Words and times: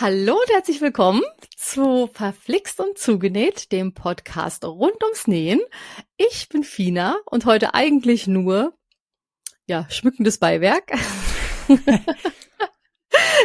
Hallo 0.00 0.32
und 0.34 0.50
herzlich 0.50 0.80
willkommen 0.80 1.22
zu 1.56 2.10
Verflixt 2.12 2.80
und 2.80 2.98
Zugenäht, 2.98 3.70
dem 3.70 3.94
Podcast 3.94 4.64
rund 4.64 5.00
ums 5.04 5.28
Nähen. 5.28 5.60
Ich 6.16 6.48
bin 6.48 6.64
Fina 6.64 7.14
und 7.26 7.44
heute 7.44 7.74
eigentlich 7.74 8.26
nur, 8.26 8.76
ja, 9.68 9.86
schmückendes 9.90 10.38
Beiwerk. 10.38 10.90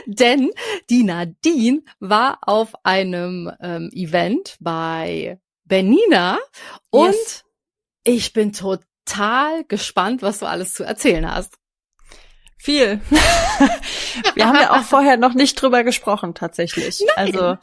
Denn 0.07 0.49
die 0.89 1.03
Nadine 1.03 1.83
war 1.99 2.39
auf 2.41 2.73
einem 2.83 3.51
ähm, 3.61 3.91
Event 3.93 4.57
bei 4.59 5.39
Benina 5.65 6.39
und 6.89 7.13
Yes. 7.13 7.45
ich 8.03 8.33
bin 8.33 8.53
total 8.53 9.65
gespannt, 9.65 10.23
was 10.23 10.39
du 10.39 10.47
alles 10.47 10.73
zu 10.73 10.83
erzählen 10.83 11.31
hast. 11.31 11.58
Viel. 12.61 12.99
Wir 14.35 14.45
haben 14.45 14.55
ja 14.57 14.77
auch 14.77 14.83
vorher 14.83 15.15
noch 15.17 15.33
nicht 15.33 15.55
drüber 15.61 15.83
gesprochen, 15.85 16.35
tatsächlich. 16.35 17.01
Also, 17.15 17.57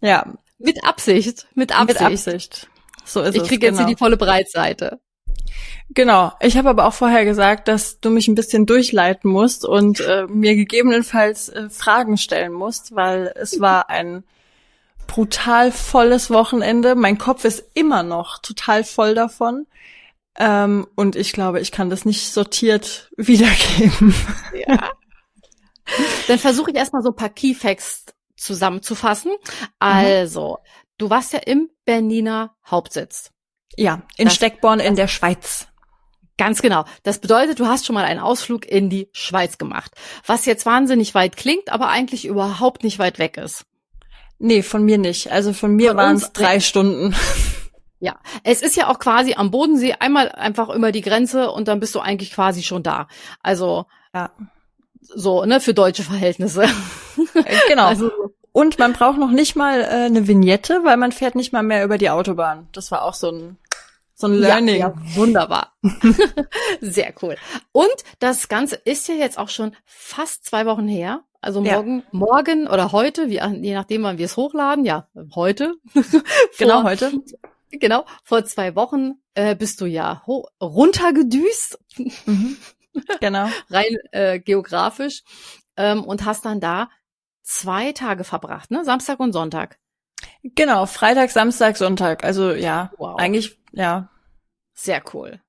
ja, 0.00 0.24
Mit 0.58 0.84
Absicht, 0.84 1.46
mit 1.54 1.72
Absicht. 1.72 2.00
mit 2.00 2.10
Absicht. 2.10 2.68
So 3.04 3.20
ist 3.22 3.34
Ich 3.34 3.42
es. 3.42 3.48
kriege 3.48 3.66
jetzt 3.66 3.76
genau. 3.76 3.86
hier 3.88 3.94
die 3.94 3.98
volle 3.98 4.16
Breitseite. 4.16 5.00
Genau. 5.90 6.32
Ich 6.40 6.56
habe 6.56 6.70
aber 6.70 6.86
auch 6.86 6.94
vorher 6.94 7.24
gesagt, 7.24 7.66
dass 7.68 8.00
du 8.00 8.10
mich 8.10 8.28
ein 8.28 8.34
bisschen 8.36 8.66
durchleiten 8.66 9.30
musst 9.30 9.64
und 9.64 10.00
äh, 10.00 10.26
mir 10.28 10.54
gegebenenfalls 10.54 11.48
äh, 11.48 11.68
Fragen 11.68 12.16
stellen 12.16 12.52
musst, 12.52 12.94
weil 12.94 13.32
es 13.36 13.60
war 13.60 13.90
ein 13.90 14.24
brutal 15.06 15.72
volles 15.72 16.30
Wochenende. 16.30 16.94
Mein 16.94 17.18
Kopf 17.18 17.44
ist 17.44 17.64
immer 17.74 18.02
noch 18.02 18.38
total 18.38 18.84
voll 18.84 19.14
davon. 19.14 19.66
Ähm, 20.38 20.86
und 20.96 21.16
ich 21.16 21.32
glaube, 21.32 21.60
ich 21.60 21.70
kann 21.72 21.90
das 21.90 22.04
nicht 22.04 22.32
sortiert 22.32 23.10
wiedergeben. 23.16 24.14
Ja. 24.66 24.90
Dann 26.28 26.38
versuche 26.38 26.70
ich 26.70 26.76
erstmal 26.76 27.02
so 27.02 27.10
ein 27.10 27.16
paar 27.16 27.28
Keyfacts 27.28 28.06
zusammenzufassen. 28.36 29.32
Also, 29.78 30.58
du 30.98 31.10
warst 31.10 31.32
ja 31.32 31.40
im 31.40 31.70
Berniner 31.84 32.54
Hauptsitz. 32.66 33.30
Ja, 33.76 34.02
in 34.16 34.26
Das- 34.26 34.34
Steckborn 34.34 34.80
in 34.80 34.96
der 34.96 35.08
Schweiz. 35.08 35.68
Ganz 36.36 36.62
genau. 36.62 36.84
Das 37.04 37.20
bedeutet, 37.20 37.60
du 37.60 37.66
hast 37.68 37.86
schon 37.86 37.94
mal 37.94 38.04
einen 38.04 38.18
Ausflug 38.18 38.66
in 38.66 38.90
die 38.90 39.08
Schweiz 39.12 39.56
gemacht. 39.56 39.92
Was 40.26 40.46
jetzt 40.46 40.66
wahnsinnig 40.66 41.14
weit 41.14 41.36
klingt, 41.36 41.70
aber 41.70 41.88
eigentlich 41.90 42.24
überhaupt 42.24 42.82
nicht 42.82 42.98
weit 42.98 43.20
weg 43.20 43.36
ist. 43.36 43.64
Nee, 44.40 44.62
von 44.62 44.84
mir 44.84 44.98
nicht. 44.98 45.30
Also 45.30 45.52
von 45.52 45.76
mir 45.76 45.94
waren 45.96 46.16
es 46.16 46.32
drei 46.32 46.58
Stunden. 46.58 47.14
Ja, 48.04 48.16
es 48.42 48.60
ist 48.60 48.76
ja 48.76 48.88
auch 48.90 48.98
quasi 48.98 49.32
am 49.34 49.50
Bodensee 49.50 49.94
einmal 49.98 50.28
einfach 50.30 50.68
über 50.68 50.92
die 50.92 51.00
Grenze 51.00 51.50
und 51.50 51.68
dann 51.68 51.80
bist 51.80 51.94
du 51.94 52.00
eigentlich 52.00 52.32
quasi 52.32 52.62
schon 52.62 52.82
da. 52.82 53.08
Also 53.42 53.86
Ja. 54.14 54.30
so, 55.00 55.44
ne, 55.46 55.58
für 55.60 55.72
deutsche 55.72 56.02
Verhältnisse. 56.02 56.64
Äh, 56.64 57.56
Genau. 57.68 57.86
Also, 57.88 58.10
Und 58.52 58.78
man 58.78 58.92
braucht 58.92 59.18
noch 59.18 59.30
nicht 59.30 59.56
mal 59.56 59.80
äh, 59.80 59.84
eine 60.06 60.28
Vignette, 60.28 60.80
weil 60.84 60.96
man 60.98 61.12
fährt 61.12 61.34
nicht 61.34 61.52
mal 61.54 61.62
mehr 61.62 61.82
über 61.82 61.96
die 61.98 62.10
Autobahn. 62.10 62.68
Das 62.72 62.90
war 62.90 63.02
auch 63.04 63.14
so 63.14 63.30
ein 63.30 63.56
so 64.16 64.28
ein 64.28 64.34
Learning. 64.34 64.78
Ja, 64.78 64.88
ja, 64.90 65.16
wunderbar. 65.16 65.72
Sehr 66.80 67.12
cool. 67.22 67.36
Und 67.72 67.96
das 68.20 68.48
Ganze 68.48 68.76
ist 68.76 69.08
ja 69.08 69.14
jetzt 69.14 69.38
auch 69.38 69.48
schon 69.48 69.74
fast 69.86 70.44
zwei 70.44 70.66
Wochen 70.66 70.86
her. 70.86 71.22
Also 71.40 71.62
Ja. 71.64 71.74
morgen, 71.74 72.02
morgen 72.12 72.66
oder 72.68 72.92
heute, 72.92 73.28
wie, 73.28 73.40
je 73.62 73.74
nachdem, 73.74 74.02
wann 74.04 74.18
wir 74.18 74.26
es 74.26 74.36
hochladen, 74.36 74.84
ja, 74.84 75.08
heute. 75.34 75.74
Genau 76.58 76.84
heute. 76.84 77.12
Genau, 77.80 78.04
vor 78.22 78.44
zwei 78.44 78.74
Wochen 78.76 79.14
äh, 79.34 79.54
bist 79.56 79.80
du 79.80 79.86
ja 79.86 80.22
runtergedüst, 80.60 81.78
Mhm. 82.26 82.56
Genau. 83.20 83.48
rein 83.70 83.96
äh, 84.12 84.38
geografisch, 84.38 85.22
ähm, 85.76 86.04
und 86.04 86.24
hast 86.24 86.44
dann 86.44 86.60
da 86.60 86.88
zwei 87.42 87.92
Tage 87.92 88.24
verbracht, 88.24 88.70
ne? 88.70 88.84
Samstag 88.84 89.18
und 89.20 89.32
Sonntag. 89.32 89.78
Genau. 90.42 90.86
Freitag, 90.86 91.30
Samstag, 91.30 91.76
Sonntag. 91.76 92.24
Also 92.24 92.52
ja, 92.52 92.92
Wow. 92.98 93.18
eigentlich 93.18 93.58
ja. 93.72 94.08
Sehr 94.72 95.02
cool. 95.12 95.40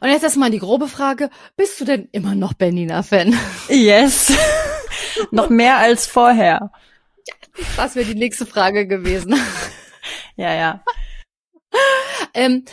Und 0.00 0.10
jetzt 0.10 0.22
erstmal 0.24 0.50
die 0.50 0.58
grobe 0.58 0.88
Frage, 0.88 1.30
bist 1.56 1.80
du 1.80 1.84
denn 1.84 2.08
immer 2.12 2.34
noch 2.34 2.52
Bernina-Fan? 2.52 3.34
Yes. 3.68 4.32
noch 5.30 5.48
mehr 5.48 5.78
als 5.78 6.06
vorher. 6.06 6.70
Das 7.76 7.94
wäre 7.94 8.04
die 8.06 8.14
nächste 8.14 8.46
Frage 8.46 8.86
gewesen. 8.86 9.34
Ja, 10.36 10.52
ja. 10.54 10.84
ähm, 12.34 12.64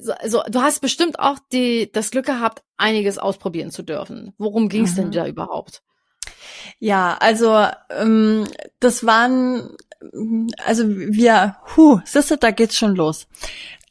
so, 0.00 0.12
also, 0.12 0.42
du 0.48 0.60
hast 0.62 0.80
bestimmt 0.80 1.18
auch 1.18 1.38
die, 1.52 1.90
das 1.92 2.10
Glück 2.10 2.26
gehabt, 2.26 2.62
einiges 2.76 3.18
ausprobieren 3.18 3.70
zu 3.70 3.82
dürfen. 3.82 4.34
Worum 4.38 4.68
ging 4.68 4.84
es 4.84 4.94
denn 4.94 5.08
Mhm. 5.08 5.12
da 5.12 5.26
überhaupt? 5.26 5.82
Ja, 6.78 7.16
also 7.20 7.66
ähm, 7.90 8.46
das 8.80 9.04
waren, 9.06 9.76
also 10.64 10.84
wir, 10.88 11.56
hu, 11.76 12.00
siehst 12.04 12.30
du, 12.30 12.36
da 12.36 12.50
geht's 12.50 12.76
schon 12.76 12.94
los. 12.94 13.26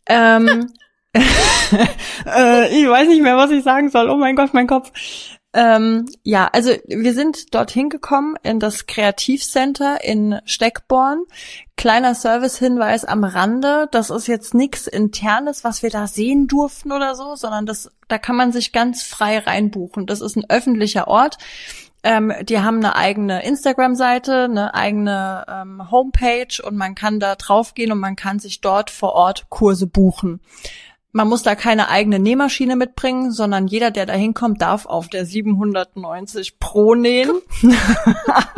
Ähm, 0.05 0.72
äh, 1.13 2.69
ich 2.79 2.88
weiß 2.88 3.07
nicht 3.07 3.22
mehr, 3.23 3.35
was 3.38 3.51
ich 3.51 3.63
sagen 3.63 3.89
soll. 3.89 4.09
Oh 4.09 4.17
mein 4.17 4.35
Gott, 4.35 4.53
mein 4.53 4.67
Kopf. 4.67 4.91
Ähm, 5.53 6.06
ja, 6.24 6.50
also 6.52 6.72
wir 6.88 7.13
sind 7.13 7.56
dorthin 7.56 7.90
gekommen 7.90 8.35
in 8.44 8.59
das 8.59 8.85
Kreativcenter 8.85 10.03
in 10.03 10.40
Steckborn. 10.46 11.24
Kleiner 11.78 12.16
Servicehinweis 12.16 13.06
am 13.06 13.24
Rande. 13.24 13.88
Das 13.91 14.09
ist 14.09 14.28
jetzt 14.28 14.53
nichts 14.53 14.88
Internes, 14.88 15.63
was 15.63 15.84
wir 15.84 15.90
da 15.90 16.08
sehen 16.08 16.47
durften 16.47 16.91
oder 16.91 17.16
so, 17.16 17.35
sondern 17.35 17.66
das, 17.66 17.91
da 18.08 18.18
kann 18.18 18.35
man 18.35 18.52
sich 18.52 18.72
ganz 18.72 19.03
frei 19.03 19.40
reinbuchen. 19.40 20.06
Das 20.06 20.22
ist 20.22 20.35
ein 20.35 20.50
öffentlicher 20.50 21.08
Ort. 21.08 21.38
Ähm, 22.03 22.31
die 22.44 22.59
haben 22.59 22.78
eine 22.78 22.96
eigene 22.96 23.44
Instagram-Seite, 23.44 24.44
eine 24.44 24.74
eigene 24.75 25.46
ähm, 25.47 25.90
Homepage 25.90 26.62
und 26.64 26.78
man 26.78 26.94
kann 26.94 27.19
da 27.19 27.35
draufgehen 27.35 27.91
und 27.91 28.00
man 28.00 28.16
kann 28.16 28.40
sich 28.40 28.62
dort 28.62 28.91
vor 28.91 29.14
Ort 29.14 29.50
Kurse 29.50 29.88
buchen. 29.88 30.40
Man 31.13 31.29
muss 31.29 31.41
da 31.41 31.56
keine 31.56 31.90
eigene 31.90 32.19
Nähmaschine 32.19 32.75
mitbringen, 32.75 33.31
sondern 33.31 33.68
jeder, 33.68 33.91
der 33.91 34.06
da 34.06 34.13
hinkommt, 34.13 34.62
darf 34.62 34.85
auf 34.85 35.07
der 35.07 35.25
790 35.25 36.59
Pro 36.59 36.95
nähen. 36.95 37.31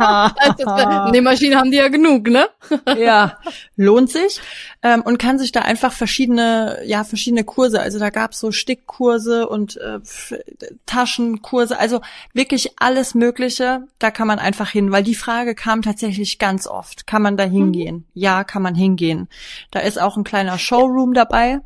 Eine 0.00 1.22
Maschine 1.22 1.56
haben 1.56 1.70
die 1.70 1.76
ja 1.76 1.88
genug, 1.88 2.28
ne? 2.28 2.48
ja, 2.98 3.38
lohnt 3.76 4.10
sich 4.10 4.40
ähm, 4.82 5.02
und 5.02 5.18
kann 5.18 5.38
sich 5.38 5.52
da 5.52 5.60
einfach 5.60 5.92
verschiedene, 5.92 6.80
ja, 6.84 7.04
verschiedene 7.04 7.44
Kurse. 7.44 7.80
Also 7.80 7.98
da 7.98 8.10
gab's 8.10 8.40
so 8.40 8.50
Stickkurse 8.50 9.48
und 9.48 9.76
äh, 9.76 10.00
Taschenkurse, 10.86 11.78
also 11.78 12.00
wirklich 12.32 12.72
alles 12.78 13.14
Mögliche. 13.14 13.86
Da 13.98 14.10
kann 14.10 14.26
man 14.26 14.38
einfach 14.38 14.70
hin, 14.70 14.90
weil 14.92 15.02
die 15.02 15.14
Frage 15.14 15.54
kam 15.54 15.82
tatsächlich 15.82 16.38
ganz 16.38 16.66
oft: 16.66 17.06
Kann 17.06 17.22
man 17.22 17.36
da 17.36 17.44
hingehen? 17.44 18.06
Ja, 18.14 18.44
kann 18.44 18.62
man 18.62 18.74
hingehen. 18.74 19.28
Da 19.70 19.80
ist 19.80 20.00
auch 20.00 20.16
ein 20.16 20.24
kleiner 20.24 20.58
Showroom 20.58 21.14
dabei. 21.14 21.60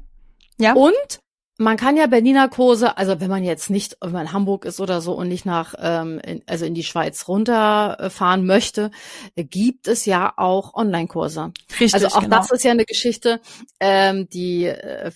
Ja. 0.59 0.75
Und 0.75 1.21
man 1.57 1.77
kann 1.77 1.97
ja 1.97 2.09
Berliner 2.09 2.49
Kurse, 2.49 2.97
also 2.97 3.21
wenn 3.21 3.31
man 3.31 3.45
jetzt 3.45 3.71
nicht, 3.71 3.97
wenn 4.01 4.11
man 4.11 4.27
in 4.27 4.33
Hamburg 4.33 4.65
ist 4.65 4.81
oder 4.81 5.01
so 5.01 5.13
und 5.13 5.29
nicht 5.29 5.47
nach, 5.47 5.75
ähm, 5.79 6.19
in, 6.19 6.43
also 6.47 6.65
in 6.65 6.75
die 6.75 6.83
Schweiz 6.83 7.29
runterfahren 7.29 8.45
möchte, 8.45 8.91
gibt 9.37 9.87
es 9.87 10.05
ja 10.05 10.33
auch 10.37 10.75
Online-Kurse. 10.75 11.53
Richtig, 11.79 11.95
Also 11.95 12.09
auch 12.09 12.23
genau. 12.23 12.39
das 12.39 12.51
ist 12.51 12.65
ja 12.65 12.73
eine 12.73 12.85
Geschichte, 12.85 13.41
ähm, 13.79 14.29
die, 14.31 14.65
äh, 14.65 15.13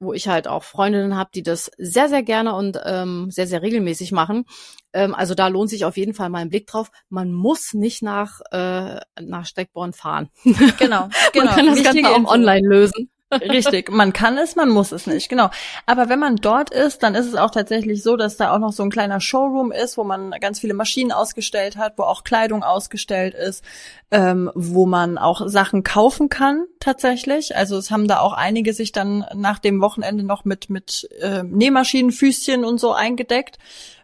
wo 0.00 0.12
ich 0.12 0.28
halt 0.28 0.48
auch 0.48 0.64
Freundinnen 0.64 1.16
habe, 1.16 1.30
die 1.34 1.42
das 1.42 1.70
sehr, 1.78 2.10
sehr 2.10 2.22
gerne 2.22 2.54
und 2.54 2.78
ähm, 2.84 3.30
sehr, 3.30 3.46
sehr 3.46 3.62
regelmäßig 3.62 4.12
machen. 4.12 4.44
Ähm, 4.92 5.14
also 5.14 5.34
da 5.34 5.48
lohnt 5.48 5.70
sich 5.70 5.86
auf 5.86 5.96
jeden 5.96 6.12
Fall 6.12 6.28
mal 6.28 6.40
ein 6.40 6.50
Blick 6.50 6.66
drauf. 6.66 6.90
Man 7.08 7.32
muss 7.32 7.72
nicht 7.72 8.02
nach, 8.02 8.40
äh, 8.50 9.00
nach 9.18 9.46
Steckborn 9.46 9.94
fahren. 9.94 10.28
genau, 10.44 11.08
genau. 11.32 11.44
Man 11.46 11.54
kann 11.54 11.66
das 11.66 11.76
Wichtige 11.76 12.02
Ganze 12.02 12.28
auch 12.28 12.30
online 12.30 12.68
lösen. 12.68 13.10
Richtig, 13.32 13.90
man 13.90 14.12
kann 14.12 14.38
es, 14.38 14.56
man 14.56 14.68
muss 14.68 14.90
es 14.90 15.06
nicht, 15.06 15.28
genau. 15.28 15.50
Aber 15.86 16.08
wenn 16.08 16.18
man 16.18 16.36
dort 16.36 16.70
ist, 16.70 17.02
dann 17.02 17.14
ist 17.14 17.26
es 17.26 17.36
auch 17.36 17.50
tatsächlich 17.50 18.02
so, 18.02 18.16
dass 18.16 18.36
da 18.36 18.52
auch 18.52 18.58
noch 18.58 18.72
so 18.72 18.82
ein 18.82 18.90
kleiner 18.90 19.20
Showroom 19.20 19.70
ist, 19.70 19.96
wo 19.96 20.04
man 20.04 20.32
ganz 20.40 20.58
viele 20.58 20.74
Maschinen 20.74 21.12
ausgestellt 21.12 21.76
hat, 21.76 21.94
wo 21.96 22.02
auch 22.02 22.24
Kleidung 22.24 22.64
ausgestellt 22.64 23.34
ist, 23.34 23.64
ähm, 24.10 24.50
wo 24.54 24.86
man 24.86 25.16
auch 25.16 25.46
Sachen 25.46 25.84
kaufen 25.84 26.28
kann 26.28 26.64
tatsächlich. 26.80 27.56
Also 27.56 27.76
es 27.76 27.92
haben 27.92 28.08
da 28.08 28.18
auch 28.18 28.32
einige 28.32 28.72
sich 28.72 28.90
dann 28.90 29.24
nach 29.34 29.60
dem 29.60 29.80
Wochenende 29.80 30.24
noch 30.24 30.44
mit 30.44 30.68
mit 30.68 31.08
äh, 31.20 31.44
Nähmaschinen, 31.44 32.10
Füßchen 32.10 32.64
und 32.64 32.80
so 32.80 32.92
eingedeckt, 32.92 33.58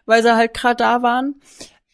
weil 0.05 0.23
sie 0.23 0.35
halt 0.35 0.53
gerade 0.53 0.77
da 0.77 1.01
waren. 1.01 1.35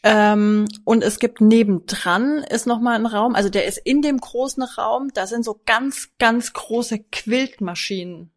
Ähm, 0.04 0.68
und 0.84 1.02
es 1.04 1.18
gibt 1.20 1.40
nebendran 1.40 2.40
ist 2.50 2.68
noch 2.68 2.82
mal 2.82 2.96
ein 2.96 3.06
Raum, 3.06 3.36
also 3.36 3.50
der 3.50 3.66
ist 3.66 3.78
in 3.78 4.02
dem 4.02 4.18
großen 4.20 4.62
Raum, 4.64 5.12
da 5.14 5.28
sind 5.28 5.46
so 5.46 5.62
ganz, 5.66 6.10
ganz 6.20 6.52
große 6.52 7.00
Quiltmaschinen. 7.12 8.30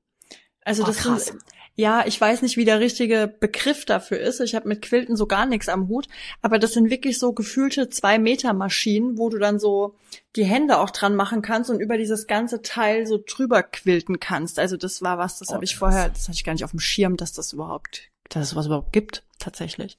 Also 0.65 0.85
Oh, 0.85 0.87
das 0.87 0.99
krass. 0.99 1.27
sind, 1.27 1.39
ja, 1.75 2.07
ich 2.07 2.21
weiß 2.21 2.43
nicht, 2.43 2.57
wie 2.57 2.65
der 2.65 2.81
richtige 2.81 3.27
Begriff 3.41 3.85
dafür 3.85 4.19
ist. 4.19 4.41
Ich 4.41 4.55
habe 4.55 4.67
mit 4.69 4.81
Quilten 4.81 5.15
so 5.17 5.27
gar 5.27 5.45
nichts 5.45 5.69
am 5.69 5.89
Hut, 5.89 6.07
aber 6.41 6.59
das 6.59 6.73
sind 6.73 6.89
wirklich 6.89 7.19
so 7.19 7.33
gefühlte 7.33 7.89
zwei 7.91 8.19
Meter 8.19 8.53
Maschinen, 8.55 9.19
wo 9.19 9.29
du 9.29 9.39
dann 9.39 9.59
so 9.59 9.95
die 10.37 10.45
Hände 10.45 10.79
auch 10.79 10.91
dran 10.91 11.15
machen 11.17 11.43
kannst 11.43 11.69
und 11.69 11.81
über 11.81 11.99
dieses 11.99 12.27
ganze 12.29 12.63
Teil 12.63 13.07
so 13.07 13.19
drüber 13.25 13.63
quilten 13.63 14.21
kannst. 14.21 14.59
Also 14.59 14.77
das 14.77 15.03
war 15.03 15.19
was, 15.19 15.39
das 15.39 15.51
Oh, 15.51 15.55
habe 15.55 15.65
ich 15.65 15.77
vorher, 15.77 16.09
das 16.09 16.23
hatte 16.29 16.37
ich 16.37 16.45
gar 16.45 16.53
nicht 16.53 16.65
auf 16.65 16.71
dem 16.71 16.81
Schirm, 16.81 17.17
dass 17.17 17.33
das 17.33 17.53
überhaupt, 17.53 18.03
dass 18.29 18.49
es 18.49 18.57
was 18.57 18.67
überhaupt 18.67 18.93
gibt, 18.93 19.25
tatsächlich. 19.39 19.99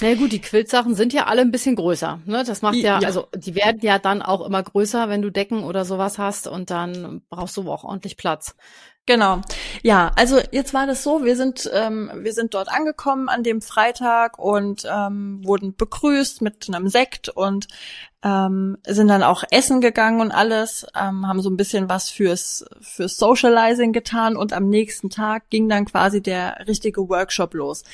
Na 0.00 0.08
ja, 0.08 0.14
gut, 0.14 0.32
die 0.32 0.40
Quiltsachen 0.40 0.94
sind 0.94 1.12
ja 1.12 1.26
alle 1.26 1.42
ein 1.42 1.50
bisschen 1.50 1.76
größer. 1.76 2.20
Ne? 2.24 2.44
Das 2.44 2.62
macht 2.62 2.76
ja, 2.76 2.98
Ja. 3.00 3.06
also 3.06 3.26
die 3.34 3.54
werden 3.54 3.80
ja 3.82 3.98
dann 3.98 4.22
auch 4.22 4.44
immer 4.46 4.62
größer, 4.62 5.08
wenn 5.08 5.22
du 5.22 5.30
Decken 5.30 5.64
oder 5.64 5.84
sowas 5.84 6.18
hast 6.18 6.46
und 6.48 6.70
dann 6.70 7.22
brauchst 7.28 7.56
du 7.56 7.70
auch 7.70 7.84
ordentlich 7.84 8.16
Platz. 8.16 8.54
Genau. 9.04 9.40
Ja, 9.82 10.10
also 10.16 10.40
jetzt 10.50 10.74
war 10.74 10.86
das 10.88 11.04
so, 11.04 11.24
wir 11.24 11.36
sind, 11.36 11.70
ähm, 11.72 12.10
wir 12.12 12.32
sind 12.32 12.54
dort 12.54 12.68
angekommen 12.68 13.28
an 13.28 13.44
dem 13.44 13.62
Freitag 13.62 14.36
und 14.36 14.82
ähm, 14.90 15.42
wurden 15.44 15.76
begrüßt 15.76 16.42
mit 16.42 16.66
einem 16.68 16.88
Sekt 16.88 17.28
und 17.28 17.68
ähm, 18.24 18.78
sind 18.84 19.06
dann 19.06 19.22
auch 19.22 19.44
essen 19.52 19.80
gegangen 19.80 20.20
und 20.20 20.32
alles, 20.32 20.86
ähm, 21.00 21.28
haben 21.28 21.40
so 21.40 21.50
ein 21.50 21.56
bisschen 21.56 21.88
was 21.88 22.10
fürs, 22.10 22.64
fürs 22.80 23.16
Socializing 23.16 23.92
getan 23.92 24.36
und 24.36 24.52
am 24.52 24.68
nächsten 24.68 25.08
Tag 25.08 25.50
ging 25.50 25.68
dann 25.68 25.84
quasi 25.84 26.20
der 26.20 26.64
richtige 26.66 27.08
Workshop 27.08 27.54
los. 27.54 27.84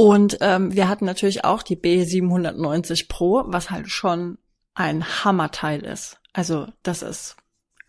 Und 0.00 0.38
ähm, 0.42 0.72
wir 0.76 0.86
hatten 0.88 1.06
natürlich 1.06 1.44
auch 1.44 1.64
die 1.64 1.76
B790 1.76 3.08
Pro, 3.08 3.42
was 3.48 3.68
halt 3.72 3.90
schon 3.90 4.38
ein 4.74 5.04
Hammerteil 5.24 5.80
ist. 5.84 6.18
Also 6.32 6.68
das 6.84 7.02
ist 7.02 7.34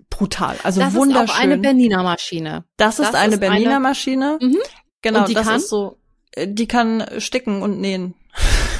brutal. 0.09 0.55
Also 0.63 0.79
das 0.81 0.95
wunderschön. 0.95 1.25
ist 1.25 1.31
auch 1.35 1.37
eine 1.39 1.59
Bernina 1.59 2.01
Maschine. 2.01 2.63
Das 2.77 2.97
ist 2.97 3.09
Das 3.09 3.13
eine 3.13 3.35
ist 3.35 3.39
Bernina 3.39 3.69
eine- 3.75 3.79
Maschine. 3.79 4.39
Mhm. 4.41 4.57
Genau, 5.03 5.27
das 5.27 5.45
kann? 5.47 5.55
ist 5.57 5.69
so. 5.69 5.99
äh, 6.31 6.47
Die 6.47 6.67
kann 6.67 7.05
sticken 7.19 7.61
und 7.61 7.79
nähen. 7.79 8.15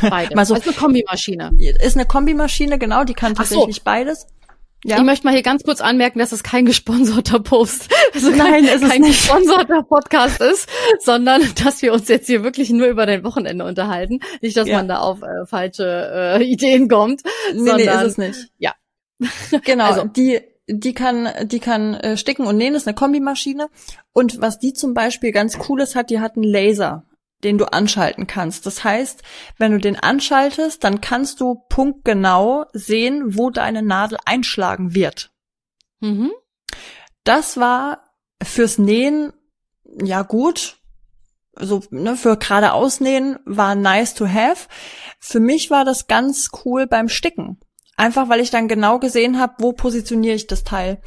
Beide. 0.02 0.34
Mal 0.36 0.46
so- 0.48 0.56
also 0.56 0.72
eine 0.72 0.80
Kombimaschine. 0.80 1.52
Ist 1.60 1.98
eine 1.98 2.08
Kombimaschine, 2.08 2.80
genau, 2.80 3.04
die 3.04 3.14
kann 3.14 3.34
Ach 3.38 3.46
so. 3.46 3.54
tatsächlich 3.58 3.84
beides. 3.84 4.26
Ja. 4.86 4.98
Ich 4.98 5.04
möchte 5.04 5.26
mal 5.28 5.34
hier 5.34 5.44
ganz 5.44 5.64
kurz 5.64 5.82
anmerken, 5.82 6.20
dass 6.20 6.32
es 6.32 6.42
kein 6.42 6.66
gesponserter 6.66 7.40
Post, 7.42 7.90
also 8.14 8.32
Nein, 8.32 8.66
kein, 8.66 8.80
kein 8.82 9.02
nicht. 9.02 9.20
gesponserter 9.28 9.84
Podcast 9.84 10.40
ist, 10.42 10.70
sondern 11.00 11.42
dass 11.64 11.82
wir 11.82 11.92
uns 11.94 12.08
jetzt 12.08 12.28
hier 12.28 12.44
wirklich 12.44 12.70
nur 12.70 12.88
über 12.88 13.06
dein 13.06 13.24
Wochenende 13.26 13.66
unterhalten. 13.66 14.20
Nicht, 14.42 14.56
dass 14.56 14.68
Ja. 14.70 14.78
man 14.78 14.88
da 14.88 15.00
auf 15.00 15.22
äh, 15.22 15.46
falsche 15.46 16.38
äh, 16.40 16.44
Ideen 16.50 16.88
kommt. 16.88 17.24
nee, 17.54 17.60
nee, 17.62 17.70
sondern- 17.86 18.06
ist 18.06 18.12
es 18.14 18.18
nicht. 18.18 18.48
ja. 18.58 18.74
Genau, 19.66 19.86
Also- 19.86 20.06
die 20.06 20.40
die 20.72 20.94
kann 20.94 21.28
die 21.46 21.60
kann 21.60 21.96
äh, 21.96 22.16
sticken 22.16 22.46
und 22.46 22.56
nähen, 22.56 22.76
ist 22.76 22.88
eine 22.88 22.94
Kombimaschine 22.96 23.70
und 24.14 24.40
was 24.40 24.60
die 24.60 24.72
zum 24.74 24.94
Beispiel 24.94 25.32
ganz 25.32 25.58
cooles 25.58 25.96
hat, 25.96 26.12
die 26.12 26.20
hat 26.20 26.36
einen 26.36 26.44
Laser, 26.44 27.06
den 27.44 27.58
du 27.58 27.66
anschalten 27.72 28.28
kannst. 28.28 28.66
Das 28.66 28.84
heißt, 28.84 29.24
wenn 29.58 29.72
du 29.72 29.80
den 29.80 29.98
anschaltest, 29.98 30.84
dann 30.84 31.02
kannst 31.02 31.40
du 31.42 31.64
punktgenau 31.70 32.66
sehen, 32.74 33.38
wo 33.38 33.50
deine 33.50 33.82
Nadel 33.82 34.18
einschlagen 34.26 34.94
wird. 34.94 35.32
Mhm. 36.00 36.32
Das 37.24 37.58
war 37.58 38.04
fürs 38.42 38.78
Nähen 38.78 39.34
ja 40.02 40.22
gut. 40.22 40.78
So, 41.56 41.82
ne, 41.90 42.16
für 42.16 42.38
geradeaus 42.38 43.00
nähen 43.00 43.38
war 43.46 43.76
nice 43.76 44.14
to 44.14 44.28
have. 44.28 44.68
Für 45.20 45.40
mich 45.40 45.70
war 45.70 45.84
das 45.84 46.08
ganz 46.08 46.50
cool 46.64 46.88
beim 46.88 47.10
Sticken. 47.10 47.60
Einfach 47.98 48.30
weil 48.30 48.40
ich 48.40 48.50
dann 48.50 48.70
genau 48.70 49.00
gesehen 49.00 49.40
habe, 49.40 49.56
wo 49.60 49.74
positioniere 49.74 50.36
ich 50.36 50.48
das 50.48 50.64
Teil. 50.64 51.02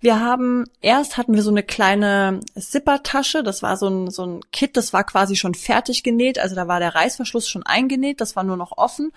Wir 0.00 0.20
haben, 0.20 0.64
erst 0.82 1.16
hatten 1.16 1.34
wir 1.34 1.42
so 1.42 1.50
eine 1.50 1.62
kleine 1.62 2.40
Zippertasche, 2.58 3.42
das 3.42 3.62
war 3.62 3.76
so 3.76 3.88
ein, 3.88 4.10
so 4.10 4.26
ein 4.26 4.40
Kit, 4.52 4.76
das 4.76 4.92
war 4.92 5.04
quasi 5.04 5.36
schon 5.36 5.54
fertig 5.54 6.02
genäht, 6.02 6.38
also 6.38 6.54
da 6.54 6.68
war 6.68 6.80
der 6.80 6.94
Reißverschluss 6.94 7.48
schon 7.48 7.62
eingenäht, 7.62 8.20
das 8.20 8.36
war 8.36 8.44
nur 8.44 8.58
noch 8.58 8.76
offen. 8.76 9.12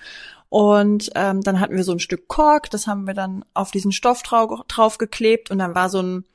Und 0.47 1.11
ähm, 1.15 1.41
dann 1.41 1.59
hatten 1.59 1.75
wir 1.75 1.83
so 1.83 1.91
ein 1.91 1.99
Stück 1.99 2.27
Kork, 2.27 2.69
das 2.71 2.87
haben 2.87 3.05
wir 3.05 3.13
dann 3.13 3.45
auf 3.53 3.71
diesen 3.71 3.91
Stoff 3.91 4.23
trau 4.23 4.63
draufgeklebt 4.67 5.51
und 5.51 5.59
dann 5.59 5.75
war 5.75 5.89
so 5.89 6.01
ein, 6.01 6.25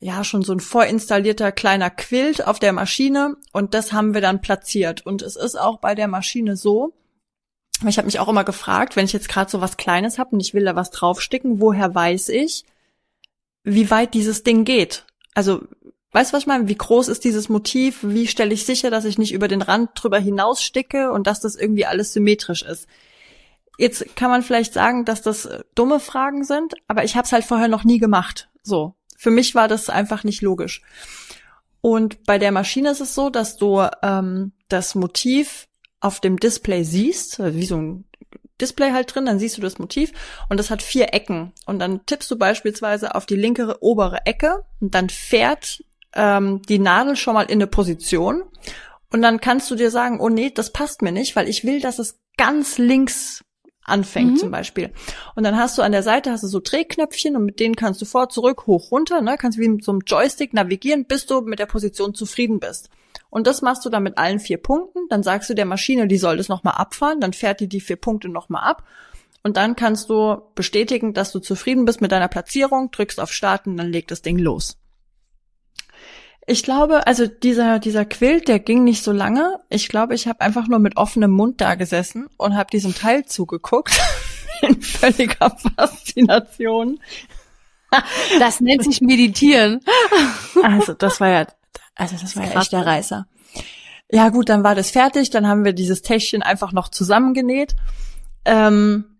ja, 0.00 0.24
schon 0.24 0.42
so 0.42 0.52
ein 0.52 0.60
vorinstallierter 0.60 1.52
kleiner 1.52 1.90
Quilt 1.90 2.46
auf 2.46 2.58
der 2.58 2.72
Maschine 2.72 3.36
und 3.52 3.74
das 3.74 3.92
haben 3.92 4.14
wir 4.14 4.20
dann 4.22 4.40
platziert. 4.40 5.06
Und 5.06 5.22
es 5.22 5.36
ist 5.36 5.60
auch 5.60 5.78
bei 5.78 5.94
der 5.94 6.08
Maschine 6.08 6.56
so, 6.56 6.94
ich 7.86 7.98
habe 7.98 8.06
mich 8.06 8.18
auch 8.18 8.28
immer 8.28 8.44
gefragt, 8.44 8.96
wenn 8.96 9.04
ich 9.04 9.12
jetzt 9.12 9.28
gerade 9.28 9.50
so 9.50 9.60
was 9.60 9.76
Kleines 9.76 10.18
habe 10.18 10.30
und 10.30 10.40
ich 10.40 10.54
will 10.54 10.64
da 10.64 10.74
was 10.74 10.90
draufsticken, 10.90 11.60
woher 11.60 11.94
weiß 11.94 12.30
ich, 12.30 12.64
wie 13.64 13.90
weit 13.90 14.14
dieses 14.14 14.42
Ding 14.42 14.64
geht? 14.64 15.04
Also, 15.34 15.62
weißt 16.12 16.30
du, 16.30 16.36
was 16.36 16.42
ich 16.42 16.46
meine? 16.46 16.68
Wie 16.68 16.76
groß 16.76 17.08
ist 17.08 17.24
dieses 17.24 17.48
Motiv? 17.48 18.00
Wie 18.02 18.28
stelle 18.28 18.54
ich 18.54 18.64
sicher, 18.64 18.90
dass 18.90 19.04
ich 19.04 19.18
nicht 19.18 19.32
über 19.32 19.48
den 19.48 19.62
Rand 19.62 19.90
drüber 19.94 20.18
hinaus 20.18 20.62
sticke 20.62 21.10
und 21.10 21.26
dass 21.26 21.40
das 21.40 21.56
irgendwie 21.56 21.86
alles 21.86 22.12
symmetrisch 22.12 22.62
ist? 22.62 22.86
Jetzt 23.76 24.14
kann 24.14 24.30
man 24.30 24.42
vielleicht 24.42 24.72
sagen, 24.72 25.04
dass 25.04 25.22
das 25.22 25.46
äh, 25.46 25.64
dumme 25.74 25.98
Fragen 25.98 26.44
sind, 26.44 26.74
aber 26.86 27.02
ich 27.02 27.16
habe 27.16 27.24
es 27.24 27.32
halt 27.32 27.44
vorher 27.44 27.68
noch 27.68 27.82
nie 27.82 27.98
gemacht. 27.98 28.48
So, 28.62 28.94
für 29.16 29.30
mich 29.30 29.54
war 29.54 29.66
das 29.66 29.88
einfach 29.90 30.22
nicht 30.22 30.42
logisch. 30.42 30.82
Und 31.80 32.24
bei 32.24 32.38
der 32.38 32.52
Maschine 32.52 32.90
ist 32.90 33.00
es 33.00 33.14
so, 33.14 33.30
dass 33.30 33.56
du 33.56 33.86
ähm, 34.02 34.52
das 34.68 34.94
Motiv 34.94 35.66
auf 36.00 36.20
dem 36.20 36.38
Display 36.38 36.84
siehst, 36.84 37.40
also 37.40 37.58
wie 37.58 37.66
so 37.66 37.76
ein 37.76 38.04
Display 38.60 38.92
halt 38.92 39.14
drin, 39.14 39.26
dann 39.26 39.38
siehst 39.38 39.56
du 39.56 39.60
das 39.60 39.78
Motiv 39.78 40.12
und 40.48 40.58
das 40.58 40.70
hat 40.70 40.82
vier 40.82 41.12
Ecken. 41.12 41.52
Und 41.66 41.78
dann 41.78 42.06
tippst 42.06 42.30
du 42.30 42.38
beispielsweise 42.38 43.14
auf 43.14 43.26
die 43.26 43.36
linke 43.36 43.76
obere 43.82 44.26
Ecke 44.26 44.64
und 44.80 44.94
dann 44.94 45.08
fährt 45.10 45.82
ähm, 46.14 46.62
die 46.68 46.78
Nadel 46.78 47.16
schon 47.16 47.34
mal 47.34 47.42
in 47.42 47.58
eine 47.58 47.66
Position. 47.66 48.42
Und 49.10 49.22
dann 49.22 49.40
kannst 49.40 49.70
du 49.70 49.74
dir 49.74 49.90
sagen, 49.90 50.20
oh 50.20 50.28
nee, 50.28 50.50
das 50.50 50.72
passt 50.72 51.02
mir 51.02 51.12
nicht, 51.12 51.36
weil 51.36 51.48
ich 51.48 51.64
will, 51.64 51.80
dass 51.80 51.98
es 51.98 52.18
ganz 52.36 52.78
links 52.78 53.44
anfängt 53.84 54.32
Mhm. 54.32 54.36
zum 54.36 54.50
Beispiel. 54.50 54.92
Und 55.34 55.44
dann 55.44 55.56
hast 55.56 55.76
du 55.76 55.82
an 55.82 55.92
der 55.92 56.02
Seite 56.02 56.30
hast 56.30 56.42
du 56.42 56.48
so 56.48 56.60
Drehknöpfchen 56.60 57.36
und 57.36 57.44
mit 57.44 57.60
denen 57.60 57.76
kannst 57.76 58.00
du 58.00 58.06
vor, 58.06 58.28
zurück, 58.28 58.66
hoch, 58.66 58.90
runter, 58.90 59.20
ne? 59.20 59.36
Kannst 59.38 59.58
wie 59.58 59.68
mit 59.68 59.84
so 59.84 59.92
einem 59.92 60.00
Joystick 60.06 60.54
navigieren, 60.54 61.04
bis 61.04 61.26
du 61.26 61.42
mit 61.42 61.58
der 61.58 61.66
Position 61.66 62.14
zufrieden 62.14 62.60
bist. 62.60 62.88
Und 63.34 63.48
das 63.48 63.62
machst 63.62 63.84
du 63.84 63.90
dann 63.90 64.04
mit 64.04 64.16
allen 64.16 64.38
vier 64.38 64.58
Punkten. 64.58 65.08
Dann 65.08 65.24
sagst 65.24 65.50
du 65.50 65.54
der 65.54 65.64
Maschine, 65.64 66.06
die 66.06 66.18
soll 66.18 66.36
das 66.36 66.48
nochmal 66.48 66.74
abfahren. 66.74 67.18
Dann 67.18 67.32
fährt 67.32 67.58
die 67.58 67.68
die 67.68 67.80
vier 67.80 67.96
Punkte 67.96 68.28
nochmal 68.28 68.62
ab. 68.62 68.84
Und 69.42 69.56
dann 69.56 69.74
kannst 69.74 70.08
du 70.08 70.40
bestätigen, 70.54 71.14
dass 71.14 71.32
du 71.32 71.40
zufrieden 71.40 71.84
bist 71.84 72.00
mit 72.00 72.12
deiner 72.12 72.28
Platzierung, 72.28 72.92
drückst 72.92 73.18
auf 73.18 73.32
Starten, 73.32 73.76
dann 73.76 73.90
legt 73.90 74.12
das 74.12 74.22
Ding 74.22 74.38
los. 74.38 74.78
Ich 76.46 76.62
glaube, 76.62 77.08
also 77.08 77.26
dieser, 77.26 77.80
dieser 77.80 78.04
Quilt, 78.04 78.46
der 78.46 78.60
ging 78.60 78.84
nicht 78.84 79.02
so 79.02 79.10
lange. 79.10 79.58
Ich 79.68 79.88
glaube, 79.88 80.14
ich 80.14 80.28
habe 80.28 80.40
einfach 80.40 80.68
nur 80.68 80.78
mit 80.78 80.96
offenem 80.96 81.32
Mund 81.32 81.60
da 81.60 81.74
gesessen 81.74 82.28
und 82.36 82.54
habe 82.54 82.70
diesem 82.70 82.94
Teil 82.94 83.24
zugeguckt. 83.24 84.00
In 84.62 84.80
völliger 84.80 85.56
Faszination. 85.76 87.00
Das 88.38 88.60
nennt 88.60 88.84
sich 88.84 89.00
Meditieren. 89.00 89.80
Also, 90.62 90.94
das 90.94 91.20
war 91.20 91.28
ja, 91.28 91.46
also 91.94 92.16
das 92.20 92.36
war 92.36 92.44
ja 92.44 92.60
echt 92.60 92.72
der 92.72 92.80
ne? 92.80 92.86
Reißer. 92.86 93.26
Ja 94.10 94.28
gut, 94.28 94.48
dann 94.48 94.64
war 94.64 94.74
das 94.74 94.90
fertig, 94.90 95.30
dann 95.30 95.46
haben 95.46 95.64
wir 95.64 95.72
dieses 95.72 96.02
Täschchen 96.02 96.42
einfach 96.42 96.72
noch 96.72 96.88
zusammengenäht, 96.88 97.74
ähm, 98.44 99.18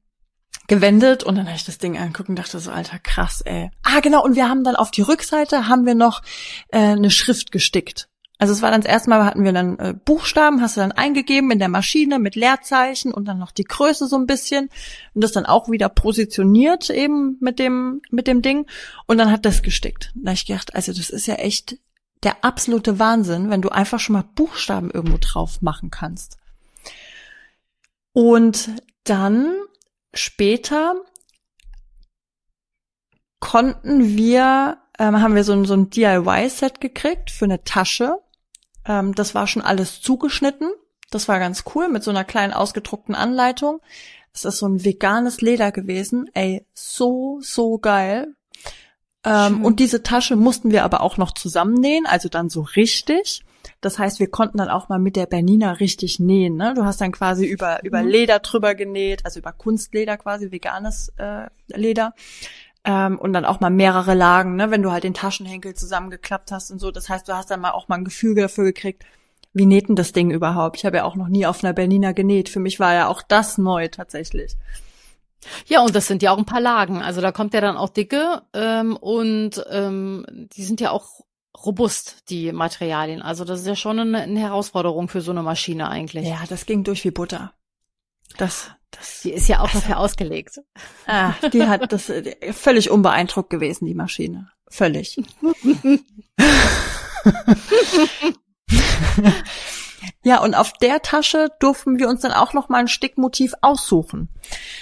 gewendet 0.67 1.25
und 1.25 1.37
dann 1.37 1.47
habe 1.47 1.57
ich 1.57 1.65
das 1.65 1.79
Ding 1.79 1.99
angeguckt 1.99 2.29
und 2.29 2.37
dachte 2.39 2.59
so, 2.59 2.71
alter, 2.71 2.99
krass, 2.99 3.41
ey. 3.43 3.71
Ah, 3.83 4.01
genau, 4.01 4.25
und 4.25 4.37
wir 4.37 4.49
haben 4.49 4.65
dann 4.65 4.77
auf 4.77 4.91
die 4.91 5.03
Rückseite 5.03 5.69
haben 5.69 5.87
wir 5.87 5.95
noch 5.95 6.23
äh, 6.69 6.79
eine 6.79 7.11
Schrift 7.11 7.53
gestickt. 7.53 8.09
Also 8.39 8.53
es 8.53 8.63
war 8.63 8.71
dann 8.71 8.81
das 8.81 8.91
erste 8.91 9.11
Mal, 9.11 9.25
hatten 9.25 9.45
wir 9.45 9.53
dann 9.53 9.79
äh, 9.79 9.95
Buchstaben, 10.05 10.61
hast 10.61 10.77
du 10.77 10.81
dann 10.81 10.93
eingegeben 10.93 11.51
in 11.51 11.61
der 11.61 11.69
Maschine 11.69 12.19
mit 12.19 12.35
Leerzeichen 12.35 13.13
und 13.13 13.27
dann 13.27 13.39
noch 13.39 13.53
die 13.53 13.65
Größe 13.65 14.09
so 14.09 14.17
ein 14.17 14.27
bisschen 14.27 14.71
und 15.15 15.23
das 15.23 15.33
dann 15.33 15.47
auch 15.47 15.71
wieder 15.71 15.89
positioniert 15.89 16.91
eben 16.91 17.37
mit 17.41 17.59
dem 17.59 18.03
mit 18.11 18.27
dem 18.27 18.43
Ding 18.43 18.67
und 19.07 19.19
dann 19.19 19.31
hat 19.31 19.45
das 19.45 19.63
gestickt. 19.63 20.13
Da 20.15 20.33
ich 20.33 20.47
gedacht, 20.47 20.75
also 20.75 20.93
das 20.93 21.11
ist 21.11 21.27
ja 21.27 21.35
echt 21.37 21.77
der 22.25 22.45
absolute 22.45 22.99
Wahnsinn, 22.99 23.51
wenn 23.51 23.63
du 23.63 23.69
einfach 23.69 24.01
schon 24.01 24.15
mal 24.15 24.25
Buchstaben 24.35 24.91
irgendwo 24.91 25.19
drauf 25.21 25.63
machen 25.63 25.91
kannst. 25.91 26.39
Und 28.13 28.71
dann 29.05 29.55
später 30.15 30.95
konnten 33.41 34.17
wir, 34.17 34.79
ähm, 34.99 35.21
haben 35.21 35.35
wir 35.35 35.45
so 35.45 35.53
ein, 35.53 35.65
so 35.67 35.75
ein 35.75 35.91
DIY-Set 35.91 36.81
gekriegt 36.81 37.31
für 37.31 37.45
eine 37.45 37.63
Tasche. 37.65 38.19
Ähm, 38.87 39.15
das 39.15 39.35
war 39.35 39.47
schon 39.47 39.63
alles 39.63 40.01
zugeschnitten. 40.01 40.71
Das 41.11 41.29
war 41.29 41.39
ganz 41.39 41.65
cool 41.75 41.89
mit 41.89 42.03
so 42.03 42.11
einer 42.11 42.25
kleinen 42.25 42.53
ausgedruckten 42.53 43.15
Anleitung. 43.15 43.81
Es 44.33 44.45
ist 44.45 44.59
so 44.59 44.67
ein 44.67 44.85
veganes 44.85 45.41
Leder 45.41 45.73
gewesen. 45.73 46.31
Ey, 46.35 46.67
so, 46.73 47.39
so 47.43 47.79
geil. 47.79 48.35
Ähm, 49.25 49.65
und 49.65 49.81
diese 49.81 50.03
Tasche 50.03 50.37
mussten 50.37 50.71
wir 50.71 50.85
aber 50.85 51.01
auch 51.01 51.17
noch 51.17 51.33
zusammennähen, 51.33 52.07
also 52.07 52.29
dann 52.29 52.51
so 52.51 52.63
richtig. 52.63 53.43
Das 53.81 53.99
heißt, 53.99 54.21
wir 54.21 54.29
konnten 54.29 54.59
dann 54.59 54.69
auch 54.69 54.89
mal 54.89 54.99
mit 54.99 55.17
der 55.17 55.27
Bernina 55.27 55.73
richtig 55.73 56.21
nähen. 56.21 56.57
Ne? 56.57 56.75
Du 56.75 56.85
hast 56.85 57.01
dann 57.01 57.13
quasi 57.13 57.47
über, 57.47 57.83
über 57.85 58.03
Mhm. 58.03 58.09
Leder 58.09 58.39
drüber 58.41 58.75
genäht, 58.75 59.25
also 59.25 59.41
über 59.41 59.53
Kunstleder 59.53 60.17
quasi, 60.17 60.51
veganes 60.51 61.13
äh, 61.17 61.47
Leder. 61.69 62.15
Ähm, 62.85 63.19
und 63.19 63.33
dann 63.33 63.47
auch 63.47 63.61
mal 63.61 63.71
mehrere 63.71 64.15
Lagen, 64.15 64.57
ne? 64.57 64.71
wenn 64.71 64.83
du 64.83 64.93
halt 64.93 65.05
den 65.05 65.15
Taschenhenkel 65.15 65.75
zusammengeklappt 65.75 66.53
hast 66.53 66.71
und 66.71 66.79
so. 66.79 66.91
Das 66.91 67.09
heißt, 67.09 67.27
du 67.27 67.35
hast 67.35 67.51
dann 67.51 67.61
mal 67.61 67.73
auch 67.73 67.89
mal 67.89 67.97
ein 67.97 68.05
Gefühl 68.05 68.35
dafür 68.35 68.65
gekriegt, 68.65 69.05
wie 69.55 69.67
näht 69.67 69.89
denn 69.89 69.97
das 69.97 70.13
Ding 70.13 70.31
überhaupt? 70.31 70.77
Ich 70.77 70.85
habe 70.85 70.99
ja 70.99 71.05
auch 71.05 71.15
noch 71.15 71.29
nie 71.29 71.47
auf 71.47 71.63
einer 71.63 71.73
Bernina 71.73 72.13
genäht. 72.13 72.49
Für 72.49 72.61
mich 72.61 72.81
war 72.81 72.93
ja 72.93 73.09
auch 73.09 73.23
das 73.23 73.57
neu 73.57 73.89
tatsächlich. 73.89 74.57
Ja, 75.67 75.83
und 75.83 75.95
das 75.95 76.07
sind 76.07 76.23
ja 76.23 76.33
auch 76.33 76.39
ein 76.39 76.45
paar 76.45 76.61
Lagen. 76.61 77.03
Also 77.03 77.21
da 77.21 77.33
kommt 77.33 77.55
ja 77.55 77.61
dann 77.61 77.77
auch 77.77 77.89
dicke 77.89 78.43
ähm, 78.53 78.97
und 78.97 79.65
ähm, 79.71 80.25
die 80.57 80.65
sind 80.65 80.81
ja 80.81 80.91
auch 80.91 81.21
robust, 81.65 82.29
die 82.31 82.53
Materialien. 82.53 83.23
Also 83.23 83.45
das 83.45 83.61
ist 83.61 83.67
ja 83.67 83.77
schon 83.77 83.99
eine, 83.99 84.23
eine 84.23 84.41
Herausforderung 84.41 85.09
für 85.09 85.21
so 85.21 85.31
eine 85.31 85.43
Maschine 85.43 85.89
eigentlich. 85.89 86.27
Ja, 86.27 86.41
das 86.49 86.67
ging 86.67 86.85
durch 86.85 87.05
wie 87.05 87.11
Butter. 87.11 87.53
Das, 88.37 88.71
das. 88.91 89.21
Die 89.23 89.33
ist 89.33 89.49
ja 89.49 89.61
auch 89.61 89.71
dafür 89.71 89.99
ausgelegt. 89.99 90.61
Ah, 91.07 91.33
die 91.53 91.65
hat 91.65 91.93
das 91.93 92.09
äh, 92.09 92.53
völlig 92.53 92.91
unbeeindruckt 92.91 93.51
gewesen, 93.51 93.87
die 93.87 93.95
Maschine. 93.95 94.51
Völlig. 94.69 95.23
Ja, 100.23 100.43
und 100.43 100.55
auf 100.55 100.73
der 100.75 101.03
Tasche 101.03 101.49
durften 101.59 101.99
wir 101.99 102.09
uns 102.09 102.23
dann 102.23 102.33
auch 102.33 102.53
noch 102.53 102.69
mal 102.69 102.79
ein 102.79 102.89
Stickmotiv 102.89 103.55
aussuchen. 103.61 104.29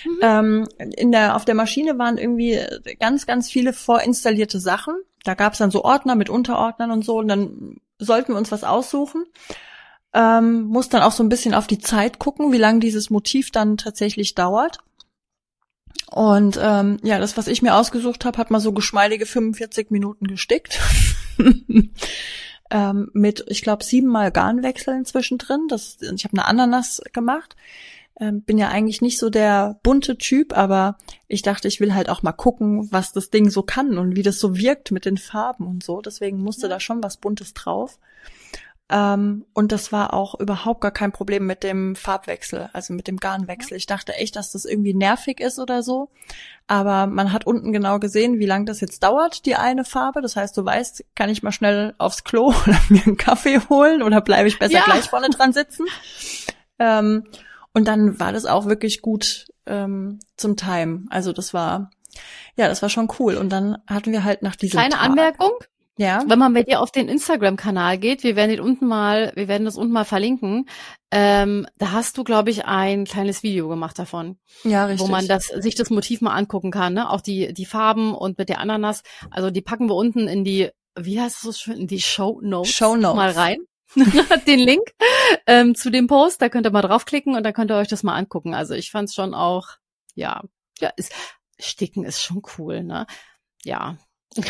Mhm. 0.05 0.19
Ähm, 0.23 0.69
in 0.79 1.13
der, 1.13 1.37
auf 1.37 1.45
der 1.45 1.55
Maschine 1.55 1.99
waren 1.99 2.19
irgendwie 2.19 2.61
ganz, 3.01 3.27
ganz 3.27 3.51
viele 3.51 3.73
vorinstallierte 3.73 4.61
Sachen. 4.61 4.95
Da 5.25 5.35
gab 5.35 5.53
es 5.53 5.59
dann 5.59 5.71
so 5.71 5.85
Ordner 5.85 6.15
mit 6.15 6.31
Unterordnern 6.31 6.91
und 6.91 7.05
so. 7.05 7.19
Und 7.19 7.29
dann 7.29 7.77
sollten 7.99 8.33
wir 8.33 8.39
uns 8.39 8.53
was 8.53 8.65
aussuchen. 8.65 9.25
Ähm, 10.15 10.65
muss 10.65 10.89
dann 10.89 11.03
auch 11.03 11.13
so 11.13 11.23
ein 11.23 11.29
bisschen 11.29 11.55
auf 11.55 11.67
die 11.67 11.79
Zeit 11.79 12.19
gucken, 12.19 12.53
wie 12.53 12.59
lange 12.59 12.81
dieses 12.81 13.09
Motiv 13.09 13.51
dann 13.51 13.77
tatsächlich 13.77 14.35
dauert. 14.35 14.79
Und 16.11 16.59
ähm, 16.61 16.99
ja, 17.03 17.19
das, 17.19 17.39
was 17.39 17.47
ich 17.47 17.63
mir 17.63 17.75
ausgesucht 17.75 18.25
habe, 18.25 18.37
hat 18.37 18.51
mal 18.51 18.61
so 18.61 18.73
geschmeidige 18.73 19.25
45 19.25 19.91
Minuten 19.91 20.27
gestickt. 20.27 20.79
ähm, 22.73 23.11
mit, 23.13 23.45
ich 23.49 23.63
glaube, 23.63 23.85
siebenmal 23.85 24.33
Garnwechseln 24.33 25.05
zwischendrin. 25.05 25.69
Das, 25.69 25.99
ich 26.01 26.25
habe 26.25 26.33
eine 26.33 26.47
Ananas 26.47 27.03
gemacht. 27.13 27.55
Ähm, 28.19 28.43
bin 28.43 28.59
ja 28.59 28.69
eigentlich 28.69 29.03
nicht 29.03 29.19
so 29.19 29.31
der 29.31 29.79
bunte 29.83 30.17
Typ, 30.17 30.57
aber 30.57 30.97
ich 31.29 31.43
dachte, 31.43 31.69
ich 31.69 31.81
will 31.81 31.95
halt 31.95 32.09
auch 32.09 32.23
mal 32.23 32.33
gucken, 32.33 32.91
was 32.91 33.13
das 33.13 33.31
Ding 33.31 33.51
so 33.51 33.63
kann 33.63 33.99
und 33.99 34.17
wie 34.17 34.23
das 34.23 34.39
so 34.39 34.57
wirkt 34.57 34.91
mit 34.91 35.05
den 35.05 35.19
Farben 35.19 35.67
und 35.67 35.85
so. 35.85 36.01
Deswegen 36.01 36.43
musste 36.43 36.69
da 36.69 36.81
schon 36.81 37.03
was 37.03 37.19
Buntes 37.19 37.53
drauf. 37.53 37.99
Ähm, 38.93 39.47
und 39.55 39.73
das 39.73 39.91
war 39.91 40.13
auch 40.13 40.39
überhaupt 40.39 40.83
gar 40.83 40.91
kein 40.91 41.13
Problem 41.13 41.47
mit 41.47 41.63
dem 41.63 41.97
Farbwechsel, 41.97 42.69
also 42.75 42.93
mit 42.93 43.09
dem 43.09 43.17
Garnwechsel. 43.17 43.75
Ich 43.79 43.87
dachte 43.87 44.13
echt, 44.13 44.37
dass 44.37 44.53
das 44.53 44.67
irgendwie 44.67 44.93
nervig 44.93 45.41
ist 45.41 45.59
oder 45.59 45.83
so. 45.83 46.11
Aber 46.67 47.07
man 47.07 47.33
hat 47.33 47.47
unten 47.47 47.73
genau 47.73 47.99
gesehen, 47.99 48.39
wie 48.39 48.45
lang 48.45 48.67
das 48.67 48.83
jetzt 48.83 49.03
dauert, 49.03 49.47
die 49.47 49.57
eine 49.57 49.87
Farbe. 49.87 50.21
Das 50.21 50.37
heißt, 50.37 50.55
du 50.59 50.65
weißt, 50.67 51.07
kann 51.15 51.31
ich 51.31 51.43
mal 51.43 51.53
schnell 51.53 51.95
aufs 51.97 52.23
Klo 52.23 52.49
oder 52.67 52.79
mir 52.91 53.03
einen 53.07 53.17
Kaffee 53.17 53.61
holen 53.71 54.03
oder 54.03 54.21
bleibe 54.21 54.49
ich 54.49 54.59
besser 54.59 54.75
ja. 54.75 54.85
gleich 54.85 55.09
vorne 55.09 55.31
dran 55.31 55.55
sitzen? 55.55 55.87
Ähm, 56.79 57.25
und 57.73 57.89
dann 57.89 58.21
war 58.21 58.33
das 58.35 58.45
auch 58.45 58.67
wirklich 58.67 59.01
gut 59.01 59.47
ähm, 59.65 60.21
zum 60.37 60.59
Time. 60.59 61.07
Also 61.09 61.33
das 61.33 61.55
war, 61.55 61.91
ja, 62.57 62.69
das 62.69 62.83
war 62.83 62.91
schon 62.91 63.09
cool. 63.19 63.37
Und 63.37 63.49
dann 63.49 63.79
hatten 63.87 64.13
wir 64.13 64.23
halt 64.23 64.43
nach 64.43 64.57
diesem 64.57 64.79
Kleine 64.79 64.97
Tag, 64.97 65.05
Anmerkung, 65.05 65.53
ja. 65.99 66.25
Wenn 66.27 66.39
man 66.39 66.55
bei 66.55 66.63
dir 66.63 66.81
auf 66.81 66.91
den 66.91 67.09
Instagram-Kanal 67.09 67.99
geht, 67.99 68.23
wir 68.23 68.35
werden 68.35 68.51
den 68.51 68.61
unten 68.61 68.87
mal, 68.87 69.33
wir 69.35 69.47
werden 69.47 69.65
das 69.65 69.77
unten 69.77 69.93
mal 69.93 70.05
verlinken, 70.05 70.67
ähm, 71.11 71.67
da 71.77 71.93
hast 71.93 72.17
du, 72.17 72.25
glaube 72.25 72.51
ich, 72.51 72.65
ein 72.65 73.05
kleines 73.05 73.43
Video 73.43 73.69
gemacht 73.69 73.99
davon. 73.99 74.39
Ja, 74.65 74.87
richtig. 74.87 75.07
Wo 75.07 75.11
man 75.11 75.29
das, 75.29 75.47
sich 75.47 75.75
das 75.75 75.91
Motiv 75.91 76.23
mal 76.23 76.35
angucken 76.35 76.71
kann, 76.71 76.95
ne? 76.95 77.11
Auch 77.11 77.21
die, 77.21 77.53
die 77.53 77.67
Farben 77.67 78.15
und 78.15 78.39
mit 78.39 78.49
der 78.49 78.61
Ananas. 78.61 79.03
Also 79.31 79.51
die 79.51 79.61
packen 79.61 79.89
wir 79.89 79.95
unten 79.95 80.29
in 80.29 80.45
die, 80.45 80.71
wie 80.99 81.21
heißt 81.21 81.37
es 81.37 81.43
so 81.43 81.53
schön, 81.53 81.81
in 81.81 81.87
die 81.87 82.01
Show 82.01 82.41
Notes, 82.43 82.73
Show 82.73 82.97
Notes. 82.97 83.17
mal 83.17 83.31
rein. 83.31 83.59
den 84.47 84.59
Link 84.59 84.95
ähm, 85.47 85.75
zu 85.75 85.91
dem 85.91 86.07
Post, 86.07 86.41
da 86.41 86.49
könnt 86.49 86.67
ihr 86.67 86.71
mal 86.71 86.81
draufklicken 86.81 87.37
und 87.37 87.43
da 87.43 87.53
könnt 87.53 87.71
ihr 87.71 87.77
euch 87.77 87.89
das 87.89 88.03
mal 88.03 88.15
angucken. 88.15 88.55
Also 88.55 88.73
ich 88.73 88.91
fand's 88.91 89.15
schon 89.15 89.35
auch, 89.35 89.69
ja, 90.15 90.43
ja, 90.81 90.91
ist, 90.97 91.13
Sticken 91.59 92.05
ist 92.05 92.23
schon 92.23 92.41
cool, 92.57 92.83
ne? 92.83 93.07
Ja. 93.65 93.99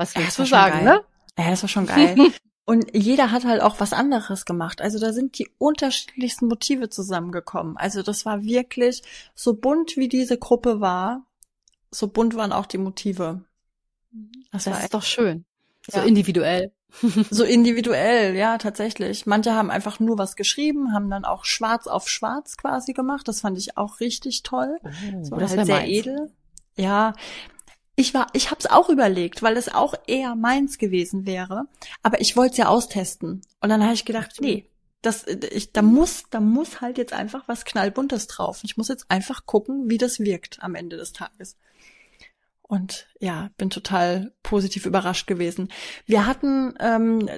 Was 0.00 0.16
willst 0.16 0.38
ja, 0.38 0.44
du 0.44 0.48
sagen, 0.48 0.84
ne? 0.84 1.02
Ja, 1.36 1.50
das 1.50 1.62
war 1.62 1.68
schon 1.68 1.86
geil. 1.86 2.16
Und 2.64 2.96
jeder 2.96 3.32
hat 3.32 3.44
halt 3.44 3.60
auch 3.60 3.80
was 3.80 3.92
anderes 3.92 4.46
gemacht. 4.46 4.80
Also 4.80 4.98
da 4.98 5.12
sind 5.12 5.38
die 5.38 5.50
unterschiedlichsten 5.58 6.46
Motive 6.46 6.88
zusammengekommen. 6.88 7.76
Also 7.76 8.02
das 8.02 8.24
war 8.24 8.44
wirklich 8.44 9.02
so 9.34 9.54
bunt, 9.54 9.98
wie 9.98 10.08
diese 10.08 10.38
Gruppe 10.38 10.80
war. 10.80 11.26
So 11.90 12.08
bunt 12.08 12.34
waren 12.34 12.52
auch 12.52 12.64
die 12.64 12.78
Motive. 12.78 13.44
Das, 14.52 14.64
das 14.64 14.84
ist 14.84 14.94
doch 14.94 15.02
schön. 15.02 15.44
So 15.86 16.00
individuell. 16.00 16.72
so 17.30 17.44
individuell, 17.44 18.34
ja, 18.36 18.56
tatsächlich. 18.56 19.26
Manche 19.26 19.52
haben 19.52 19.70
einfach 19.70 20.00
nur 20.00 20.16
was 20.16 20.34
geschrieben, 20.34 20.94
haben 20.94 21.10
dann 21.10 21.26
auch 21.26 21.44
schwarz 21.44 21.86
auf 21.86 22.08
schwarz 22.08 22.56
quasi 22.56 22.94
gemacht. 22.94 23.28
Das 23.28 23.42
fand 23.42 23.58
ich 23.58 23.76
auch 23.76 24.00
richtig 24.00 24.44
toll. 24.44 24.78
Oh, 24.82 24.88
das 25.18 25.30
war 25.30 25.40
halt 25.40 25.66
sehr 25.66 25.76
meins. 25.76 25.88
edel. 25.90 26.32
Ja, 26.76 27.12
ich 28.00 28.14
war, 28.14 28.28
ich 28.32 28.50
habe 28.50 28.58
es 28.58 28.66
auch 28.66 28.88
überlegt, 28.88 29.42
weil 29.42 29.58
es 29.58 29.68
auch 29.68 29.94
eher 30.06 30.34
meins 30.34 30.78
gewesen 30.78 31.26
wäre. 31.26 31.66
Aber 32.02 32.20
ich 32.20 32.34
wollte 32.34 32.52
es 32.52 32.56
ja 32.56 32.68
austesten. 32.68 33.42
Und 33.60 33.68
dann 33.68 33.82
habe 33.82 33.92
ich 33.92 34.06
gedacht, 34.06 34.36
nee, 34.40 34.66
das, 35.02 35.26
ich, 35.26 35.72
da 35.72 35.82
muss, 35.82 36.24
da 36.30 36.40
muss 36.40 36.80
halt 36.80 36.96
jetzt 36.96 37.12
einfach 37.12 37.46
was 37.46 37.66
knallbuntes 37.66 38.26
drauf. 38.26 38.60
Ich 38.62 38.78
muss 38.78 38.88
jetzt 38.88 39.10
einfach 39.10 39.44
gucken, 39.44 39.90
wie 39.90 39.98
das 39.98 40.18
wirkt 40.18 40.62
am 40.62 40.74
Ende 40.74 40.96
des 40.96 41.12
Tages. 41.12 41.58
Und 42.62 43.06
ja, 43.18 43.50
bin 43.58 43.68
total 43.68 44.32
positiv 44.42 44.86
überrascht 44.86 45.26
gewesen. 45.26 45.68
Wir 46.06 46.26
hatten 46.26 46.74
ähm, 46.80 47.28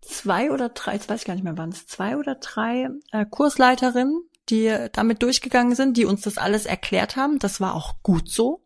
zwei 0.00 0.52
oder 0.52 0.68
drei, 0.68 0.94
jetzt 0.94 1.08
weiß 1.08 1.22
ich 1.22 1.26
gar 1.26 1.34
nicht 1.34 1.44
mehr 1.44 1.58
wann 1.58 1.70
es, 1.70 1.86
zwei 1.88 2.16
oder 2.16 2.36
drei 2.36 2.88
äh, 3.10 3.26
Kursleiterinnen, 3.26 4.22
die 4.48 4.88
damit 4.92 5.24
durchgegangen 5.24 5.74
sind, 5.74 5.96
die 5.96 6.04
uns 6.04 6.20
das 6.20 6.38
alles 6.38 6.66
erklärt 6.66 7.16
haben. 7.16 7.40
Das 7.40 7.60
war 7.60 7.74
auch 7.74 7.94
gut 8.02 8.30
so 8.30 8.62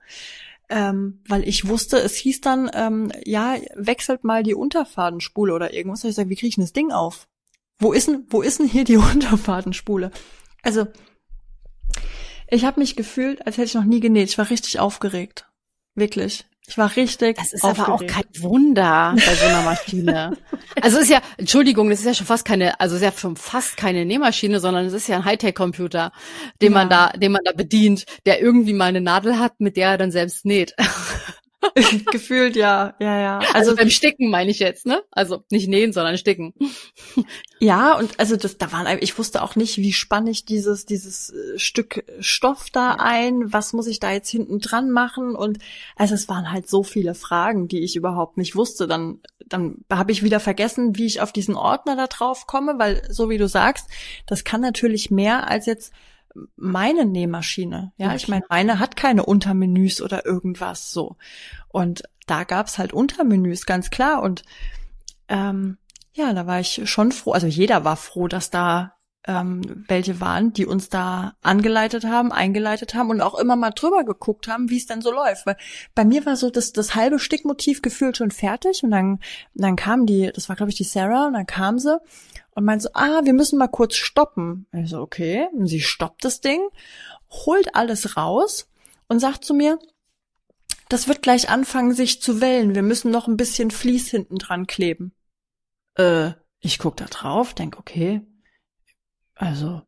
ähm, 0.73 1.21
weil 1.29 1.47
ich 1.47 1.69
wusste, 1.69 1.99
es 1.99 2.17
hieß 2.17 2.41
dann, 2.41 2.71
ähm, 2.73 3.13
ja, 3.27 3.57
wechselt 3.75 4.25
mal 4.25 4.43
die 4.43 4.55
Unterfadenspule 4.55 5.53
oder 5.53 5.75
irgendwas. 5.75 6.03
Und 6.03 6.11
ich 6.11 6.17
sage, 6.17 6.31
wie 6.31 6.35
kriege 6.35 6.49
ich 6.49 6.55
denn 6.55 6.65
das 6.65 6.73
Ding 6.73 6.91
auf? 6.91 7.29
Wo 7.79 7.93
ist 7.93 8.09
denn, 8.09 8.25
wo 8.31 8.41
ist 8.41 8.59
denn 8.59 8.69
hier 8.69 8.85
die 8.85 8.97
Unterfadenspule? 9.13 10.11
Also, 10.63 10.87
ich 12.49 12.65
habe 12.65 12.81
mich 12.81 12.97
gefühlt, 12.97 13.47
als 13.47 13.59
hätte 13.59 13.67
ich 13.67 13.75
noch 13.75 13.85
nie 13.85 14.01
genäht. 14.01 14.31
Ich 14.31 14.39
war 14.39 14.49
richtig 14.49 14.81
aufgeregt. 14.81 15.47
Wirklich. 15.95 16.47
Ich 16.73 16.79
war 16.79 16.97
richtig. 16.97 17.37
Das 17.37 17.53
ist 17.53 17.65
aufgeregt. 17.65 17.87
aber 17.87 17.95
auch 17.97 18.07
kein 18.07 18.25
Wunder 18.43 19.15
bei 19.15 19.35
so 19.35 19.45
einer 19.45 19.61
Maschine. 19.63 20.39
also 20.81 20.97
es 20.97 21.03
ist 21.05 21.11
ja, 21.11 21.21
Entschuldigung, 21.37 21.91
das 21.91 21.99
ist 21.99 22.07
ja 22.07 22.15
schon 22.15 22.27
fast 22.27 22.47
keine, 22.47 22.81
also 22.81 22.97
es 22.97 23.03
ist 23.03 23.05
ja 23.05 23.13
schon 23.13 23.37
fast 23.37 23.77
keine 23.77 24.07
Nähmaschine, 24.07 24.59
sondern 24.59 24.87
es 24.87 24.95
ist 24.95 25.07
ja 25.07 25.17
ein 25.17 25.25
Hightech-Computer, 25.27 26.13
den 26.63 26.73
ja. 26.73 26.79
man 26.79 26.89
da, 26.89 27.11
den 27.11 27.31
man 27.33 27.43
da 27.45 27.53
bedient, 27.53 28.07
der 28.25 28.41
irgendwie 28.41 28.73
mal 28.73 28.87
eine 28.87 29.03
Nadel 29.03 29.39
hat, 29.39 29.61
mit 29.61 29.77
der 29.77 29.91
er 29.91 29.99
dann 29.99 30.11
selbst 30.11 30.47
näht. 30.47 30.75
Gefühlt 32.11 32.57
ja, 32.57 32.95
ja, 32.99 33.21
ja. 33.21 33.39
Also, 33.39 33.55
also, 33.55 33.77
beim 33.77 33.91
Sticken 33.91 34.31
meine 34.31 34.51
ich 34.51 34.59
jetzt, 34.59 34.87
ne? 34.87 35.03
Also 35.11 35.45
nicht 35.51 35.69
nähen, 35.69 35.93
sondern 35.93 36.19
sticken. 36.19 36.55
Ja, 37.61 37.97
und 37.97 38.19
also 38.19 38.35
das, 38.35 38.59
da 38.59 38.73
waren, 38.73 38.99
ich 39.03 39.17
wusste 39.19 39.41
auch 39.41 39.55
nicht, 39.55 39.77
wie 39.77 39.93
spanne 39.93 40.31
ich 40.31 40.45
dieses, 40.45 40.85
dieses 40.85 41.31
äh, 41.31 41.61
Stück 41.61 42.05
Stoff 42.19 42.71
da 42.71 42.97
ein, 42.99 43.53
was 43.53 43.73
muss 43.73 43.87
ich 43.87 44.01
da 44.01 44.11
jetzt 44.11 44.29
hinten 44.31 44.59
dran 44.59 44.91
machen 44.91 45.37
und 45.37 45.59
also 45.95 46.15
es 46.15 46.29
waren 46.29 46.51
halt 46.51 46.69
so 46.69 46.83
viele 46.83 47.15
Fragen, 47.15 47.69
die 47.69 47.79
ich 47.79 47.95
überhaupt 47.95 48.37
nicht 48.37 48.57
wusste. 48.57 48.89
Dann, 48.89 49.21
dann 49.47 49.77
habe 49.89 50.11
ich 50.11 50.25
wieder 50.25 50.41
vergessen, 50.41 50.97
wie 50.97 51.07
ich 51.07 51.21
auf 51.21 51.31
diesen 51.31 51.55
Ordner 51.55 51.95
da 51.95 52.09
drauf 52.09 52.49
komme, 52.49 52.81
weil 52.81 53.07
so 53.09 53.31
wie 53.31 53.39
du 53.39 53.47
sagst, 53.47 53.87
das 54.27 54.43
kann 54.43 54.61
natürlich 54.61 55.13
mehr 55.13 55.49
als 55.49 55.67
jetzt 55.67 55.93
meine 56.57 57.05
Nähmaschine. 57.05 57.93
Ja, 57.97 58.15
ich 58.15 58.29
meine, 58.29 58.45
meine 58.49 58.79
hat 58.79 58.97
keine 58.97 59.25
Untermenüs 59.25 60.01
oder 60.01 60.25
irgendwas 60.25 60.93
so. 60.93 61.17
Und 61.69 62.03
da 62.27 62.45
gab's 62.45 62.79
halt 62.79 62.93
Untermenüs, 62.93 63.67
ganz 63.67 63.91
klar. 63.91 64.23
Und 64.23 64.43
ähm, 65.29 65.79
ja, 66.13 66.33
da 66.33 66.47
war 66.47 66.61
ich 66.61 66.83
schon 66.85 67.13
froh. 67.13 67.33
Also 67.33 67.47
jeder 67.47 67.85
war 67.85 67.97
froh, 67.97 68.29
dass 68.29 68.51
da 68.51 68.95
ähm, 69.25 69.85
welche 69.87 70.21
waren, 70.21 70.53
die 70.53 70.67
uns 70.67 70.89
da 70.89 71.35
angeleitet 71.43 72.05
haben, 72.05 72.33
eingeleitet 72.33 72.95
haben 72.95 73.11
und 73.11 73.21
auch 73.21 73.39
immer 73.39 73.55
mal 73.55 73.71
drüber 73.71 74.05
geguckt 74.05 74.49
haben, 74.49 74.69
wie 74.69 74.77
es 74.77 74.87
denn 74.87 75.01
so 75.01 75.13
läuft. 75.13 75.47
Weil 75.47 75.57
bei 75.95 76.05
mir 76.05 76.27
war 76.27 76.37
so 76.37 76.51
das, 76.51 76.73
das 76.73 76.95
halbe 76.97 77.19
Stickmotiv 77.19 77.83
gefühlt 77.83 78.17
schon 78.17 78.33
fertig 78.33 78.83
und 78.83 78.91
dann, 78.91 79.21
dann 79.55 79.77
kam 79.77 80.07
die, 80.07 80.31
das 80.35 80.49
war 80.49 80.57
glaube 80.57 80.71
ich 80.71 80.77
die 80.77 80.85
Sarah 80.85 81.29
und 81.29 81.35
dann 81.35 81.47
kam 81.47 81.79
sie 81.79 82.01
und 82.55 82.65
meint 82.65 82.83
so, 82.83 82.91
ah, 82.95 83.21
wir 83.25 83.33
müssen 83.33 83.59
mal 83.59 83.69
kurz 83.69 83.95
stoppen. 83.95 84.67
Ich 84.73 84.91
so, 84.91 85.01
okay. 85.01 85.49
Und 85.53 85.67
sie 85.67 85.81
stoppt 85.81 86.25
das 86.25 86.41
Ding, 86.41 86.61
holt 87.31 87.75
alles 87.75 88.17
raus 88.17 88.69
und 89.09 89.21
sagt 89.21 89.45
zu 89.45 89.55
mir, 89.55 89.79
das 90.89 91.09
wird 91.09 91.23
gleich 91.23 91.49
anfangen, 91.49 91.95
sich 91.95 92.21
zu 92.21 92.41
wellen. 92.41 92.75
Wir 92.75 92.83
müssen 92.83 93.11
noch 93.11 93.27
ein 93.27 93.39
bisschen 93.39 93.71
Vlies 93.71 94.11
hinten 94.11 94.37
dran 94.37 94.67
kleben. 94.67 95.15
Äh, 95.95 96.33
ich 96.61 96.79
guck 96.79 96.97
da 96.97 97.07
drauf, 97.07 97.55
denk, 97.55 97.79
okay, 97.79 98.21
also 99.35 99.83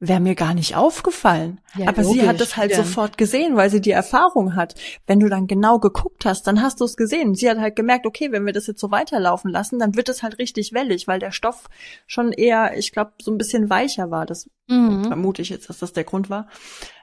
wäre 0.00 0.20
mir 0.20 0.34
gar 0.34 0.54
nicht 0.54 0.76
aufgefallen. 0.76 1.60
Ja, 1.76 1.88
Aber 1.88 2.02
logisch, 2.02 2.22
sie 2.22 2.28
hat 2.28 2.40
es 2.40 2.56
halt 2.56 2.70
ja. 2.70 2.76
sofort 2.78 3.18
gesehen, 3.18 3.56
weil 3.56 3.68
sie 3.68 3.80
die 3.80 3.90
Erfahrung 3.90 4.54
hat. 4.54 4.74
Wenn 5.06 5.18
du 5.18 5.28
dann 5.28 5.46
genau 5.46 5.78
geguckt 5.80 6.24
hast, 6.24 6.46
dann 6.46 6.62
hast 6.62 6.80
du 6.80 6.84
es 6.84 6.96
gesehen. 6.96 7.34
Sie 7.34 7.50
hat 7.50 7.58
halt 7.58 7.74
gemerkt, 7.74 8.06
okay, 8.06 8.30
wenn 8.30 8.46
wir 8.46 8.52
das 8.52 8.68
jetzt 8.68 8.80
so 8.80 8.90
weiterlaufen 8.90 9.50
lassen, 9.50 9.78
dann 9.78 9.96
wird 9.96 10.08
es 10.08 10.22
halt 10.22 10.38
richtig 10.38 10.72
wellig, 10.72 11.08
weil 11.08 11.18
der 11.18 11.32
Stoff 11.32 11.68
schon 12.06 12.32
eher, 12.32 12.76
ich 12.76 12.92
glaube, 12.92 13.12
so 13.20 13.32
ein 13.32 13.38
bisschen 13.38 13.70
weicher 13.70 14.10
war. 14.10 14.24
Das 14.24 14.48
mhm. 14.68 15.06
vermute 15.06 15.42
ich 15.42 15.48
jetzt, 15.48 15.68
dass 15.68 15.78
das 15.78 15.92
der 15.92 16.04
Grund 16.04 16.30
war. 16.30 16.46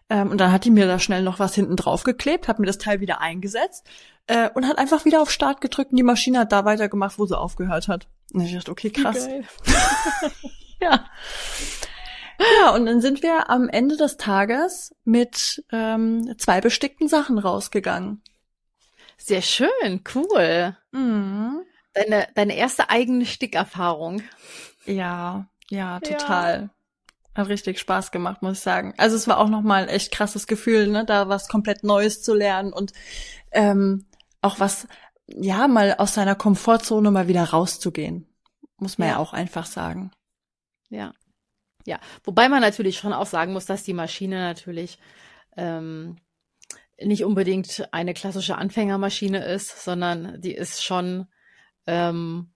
Ähm, 0.10 0.32
und 0.32 0.40
dann 0.40 0.52
hat 0.52 0.64
die 0.64 0.72
mir 0.72 0.88
da 0.88 1.00
schnell 1.00 1.24
noch 1.24 1.40
was 1.40 1.56
hinten 1.56 1.75
drauf 1.75 2.04
geklebt, 2.04 2.48
hat 2.48 2.60
mir 2.60 2.68
das 2.68 2.78
Teil 2.78 3.00
wieder 3.02 3.22
eingesetzt 3.22 3.86
äh, 4.28 4.50
und 4.54 4.68
hat 4.68 4.78
einfach 4.78 5.04
wieder 5.04 5.22
auf 5.22 5.32
Start 5.32 5.62
gedrückt 5.62 5.92
und 5.92 5.98
die 5.98 6.04
Maschine 6.04 6.40
hat 6.40 6.52
da 6.52 6.64
weitergemacht, 6.64 7.18
wo 7.18 7.25
sie 7.25 7.38
aufgehört 7.38 7.88
hat. 7.88 8.08
Und 8.32 8.42
ich 8.42 8.54
dachte, 8.54 8.72
okay, 8.72 8.92
krass. 8.92 9.28
ja. 10.82 11.06
Ja, 12.39 12.74
und 12.75 12.86
dann 12.86 13.01
sind 13.01 13.24
wir 13.24 13.50
am 13.50 13.70
Ende 13.70 13.98
des 13.98 14.18
Tages 14.18 14.96
mit 15.04 15.63
ähm, 15.72 16.36
zwei 16.38 16.62
bestickten 16.62 17.08
Sachen 17.08 17.38
rausgegangen. 17.38 18.22
Sehr 19.18 19.42
schön, 19.42 20.04
cool. 20.13 20.77
Mhm. 20.92 21.62
Deine, 21.94 22.27
deine 22.36 22.56
erste 22.56 22.89
eigene 22.89 23.25
Stickerfahrung. 23.25 24.22
Ja, 24.86 25.48
ja, 25.70 26.00
total. 26.01 26.62
Ja. 26.63 26.70
Hat 27.42 27.50
richtig 27.50 27.80
Spaß 27.80 28.12
gemacht, 28.12 28.42
muss 28.42 28.58
ich 28.58 28.63
sagen. 28.63 28.94
Also 28.98 29.15
es 29.15 29.27
war 29.27 29.39
auch 29.39 29.50
nochmal 29.50 29.84
ein 29.84 29.89
echt 29.89 30.12
krasses 30.12 30.48
Gefühl, 30.48 30.88
ne, 30.88 31.06
da 31.06 31.27
was 31.27 31.48
komplett 31.48 31.84
Neues 31.84 32.22
zu 32.22 32.34
lernen 32.34 32.72
und 32.72 32.94
ähm, 33.51 34.06
auch 34.42 34.60
was, 34.60 34.88
ja, 35.27 35.68
mal 35.68 35.96
aus 35.98 36.13
seiner 36.13 36.36
Komfortzone 36.36 37.12
mal 37.12 37.27
wieder 37.27 37.44
rauszugehen. 37.44 38.27
Muss 38.77 38.98
man 38.98 39.08
ja, 39.08 39.13
ja 39.15 39.20
auch 39.20 39.34
einfach 39.34 39.65
sagen. 39.65 40.12
Ja. 40.89 41.13
Ja. 41.86 42.00
Wobei 42.24 42.50
man 42.50 42.62
natürlich 42.62 42.98
schon 42.98 43.13
auch 43.13 43.27
sagen 43.27 43.54
muss, 43.54 43.65
dass 43.65 43.84
die 43.84 43.94
Maschine 43.94 44.39
natürlich 44.39 44.98
ähm, 45.56 46.18
nicht 47.00 47.24
unbedingt 47.25 47.88
eine 47.92 48.13
klassische 48.13 48.58
Anfängermaschine 48.58 49.46
ist, 49.46 49.84
sondern 49.84 50.39
die 50.42 50.54
ist 50.54 50.84
schon 50.84 51.27
ähm, 51.88 52.51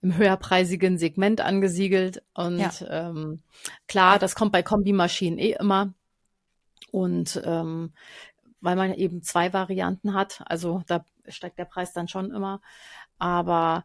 im 0.00 0.16
höherpreisigen 0.16 0.98
Segment 0.98 1.40
angesiedelt. 1.40 2.22
Und 2.34 2.58
ja. 2.58 2.72
ähm, 2.88 3.42
klar, 3.86 4.18
das 4.18 4.34
kommt 4.34 4.52
bei 4.52 4.62
Kombimaschinen 4.62 5.38
eh 5.38 5.56
immer. 5.58 5.94
Und 6.90 7.40
ähm, 7.44 7.92
weil 8.60 8.76
man 8.76 8.94
eben 8.94 9.22
zwei 9.22 9.52
Varianten 9.52 10.14
hat, 10.14 10.42
also 10.46 10.82
da 10.86 11.04
steigt 11.28 11.58
der 11.58 11.64
Preis 11.64 11.92
dann 11.92 12.08
schon 12.08 12.32
immer. 12.32 12.60
Aber 13.18 13.84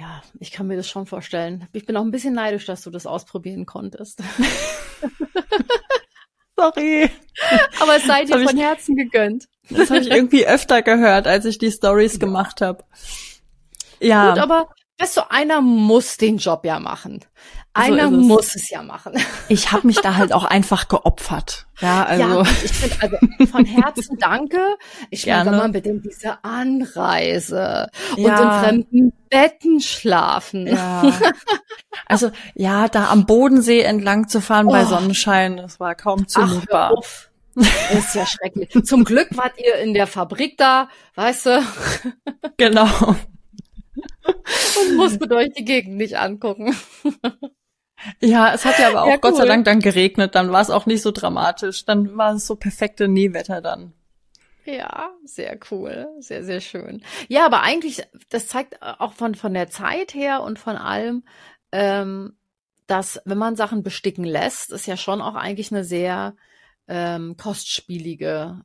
ja, 0.00 0.22
ich 0.38 0.50
kann 0.50 0.66
mir 0.66 0.76
das 0.76 0.88
schon 0.88 1.06
vorstellen. 1.06 1.68
Ich 1.72 1.84
bin 1.84 1.96
auch 1.96 2.02
ein 2.02 2.10
bisschen 2.10 2.32
neidisch, 2.32 2.64
dass 2.64 2.80
du 2.80 2.90
das 2.90 3.06
ausprobieren 3.06 3.66
konntest. 3.66 4.22
Sorry. 6.56 7.10
Aber 7.80 7.96
es 7.96 8.04
sei 8.04 8.24
dir 8.24 8.40
von 8.40 8.56
ich, 8.56 8.62
Herzen 8.62 8.96
gegönnt. 8.96 9.46
Das 9.68 9.90
habe 9.90 10.00
ich 10.00 10.10
irgendwie 10.10 10.46
öfter 10.46 10.82
gehört, 10.82 11.26
als 11.26 11.44
ich 11.44 11.58
die 11.58 11.70
Stories 11.70 12.14
ja. 12.14 12.18
gemacht 12.18 12.62
habe. 12.62 12.84
Ja. 14.00 14.30
Gut, 14.30 14.38
aber 14.38 14.70
weißt 14.98 15.18
du, 15.18 15.30
einer 15.30 15.60
muss 15.60 16.16
den 16.16 16.38
Job 16.38 16.64
ja 16.64 16.80
machen. 16.80 17.24
Einer 17.72 18.10
so 18.10 18.16
muss 18.16 18.56
es 18.56 18.68
ja 18.70 18.82
machen. 18.82 19.14
Ich 19.48 19.72
habe 19.72 19.86
mich 19.86 19.96
da 19.96 20.16
halt 20.16 20.32
auch 20.32 20.44
einfach 20.44 20.88
geopfert. 20.88 21.66
Ja, 21.80 22.04
also. 22.04 22.22
Ja, 22.22 22.42
ich 22.64 22.72
finde, 22.72 22.96
also 23.00 23.46
von 23.50 23.64
Herzen 23.64 24.16
danke. 24.18 24.60
Ich 25.10 25.26
meine, 25.26 25.50
wenn 25.50 25.58
man 25.58 25.72
bedenkt, 25.72 26.04
diese 26.04 26.42
Anreise 26.44 27.88
ja. 28.16 28.36
und 28.36 28.42
in 28.42 28.60
fremden 28.60 29.12
Betten 29.28 29.80
schlafen. 29.80 30.68
Ja. 30.68 31.02
Also, 32.06 32.30
ja, 32.54 32.88
da 32.88 33.10
am 33.10 33.26
Bodensee 33.26 33.80
entlang 33.80 34.28
zu 34.28 34.40
fahren 34.40 34.66
oh. 34.66 34.70
bei 34.70 34.84
Sonnenschein, 34.84 35.56
das 35.56 35.80
war 35.80 35.94
kaum 35.94 36.28
zumutbar. 36.28 36.94
Das 37.54 37.92
ist 37.92 38.14
ja 38.14 38.26
schrecklich. 38.26 38.70
Zum 38.84 39.04
Glück 39.04 39.28
wart 39.36 39.54
ihr 39.58 39.76
in 39.76 39.94
der 39.94 40.06
Fabrik 40.06 40.56
da, 40.56 40.88
weißt 41.16 41.46
du? 41.46 41.62
Genau. 42.56 42.88
Und 44.24 44.96
musstet 44.96 45.32
euch 45.32 45.52
die 45.56 45.64
Gegend 45.64 45.96
nicht 45.96 46.16
angucken. 46.18 46.76
Ja, 48.20 48.52
es 48.54 48.64
hat 48.64 48.78
ja 48.78 48.88
aber 48.88 49.02
auch 49.02 49.08
ja, 49.08 49.14
cool. 49.14 49.20
Gott 49.20 49.36
sei 49.36 49.46
Dank 49.46 49.64
dann 49.64 49.80
geregnet, 49.80 50.34
dann 50.34 50.52
war 50.52 50.60
es 50.60 50.70
auch 50.70 50.86
nicht 50.86 51.02
so 51.02 51.10
dramatisch. 51.10 51.84
Dann 51.84 52.16
war 52.16 52.34
es 52.34 52.46
so 52.46 52.56
perfekte 52.56 53.08
Nähwetter 53.08 53.60
dann. 53.60 53.92
Ja, 54.64 55.10
sehr 55.24 55.58
cool, 55.70 56.06
sehr, 56.20 56.44
sehr 56.44 56.60
schön. 56.60 57.02
Ja, 57.28 57.46
aber 57.46 57.62
eigentlich, 57.62 58.02
das 58.28 58.46
zeigt 58.46 58.82
auch 58.82 59.12
von, 59.12 59.34
von 59.34 59.54
der 59.54 59.68
Zeit 59.68 60.14
her 60.14 60.42
und 60.42 60.58
von 60.58 60.76
allem, 60.76 61.24
ähm, 61.72 62.36
dass 62.86 63.20
wenn 63.24 63.38
man 63.38 63.56
Sachen 63.56 63.82
besticken 63.82 64.24
lässt, 64.24 64.70
ist 64.70 64.86
ja 64.86 64.96
schon 64.96 65.22
auch 65.22 65.34
eigentlich 65.34 65.72
eine 65.72 65.84
sehr 65.84 66.34
ähm, 66.88 67.36
kostspielige 67.36 68.62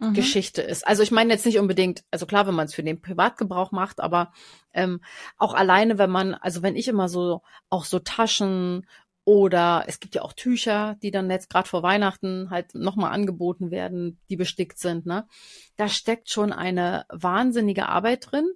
mhm. 0.00 0.14
Geschichte 0.14 0.62
ist. 0.62 0.86
Also 0.86 1.02
ich 1.02 1.10
meine 1.10 1.32
jetzt 1.32 1.46
nicht 1.46 1.58
unbedingt, 1.58 2.04
also 2.10 2.26
klar, 2.26 2.46
wenn 2.46 2.54
man 2.54 2.66
es 2.66 2.74
für 2.74 2.82
den 2.82 3.00
Privatgebrauch 3.00 3.72
macht, 3.72 4.00
aber 4.00 4.32
ähm, 4.72 5.00
auch 5.36 5.54
alleine, 5.54 5.98
wenn 5.98 6.10
man, 6.10 6.34
also 6.34 6.62
wenn 6.62 6.76
ich 6.76 6.88
immer 6.88 7.08
so 7.08 7.42
auch 7.68 7.84
so 7.84 7.98
Taschen 7.98 8.86
oder 9.24 9.84
es 9.86 10.00
gibt 10.00 10.14
ja 10.14 10.22
auch 10.22 10.32
Tücher, 10.32 10.96
die 11.02 11.10
dann 11.10 11.30
jetzt 11.30 11.50
gerade 11.50 11.68
vor 11.68 11.82
Weihnachten 11.82 12.48
halt 12.50 12.74
nochmal 12.74 13.12
angeboten 13.12 13.70
werden, 13.70 14.18
die 14.30 14.36
bestickt 14.36 14.78
sind. 14.78 15.04
Ne? 15.04 15.26
Da 15.76 15.88
steckt 15.88 16.30
schon 16.30 16.52
eine 16.52 17.04
wahnsinnige 17.10 17.90
Arbeit 17.90 18.30
drin 18.30 18.50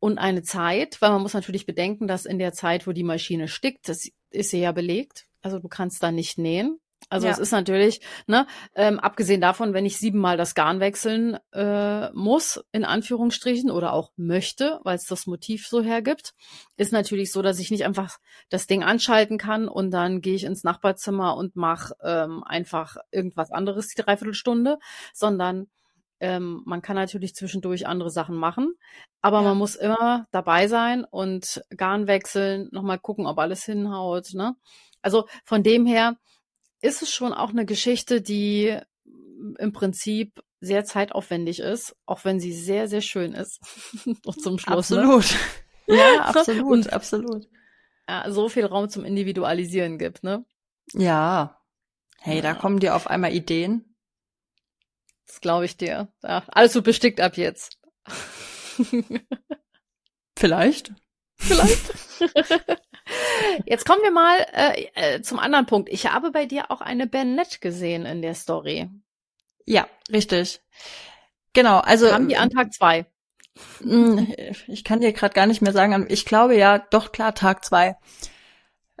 und 0.00 0.18
eine 0.18 0.42
Zeit, 0.42 1.00
weil 1.00 1.12
man 1.12 1.22
muss 1.22 1.32
natürlich 1.32 1.64
bedenken, 1.64 2.08
dass 2.08 2.26
in 2.26 2.38
der 2.38 2.52
Zeit, 2.52 2.86
wo 2.86 2.92
die 2.92 3.04
Maschine 3.04 3.48
stickt, 3.48 3.88
das 3.88 4.10
ist 4.30 4.50
sie 4.50 4.60
ja 4.60 4.72
belegt. 4.72 5.26
Also 5.40 5.60
du 5.60 5.68
kannst 5.68 6.02
da 6.02 6.12
nicht 6.12 6.38
nähen. 6.38 6.78
Also 7.08 7.26
ja. 7.26 7.32
es 7.32 7.38
ist 7.38 7.52
natürlich, 7.52 8.00
ne, 8.26 8.46
ähm, 8.74 8.98
abgesehen 8.98 9.40
davon, 9.40 9.74
wenn 9.74 9.86
ich 9.86 9.98
siebenmal 9.98 10.36
das 10.36 10.54
Garn 10.54 10.80
wechseln 10.80 11.38
äh, 11.52 12.10
muss, 12.12 12.64
in 12.72 12.84
Anführungsstrichen, 12.84 13.70
oder 13.70 13.92
auch 13.92 14.12
möchte, 14.16 14.80
weil 14.84 14.96
es 14.96 15.06
das 15.06 15.26
Motiv 15.26 15.66
so 15.66 15.82
hergibt, 15.82 16.34
ist 16.76 16.92
natürlich 16.92 17.32
so, 17.32 17.42
dass 17.42 17.58
ich 17.58 17.70
nicht 17.70 17.84
einfach 17.84 18.18
das 18.48 18.66
Ding 18.66 18.82
anschalten 18.82 19.38
kann 19.38 19.68
und 19.68 19.90
dann 19.90 20.20
gehe 20.20 20.34
ich 20.34 20.44
ins 20.44 20.64
Nachbarzimmer 20.64 21.36
und 21.36 21.56
mache 21.56 21.94
ähm, 22.02 22.42
einfach 22.44 22.96
irgendwas 23.10 23.50
anderes 23.50 23.88
die 23.88 24.02
Dreiviertelstunde, 24.02 24.78
sondern 25.12 25.68
ähm, 26.22 26.62
man 26.66 26.82
kann 26.82 26.94
natürlich 26.94 27.34
zwischendurch 27.34 27.86
andere 27.86 28.10
Sachen 28.10 28.36
machen, 28.36 28.74
aber 29.22 29.38
ja. 29.38 29.48
man 29.48 29.58
muss 29.58 29.74
immer 29.74 30.28
dabei 30.30 30.68
sein 30.68 31.04
und 31.04 31.62
Garn 31.76 32.06
wechseln, 32.06 32.68
nochmal 32.70 33.00
gucken, 33.00 33.26
ob 33.26 33.38
alles 33.38 33.64
hinhaut. 33.64 34.32
Ne? 34.34 34.54
Also 35.02 35.26
von 35.44 35.64
dem 35.64 35.84
her, 35.84 36.16
ist 36.82 37.00
es 37.00 37.10
schon 37.10 37.32
auch 37.32 37.50
eine 37.50 37.64
Geschichte, 37.64 38.20
die 38.20 38.78
im 39.58 39.72
Prinzip 39.72 40.42
sehr 40.60 40.84
zeitaufwendig 40.84 41.60
ist, 41.60 41.96
auch 42.06 42.24
wenn 42.24 42.38
sie 42.38 42.52
sehr, 42.52 42.88
sehr 42.88 43.00
schön 43.00 43.32
ist. 43.32 43.60
Noch 44.24 44.36
zum 44.36 44.58
Schluss. 44.58 44.90
Ne? 44.90 45.00
Absolut. 45.00 45.36
Ne? 45.86 45.96
Ja, 45.96 46.20
absolut, 46.22 46.72
Und, 46.72 46.92
absolut. 46.92 47.48
Ja, 48.08 48.30
so 48.30 48.48
viel 48.48 48.66
Raum 48.66 48.88
zum 48.88 49.04
Individualisieren 49.04 49.98
gibt, 49.98 50.22
ne? 50.22 50.44
Ja. 50.92 51.60
Hey, 52.18 52.36
ja. 52.36 52.42
da 52.42 52.54
kommen 52.54 52.78
dir 52.78 52.94
auf 52.94 53.08
einmal 53.08 53.32
Ideen. 53.32 53.96
Das 55.26 55.40
glaube 55.40 55.64
ich 55.64 55.76
dir. 55.76 56.12
Ja, 56.22 56.44
alles 56.48 56.72
so 56.72 56.82
bestickt 56.82 57.20
ab 57.20 57.36
jetzt. 57.36 57.78
Vielleicht. 60.36 60.92
Vielleicht. 61.36 61.92
Jetzt 63.72 63.86
kommen 63.86 64.02
wir 64.02 64.10
mal 64.10 64.36
äh, 64.52 64.84
äh, 64.96 65.22
zum 65.22 65.38
anderen 65.38 65.64
Punkt. 65.64 65.88
Ich 65.88 66.12
habe 66.12 66.30
bei 66.30 66.44
dir 66.44 66.70
auch 66.70 66.82
eine 66.82 67.06
Bernette 67.06 67.58
gesehen 67.58 68.04
in 68.04 68.20
der 68.20 68.34
Story. 68.34 68.90
Ja, 69.64 69.86
richtig. 70.12 70.60
Genau, 71.54 71.78
also. 71.78 72.12
Haben 72.12 72.28
die 72.28 72.36
an 72.36 72.50
Tag 72.50 72.74
zwei? 72.74 73.06
Hm, 73.78 74.30
ich 74.66 74.84
kann 74.84 75.00
dir 75.00 75.14
gerade 75.14 75.32
gar 75.32 75.46
nicht 75.46 75.62
mehr 75.62 75.72
sagen. 75.72 76.04
Ich 76.10 76.26
glaube 76.26 76.54
ja, 76.54 76.80
doch 76.80 77.12
klar, 77.12 77.34
Tag 77.34 77.64
zwei. 77.64 77.96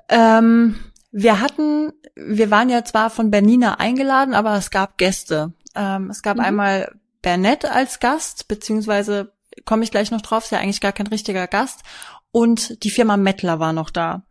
Ähm, 0.08 0.82
wir 1.10 1.40
hatten, 1.42 1.92
wir 2.14 2.50
waren 2.50 2.70
ja 2.70 2.82
zwar 2.82 3.10
von 3.10 3.30
Bernina 3.30 3.74
eingeladen, 3.74 4.32
aber 4.32 4.56
es 4.56 4.70
gab 4.70 4.96
Gäste. 4.96 5.52
Ähm, 5.74 6.08
es 6.08 6.22
gab 6.22 6.38
mhm. 6.38 6.44
einmal 6.44 6.98
Bernette 7.20 7.72
als 7.72 8.00
Gast, 8.00 8.48
beziehungsweise 8.48 9.34
komme 9.66 9.84
ich 9.84 9.90
gleich 9.90 10.10
noch 10.10 10.22
drauf, 10.22 10.44
ist 10.44 10.50
ja 10.50 10.60
eigentlich 10.60 10.80
gar 10.80 10.92
kein 10.92 11.08
richtiger 11.08 11.46
Gast 11.46 11.82
und 12.30 12.82
die 12.84 12.90
Firma 12.90 13.18
Mettler 13.18 13.60
war 13.60 13.74
noch 13.74 13.90
da. 13.90 14.22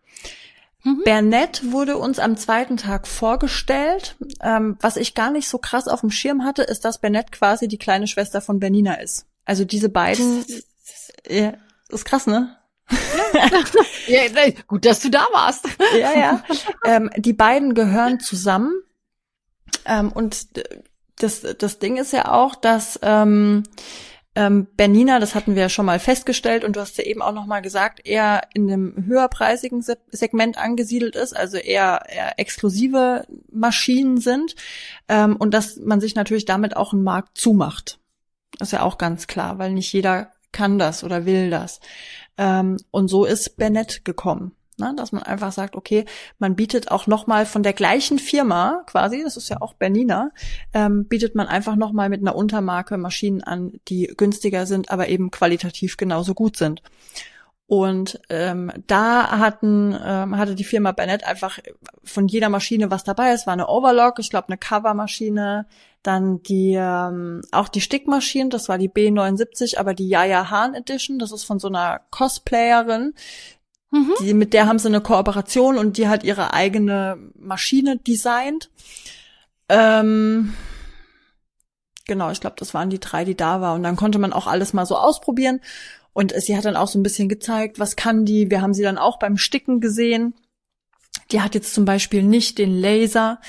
Mhm. 0.84 1.02
Bernett 1.04 1.72
wurde 1.72 1.98
uns 1.98 2.20
am 2.20 2.38
zweiten 2.38 2.78
Tag 2.78 3.08
vorgestellt. 3.08 4.15
Ähm, 4.41 4.78
was 4.82 4.98
ich 4.98 5.13
gar 5.13 5.32
nicht 5.32 5.48
so 5.48 5.58
krass 5.58 5.88
auf 5.88 6.02
dem 6.02 6.12
Schirm 6.12 6.44
hatte, 6.44 6.63
ist, 6.63 6.86
dass 6.86 7.00
Bernett 7.00 7.32
quasi 7.32 7.67
die 7.67 7.78
kleine 7.78 8.08
Schwester 8.08 8.41
von 8.41 8.60
Bernina 8.60 8.96
ist. 8.96 9.26
Also 9.46 9.65
diese 9.65 9.89
beiden, 9.89 10.46
ja, 11.28 11.54
ist 11.89 12.06
krass, 12.06 12.28
ne? 12.28 12.58
ja, 14.08 14.22
gut, 14.67 14.86
dass 14.86 15.00
du 15.00 15.10
da 15.10 15.26
warst. 15.32 15.67
ja, 15.98 16.17
ja. 16.17 16.44
Ähm, 16.86 17.10
die 17.15 17.34
beiden 17.34 17.74
gehören 17.74 18.20
zusammen. 18.20 18.74
Ähm, 19.86 20.12
und 20.12 20.48
das, 21.17 21.41
das 21.58 21.80
Ding 21.80 21.98
ist 21.98 22.13
ja 22.13 22.32
auch, 22.32 22.56
dass 22.56 23.00
ähm, 23.02 23.63
ähm, 24.36 24.67
Bernina, 24.78 25.20
das 25.20 25.36
hatten 25.36 25.56
wir 25.56 25.63
ja 25.63 25.70
schon 25.70 25.86
mal 25.86 26.00
festgestellt 26.00 26.63
und 26.63 26.76
du 26.76 26.80
hast 26.80 26.98
ja 26.98 27.04
eben 27.04 27.22
auch 27.22 27.34
noch 27.34 27.46
mal 27.46 27.62
gesagt, 27.62 28.06
eher 28.06 28.41
in 28.54 28.72
einem 28.72 29.06
höherpreisigen 29.06 29.82
Se 29.82 29.98
Segment 30.10 30.58
angesiedelt 30.58 31.15
ist, 31.17 31.36
also 31.36 31.58
eher, 31.58 32.06
eher 32.08 32.39
exklusive 32.39 33.26
Maschinen 33.52 34.17
sind 34.17 34.56
ähm, 35.10 35.36
und 35.36 35.54
dass 35.54 35.78
man 35.78 36.00
sich 36.00 36.15
natürlich 36.15 36.46
damit 36.46 36.78
auch 36.78 36.94
einen 36.94 37.04
Markt 37.04 37.38
zumacht. 37.38 38.00
Das 38.58 38.70
ist 38.70 38.74
ja 38.74 38.84
auch 38.84 38.98
ganz 38.98 39.28
klar, 39.28 39.60
weil 39.60 39.74
nicht 39.74 39.91
jeder 39.91 40.32
kann 40.54 40.80
das 40.80 41.04
oder 41.04 41.26
will 41.26 41.50
das. 41.50 41.82
Ähm, 42.38 42.78
und 42.91 43.10
so 43.10 43.26
ist 43.26 43.58
Bennett 43.58 44.06
gekommen. 44.06 44.56
Ne? 44.82 44.94
Dass 44.98 45.13
man 45.13 45.24
einfach 45.24 45.54
sagt, 45.54 45.76
okay, 45.76 46.04
man 46.39 46.56
bietet 46.56 46.91
auch 46.91 47.08
nochmal 47.08 47.46
von 47.46 47.63
der 47.63 47.74
gleichen 47.74 48.20
Firma 48.20 48.84
quasi, 48.88 49.24
das 49.24 49.38
ist 49.38 49.48
ja 49.48 49.62
auch 49.62 49.74
Bernina, 49.74 50.32
ähm, 50.74 51.06
bietet 51.06 51.36
man 51.36 51.48
einfach 51.48 51.78
nochmal 51.78 52.10
mit 52.10 52.20
einer 52.20 52.36
Untermarke 52.36 52.98
Maschinen 52.98 53.41
an, 53.41 53.80
die 53.88 54.12
günstiger 54.17 54.65
sind, 54.65 54.91
aber 54.91 55.08
eben 55.08 55.32
qualitativ 55.32 55.96
genauso 55.96 56.34
gut 56.34 56.58
sind. 56.58 56.82
Und 57.72 58.20
ähm, 58.28 58.70
da 58.88 59.39
hatten, 59.39 59.98
ähm, 60.06 60.38
hatte 60.38 60.56
die 60.56 60.65
Firma 60.65 60.91
Bennett 60.91 61.24
einfach 61.24 61.58
von 62.04 62.28
jeder 62.28 62.50
Maschine 62.50 62.91
was 62.91 63.06
dabei. 63.06 63.30
Es 63.30 63.48
war 63.48 63.54
eine 63.54 63.70
Overlock, 63.70 64.20
ich 64.20 64.30
glaube 64.30 64.50
eine 64.50 64.58
Covermaschine, 64.58 65.67
dann 66.04 66.44
die 66.44 66.74
ähm, 66.78 67.44
auch 67.54 67.70
die 67.70 67.80
Stickmaschine, 67.80 68.50
das 68.50 68.67
war 68.67 68.78
die 68.78 68.89
B79, 68.89 69.78
aber 69.78 69.94
die 69.94 70.10
Yaya 70.10 70.50
Hahn 70.50 70.74
Edition, 70.74 71.17
das 71.17 71.32
ist 71.32 71.46
von 71.46 71.60
so 71.60 71.70
einer 71.70 72.02
Cosplayerin. 72.10 73.13
Mhm. 73.91 74.13
Die, 74.21 74.34
mit 74.34 74.54
der 74.54 74.67
haben 74.67 74.80
sie 74.80 74.88
eine 74.88 75.01
Kooperation 75.01 75.77
und 75.77 75.97
die 75.97 76.08
hat 76.08 76.23
ihre 76.23 76.54
eigene 76.54 77.17
Maschine 77.36 77.97
designt. 77.97 78.69
Ähm, 79.67 80.54
genau, 82.06 82.32
ich 82.32 82.39
glaube, 82.39 82.56
das 82.58 82.73
waren 82.73 82.89
die 82.89 82.99
drei, 82.99 83.25
die 83.25 83.36
da 83.36 83.62
waren. 83.62 83.77
Und 83.77 83.84
dann 83.84 83.97
konnte 83.97 84.19
man 84.19 84.34
auch 84.34 84.47
alles 84.47 84.73
mal 84.73 84.86
so 84.86 84.97
ausprobieren. 84.97 85.60
Und 86.13 86.34
sie 86.41 86.58
hat 86.58 86.65
dann 86.65 86.75
auch 86.75 86.88
so 86.88 86.99
ein 86.99 87.04
bisschen 87.04 87.30
gezeigt, 87.30 87.80
was 87.80 87.95
kann 87.95 88.25
die. 88.25 88.49
Wir 88.49 88.62
haben 88.62 88.73
sie 88.73 88.84
dann 88.84 88.97
auch 88.97 89.19
beim 89.19 89.38
Sticken 89.38 89.80
gesehen. 89.80 90.34
Die 91.32 91.41
hat 91.41 91.56
jetzt 91.56 91.73
zum 91.73 91.86
Beispiel 91.86 92.23
nicht 92.23 92.58
den 92.58 92.71
Laser. 92.71 93.39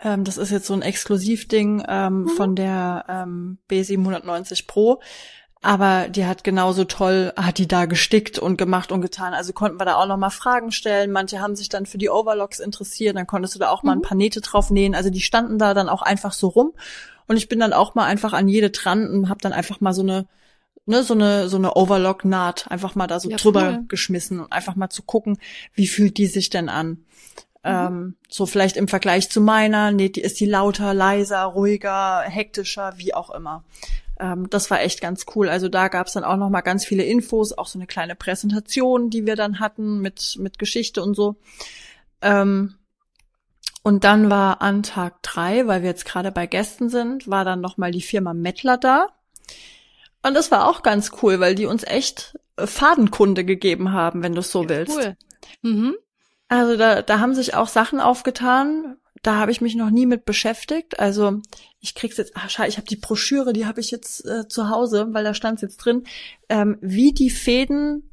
Ähm, 0.00 0.24
das 0.24 0.38
ist 0.38 0.50
jetzt 0.50 0.66
so 0.66 0.74
ein 0.74 0.82
Exklusivding 0.82 1.84
ähm, 1.88 2.22
mhm. 2.22 2.28
von 2.28 2.54
der 2.54 3.04
ähm, 3.08 3.58
B790 3.70 4.66
Pro. 4.66 5.00
Aber 5.66 6.08
die 6.08 6.26
hat 6.26 6.44
genauso 6.44 6.84
toll, 6.84 7.32
hat 7.36 7.58
die 7.58 7.66
da 7.66 7.86
gestickt 7.86 8.38
und 8.38 8.56
gemacht 8.56 8.92
und 8.92 9.00
getan. 9.00 9.34
Also 9.34 9.52
konnten 9.52 9.80
wir 9.80 9.84
da 9.84 9.96
auch 9.96 10.06
noch 10.06 10.16
mal 10.16 10.30
Fragen 10.30 10.70
stellen. 10.70 11.10
Manche 11.10 11.40
haben 11.40 11.56
sich 11.56 11.68
dann 11.68 11.86
für 11.86 11.98
die 11.98 12.08
Overlocks 12.08 12.60
interessiert. 12.60 13.16
Dann 13.16 13.26
konntest 13.26 13.56
du 13.56 13.58
da 13.58 13.70
auch 13.70 13.82
mhm. 13.82 13.86
mal 13.88 13.92
ein 13.94 14.02
paar 14.02 14.16
Nähte 14.16 14.40
drauf 14.40 14.70
nähen. 14.70 14.94
Also 14.94 15.10
die 15.10 15.20
standen 15.20 15.58
da 15.58 15.74
dann 15.74 15.88
auch 15.88 16.02
einfach 16.02 16.32
so 16.32 16.46
rum. 16.46 16.72
Und 17.26 17.36
ich 17.36 17.48
bin 17.48 17.58
dann 17.58 17.72
auch 17.72 17.96
mal 17.96 18.04
einfach 18.04 18.32
an 18.32 18.46
jede 18.46 18.70
dran 18.70 19.10
und 19.10 19.28
habe 19.28 19.40
dann 19.40 19.52
einfach 19.52 19.80
mal 19.80 19.92
so 19.92 20.02
eine 20.02 20.28
ne, 20.86 21.02
so 21.02 21.14
eine, 21.14 21.48
so 21.48 21.56
eine 21.56 21.74
Overlock-Naht 21.74 22.70
einfach 22.70 22.94
mal 22.94 23.08
da 23.08 23.18
so 23.18 23.28
ja, 23.28 23.36
drüber 23.36 23.70
cool. 23.72 23.84
geschmissen 23.88 24.38
und 24.38 24.52
einfach 24.52 24.76
mal 24.76 24.88
zu 24.88 25.02
gucken, 25.02 25.36
wie 25.74 25.88
fühlt 25.88 26.16
die 26.16 26.26
sich 26.26 26.48
denn 26.48 26.68
an. 26.68 26.88
Mhm. 26.88 26.98
Ähm, 27.64 28.16
so 28.28 28.46
vielleicht 28.46 28.76
im 28.76 28.86
Vergleich 28.86 29.30
zu 29.30 29.40
meiner, 29.40 29.90
nee, 29.90 30.10
die 30.10 30.20
ist 30.20 30.38
die 30.38 30.46
lauter, 30.46 30.94
leiser, 30.94 31.42
ruhiger, 31.42 32.20
hektischer, 32.20 32.94
wie 32.98 33.14
auch 33.14 33.30
immer. 33.30 33.64
Ähm, 34.18 34.48
das 34.50 34.70
war 34.70 34.80
echt 34.80 35.00
ganz 35.00 35.26
cool. 35.34 35.48
Also 35.48 35.68
da 35.68 35.88
gab's 35.88 36.12
dann 36.12 36.24
auch 36.24 36.36
noch 36.36 36.50
mal 36.50 36.62
ganz 36.62 36.84
viele 36.84 37.04
Infos, 37.04 37.52
auch 37.52 37.66
so 37.66 37.78
eine 37.78 37.86
kleine 37.86 38.14
Präsentation, 38.14 39.10
die 39.10 39.26
wir 39.26 39.36
dann 39.36 39.60
hatten 39.60 40.00
mit 40.00 40.36
mit 40.38 40.58
Geschichte 40.58 41.02
und 41.02 41.14
so. 41.14 41.36
Ähm, 42.22 42.74
und 43.82 44.02
dann 44.02 44.30
war 44.30 44.62
an 44.62 44.82
Tag 44.82 45.22
drei, 45.22 45.66
weil 45.68 45.82
wir 45.82 45.90
jetzt 45.90 46.06
gerade 46.06 46.32
bei 46.32 46.46
Gästen 46.46 46.88
sind, 46.88 47.28
war 47.30 47.44
dann 47.44 47.60
noch 47.60 47.76
mal 47.76 47.92
die 47.92 48.02
Firma 48.02 48.34
Mettler 48.34 48.78
da. 48.78 49.08
Und 50.22 50.34
das 50.34 50.50
war 50.50 50.68
auch 50.68 50.82
ganz 50.82 51.12
cool, 51.22 51.38
weil 51.38 51.54
die 51.54 51.66
uns 51.66 51.84
echt 51.84 52.36
äh, 52.56 52.66
Fadenkunde 52.66 53.44
gegeben 53.44 53.92
haben, 53.92 54.24
wenn 54.24 54.32
du 54.32 54.40
es 54.40 54.50
so 54.50 54.64
ja, 54.64 54.68
willst. 54.70 54.96
Cool. 54.96 55.16
Mhm. 55.62 55.94
Also 56.48 56.76
da, 56.76 57.02
da 57.02 57.20
haben 57.20 57.34
sich 57.34 57.54
auch 57.54 57.68
Sachen 57.68 58.00
aufgetan, 58.00 58.96
da 59.22 59.36
habe 59.36 59.50
ich 59.50 59.60
mich 59.60 59.74
noch 59.74 59.90
nie 59.90 60.06
mit 60.06 60.24
beschäftigt. 60.24 60.98
Also 61.00 61.40
ich 61.86 61.94
krieg's 61.94 62.16
jetzt, 62.16 62.32
ach 62.34 62.50
scheiße, 62.50 62.68
ich 62.68 62.76
habe 62.76 62.86
die 62.86 62.96
Broschüre, 62.96 63.52
die 63.52 63.64
habe 63.64 63.80
ich 63.80 63.90
jetzt 63.90 64.26
äh, 64.26 64.48
zu 64.48 64.68
Hause, 64.68 65.08
weil 65.12 65.24
da 65.24 65.34
stand's 65.34 65.62
jetzt 65.62 65.78
drin, 65.78 66.04
ähm, 66.48 66.78
wie 66.80 67.12
die 67.12 67.30
Fäden 67.30 68.10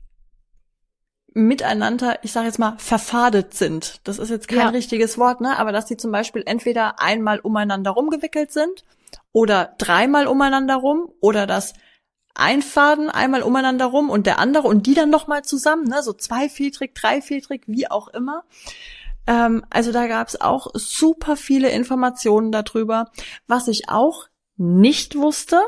miteinander, 1.33 2.19
ich 2.21 2.31
sage 2.31 2.45
jetzt 2.45 2.59
mal, 2.59 2.75
verfadet 2.77 3.55
sind. 3.55 3.99
Das 4.03 4.19
ist 4.19 4.29
jetzt 4.29 4.47
kein 4.47 4.59
ja. 4.59 4.69
richtiges 4.69 5.17
Wort, 5.17 5.41
ne? 5.41 5.57
Aber 5.57 5.71
dass 5.71 5.88
die 5.88 5.97
zum 5.97 6.12
Beispiel 6.12 6.43
entweder 6.45 6.99
einmal 6.99 7.39
umeinander 7.39 7.91
rumgewickelt 7.91 8.51
sind 8.51 8.83
oder 9.31 9.73
dreimal 9.79 10.27
umeinander 10.27 10.75
rum 10.75 11.12
oder 11.19 11.47
dass 11.47 11.73
ein 12.36 12.62
Faden 12.62 13.09
einmal 13.09 13.41
umeinander 13.41 13.86
rum 13.86 14.12
und 14.12 14.27
der 14.27 14.38
andere 14.38 14.67
und 14.67 14.86
die 14.86 14.93
dann 14.93 15.09
nochmal 15.09 15.43
zusammen, 15.43 15.86
ne? 15.86 16.03
so 16.03 16.13
zweifiltrig, 16.13 16.93
dreifiltrig, 16.93 17.63
wie 17.65 17.89
auch 17.89 18.07
immer. 18.09 18.43
Ähm, 19.27 19.65
also 19.69 19.91
da 19.91 20.07
gab 20.07 20.27
es 20.27 20.39
auch 20.39 20.67
super 20.73 21.36
viele 21.36 21.69
Informationen 21.69 22.51
darüber. 22.51 23.12
Was 23.47 23.67
ich 23.67 23.89
auch 23.89 24.27
nicht 24.57 25.15
wusste, 25.15 25.62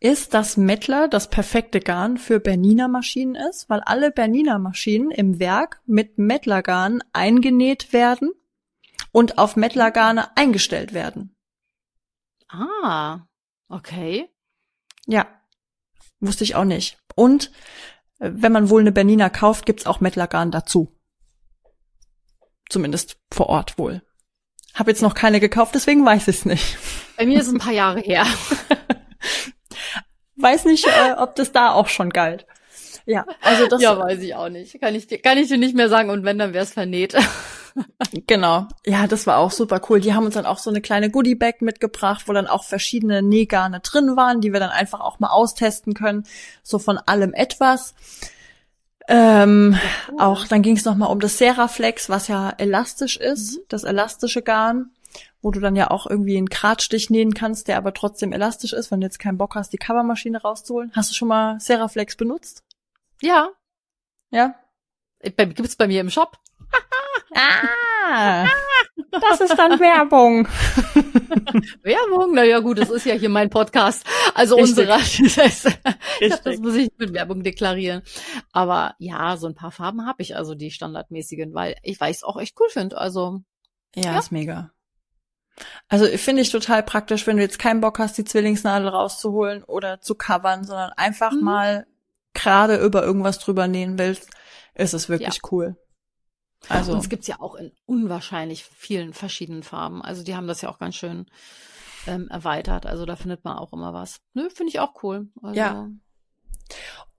ist, 0.00 0.34
dass 0.34 0.56
Mettler 0.56 1.08
das 1.08 1.30
perfekte 1.30 1.80
Garn 1.80 2.18
für 2.18 2.38
Bernina 2.38 2.88
Maschinen 2.88 3.34
ist, 3.34 3.70
weil 3.70 3.80
alle 3.80 4.10
Bernina 4.10 4.58
Maschinen 4.58 5.10
im 5.10 5.38
Werk 5.38 5.80
mit 5.86 6.18
Mettler 6.18 6.62
Garn 6.62 7.02
eingenäht 7.12 7.92
werden 7.92 8.30
und 9.12 9.38
auf 9.38 9.56
Mettler 9.56 9.90
Garne 9.90 10.36
eingestellt 10.36 10.92
werden. 10.92 11.34
Ah, 12.48 13.20
okay. 13.68 14.28
Ja, 15.06 15.26
wusste 16.20 16.44
ich 16.44 16.54
auch 16.54 16.64
nicht. 16.64 16.98
Und 17.14 17.50
äh, 18.18 18.30
wenn 18.32 18.52
man 18.52 18.68
wohl 18.68 18.80
eine 18.80 18.92
Bernina 18.92 19.30
kauft, 19.30 19.64
gibt's 19.66 19.86
auch 19.86 20.00
Mettlergarn 20.00 20.50
dazu. 20.50 20.92
Zumindest 22.68 23.16
vor 23.32 23.48
Ort 23.48 23.78
wohl. 23.78 24.02
Hab 24.74 24.88
jetzt 24.88 25.02
noch 25.02 25.14
keine 25.14 25.40
gekauft, 25.40 25.74
deswegen 25.74 26.04
weiß 26.04 26.28
ich 26.28 26.38
es 26.38 26.44
nicht. 26.44 26.78
Bei 27.16 27.26
mir 27.26 27.40
ist 27.40 27.46
es 27.46 27.52
ein 27.52 27.58
paar 27.58 27.72
Jahre 27.72 28.00
her. 28.00 28.26
weiß 30.36 30.64
nicht, 30.64 30.86
äh, 30.86 31.12
ob 31.16 31.36
das 31.36 31.52
da 31.52 31.72
auch 31.72 31.88
schon 31.88 32.10
galt. 32.10 32.46
Ja, 33.06 33.26
also 33.42 33.66
das. 33.66 33.82
Ja, 33.82 33.98
weiß 33.98 34.20
ich 34.20 34.34
auch 34.34 34.48
nicht. 34.48 34.80
Kann 34.80 34.94
ich 34.94 35.06
dir, 35.06 35.18
kann 35.18 35.38
ich 35.38 35.48
dir 35.48 35.58
nicht 35.58 35.74
mehr 35.74 35.88
sagen. 35.88 36.10
Und 36.10 36.24
wenn, 36.24 36.38
dann 36.38 36.54
wär's 36.54 36.72
vernäht. 36.72 37.14
genau. 38.26 38.66
Ja, 38.86 39.06
das 39.06 39.26
war 39.26 39.38
auch 39.38 39.50
super 39.50 39.80
cool. 39.88 40.00
Die 40.00 40.14
haben 40.14 40.24
uns 40.24 40.34
dann 40.34 40.46
auch 40.46 40.58
so 40.58 40.70
eine 40.70 40.80
kleine 40.80 41.10
Goodie-Bag 41.10 41.60
mitgebracht, 41.60 42.24
wo 42.26 42.32
dann 42.32 42.46
auch 42.46 42.64
verschiedene 42.64 43.22
Nähgarne 43.22 43.80
drin 43.80 44.16
waren, 44.16 44.40
die 44.40 44.52
wir 44.52 44.60
dann 44.60 44.70
einfach 44.70 45.00
auch 45.00 45.18
mal 45.18 45.28
austesten 45.28 45.94
können. 45.94 46.24
So 46.62 46.78
von 46.78 46.98
allem 46.98 47.34
etwas. 47.34 47.94
Ähm. 49.08 49.78
Auch 50.18 50.46
dann 50.46 50.62
ging 50.62 50.76
es 50.76 50.84
nochmal 50.84 51.10
um 51.10 51.20
das 51.20 51.38
Seraflex, 51.38 52.08
was 52.08 52.28
ja 52.28 52.50
elastisch 52.50 53.16
ist, 53.16 53.58
mhm. 53.58 53.62
das 53.68 53.84
elastische 53.84 54.42
Garn, 54.42 54.90
wo 55.42 55.50
du 55.50 55.60
dann 55.60 55.76
ja 55.76 55.90
auch 55.90 56.06
irgendwie 56.06 56.36
einen 56.36 56.46
Gradstich 56.46 57.10
nähen 57.10 57.34
kannst, 57.34 57.68
der 57.68 57.76
aber 57.76 57.92
trotzdem 57.92 58.32
elastisch 58.32 58.72
ist, 58.72 58.90
wenn 58.90 59.00
du 59.00 59.06
jetzt 59.06 59.18
keinen 59.18 59.38
Bock 59.38 59.54
hast, 59.54 59.72
die 59.72 59.78
Covermaschine 59.78 60.40
rauszuholen. 60.40 60.92
Hast 60.94 61.10
du 61.10 61.14
schon 61.14 61.28
mal 61.28 61.60
Seraflex 61.60 62.16
benutzt? 62.16 62.62
Ja. 63.20 63.50
Ja? 64.30 64.54
Gibt's 65.22 65.76
bei 65.76 65.86
mir 65.86 66.00
im 66.00 66.10
Shop. 66.10 66.38
ah, 67.34 68.46
das 69.20 69.40
ist 69.40 69.56
dann 69.56 69.78
Werbung. 69.80 70.46
Werbung? 71.82 72.34
Naja 72.34 72.60
gut, 72.60 72.78
das 72.78 72.90
ist 72.90 73.06
ja 73.06 73.14
hier 73.14 73.28
mein 73.28 73.50
Podcast. 73.50 74.04
Also 74.34 74.56
Richtig. 74.56 74.78
unsere. 74.78 74.94
Das, 75.24 75.36
heißt, 75.36 76.46
das 76.46 76.58
muss 76.58 76.74
ich 76.74 76.90
mit 76.98 77.12
Werbung 77.12 77.42
deklarieren. 77.42 78.02
Aber 78.52 78.94
ja, 78.98 79.36
so 79.36 79.46
ein 79.46 79.54
paar 79.54 79.70
Farben 79.70 80.06
habe 80.06 80.22
ich, 80.22 80.36
also 80.36 80.54
die 80.54 80.70
standardmäßigen, 80.70 81.54
weil 81.54 81.76
ich 81.82 82.00
weiß 82.00 82.24
auch 82.24 82.40
echt 82.40 82.58
cool 82.60 82.68
finde. 82.68 82.98
Also 82.98 83.40
ja, 83.94 84.12
ja, 84.12 84.18
ist 84.18 84.32
mega. 84.32 84.70
Also 85.88 86.06
finde 86.18 86.42
ich 86.42 86.50
total 86.50 86.82
praktisch, 86.82 87.26
wenn 87.26 87.36
du 87.36 87.42
jetzt 87.42 87.58
keinen 87.58 87.80
Bock 87.80 87.98
hast, 87.98 88.18
die 88.18 88.24
Zwillingsnadel 88.24 88.88
rauszuholen 88.88 89.62
oder 89.64 90.00
zu 90.00 90.14
covern, 90.14 90.64
sondern 90.64 90.90
einfach 90.96 91.32
mhm. 91.32 91.44
mal 91.44 91.86
gerade 92.32 92.76
über 92.76 93.04
irgendwas 93.04 93.38
drüber 93.38 93.68
nähen 93.68 93.98
willst, 93.98 94.28
ist 94.74 94.94
es 94.94 95.08
wirklich 95.08 95.36
ja. 95.36 95.48
cool. 95.50 95.76
Also. 96.68 96.92
Und 96.92 96.98
es 96.98 97.08
gibt's 97.08 97.26
ja 97.26 97.40
auch 97.40 97.54
in 97.54 97.72
unwahrscheinlich 97.86 98.64
vielen 98.64 99.12
verschiedenen 99.12 99.62
Farben. 99.62 100.02
Also 100.02 100.22
die 100.22 100.34
haben 100.34 100.46
das 100.46 100.62
ja 100.62 100.68
auch 100.68 100.78
ganz 100.78 100.94
schön 100.94 101.26
ähm, 102.06 102.28
erweitert. 102.28 102.86
Also 102.86 103.06
da 103.06 103.16
findet 103.16 103.44
man 103.44 103.56
auch 103.58 103.72
immer 103.72 103.92
was. 103.92 104.20
Nö, 104.34 104.48
finde 104.50 104.70
ich 104.70 104.80
auch 104.80 105.02
cool. 105.02 105.28
Also, 105.42 105.58
ja. 105.58 105.88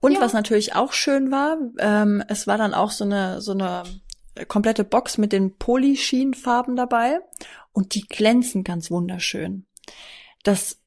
Und 0.00 0.12
ja. 0.12 0.20
was 0.20 0.32
natürlich 0.32 0.74
auch 0.74 0.92
schön 0.92 1.30
war, 1.30 1.56
ähm, 1.78 2.22
es 2.28 2.46
war 2.46 2.58
dann 2.58 2.74
auch 2.74 2.90
so 2.90 3.04
eine, 3.04 3.40
so 3.40 3.52
eine 3.52 3.84
komplette 4.48 4.84
Box 4.84 5.18
mit 5.18 5.32
den 5.32 5.56
Polyschienenfarben 5.56 6.76
dabei 6.76 7.20
und 7.72 7.94
die 7.94 8.02
glänzen 8.02 8.64
ganz 8.64 8.90
wunderschön. 8.90 9.66
Das, 10.42 10.78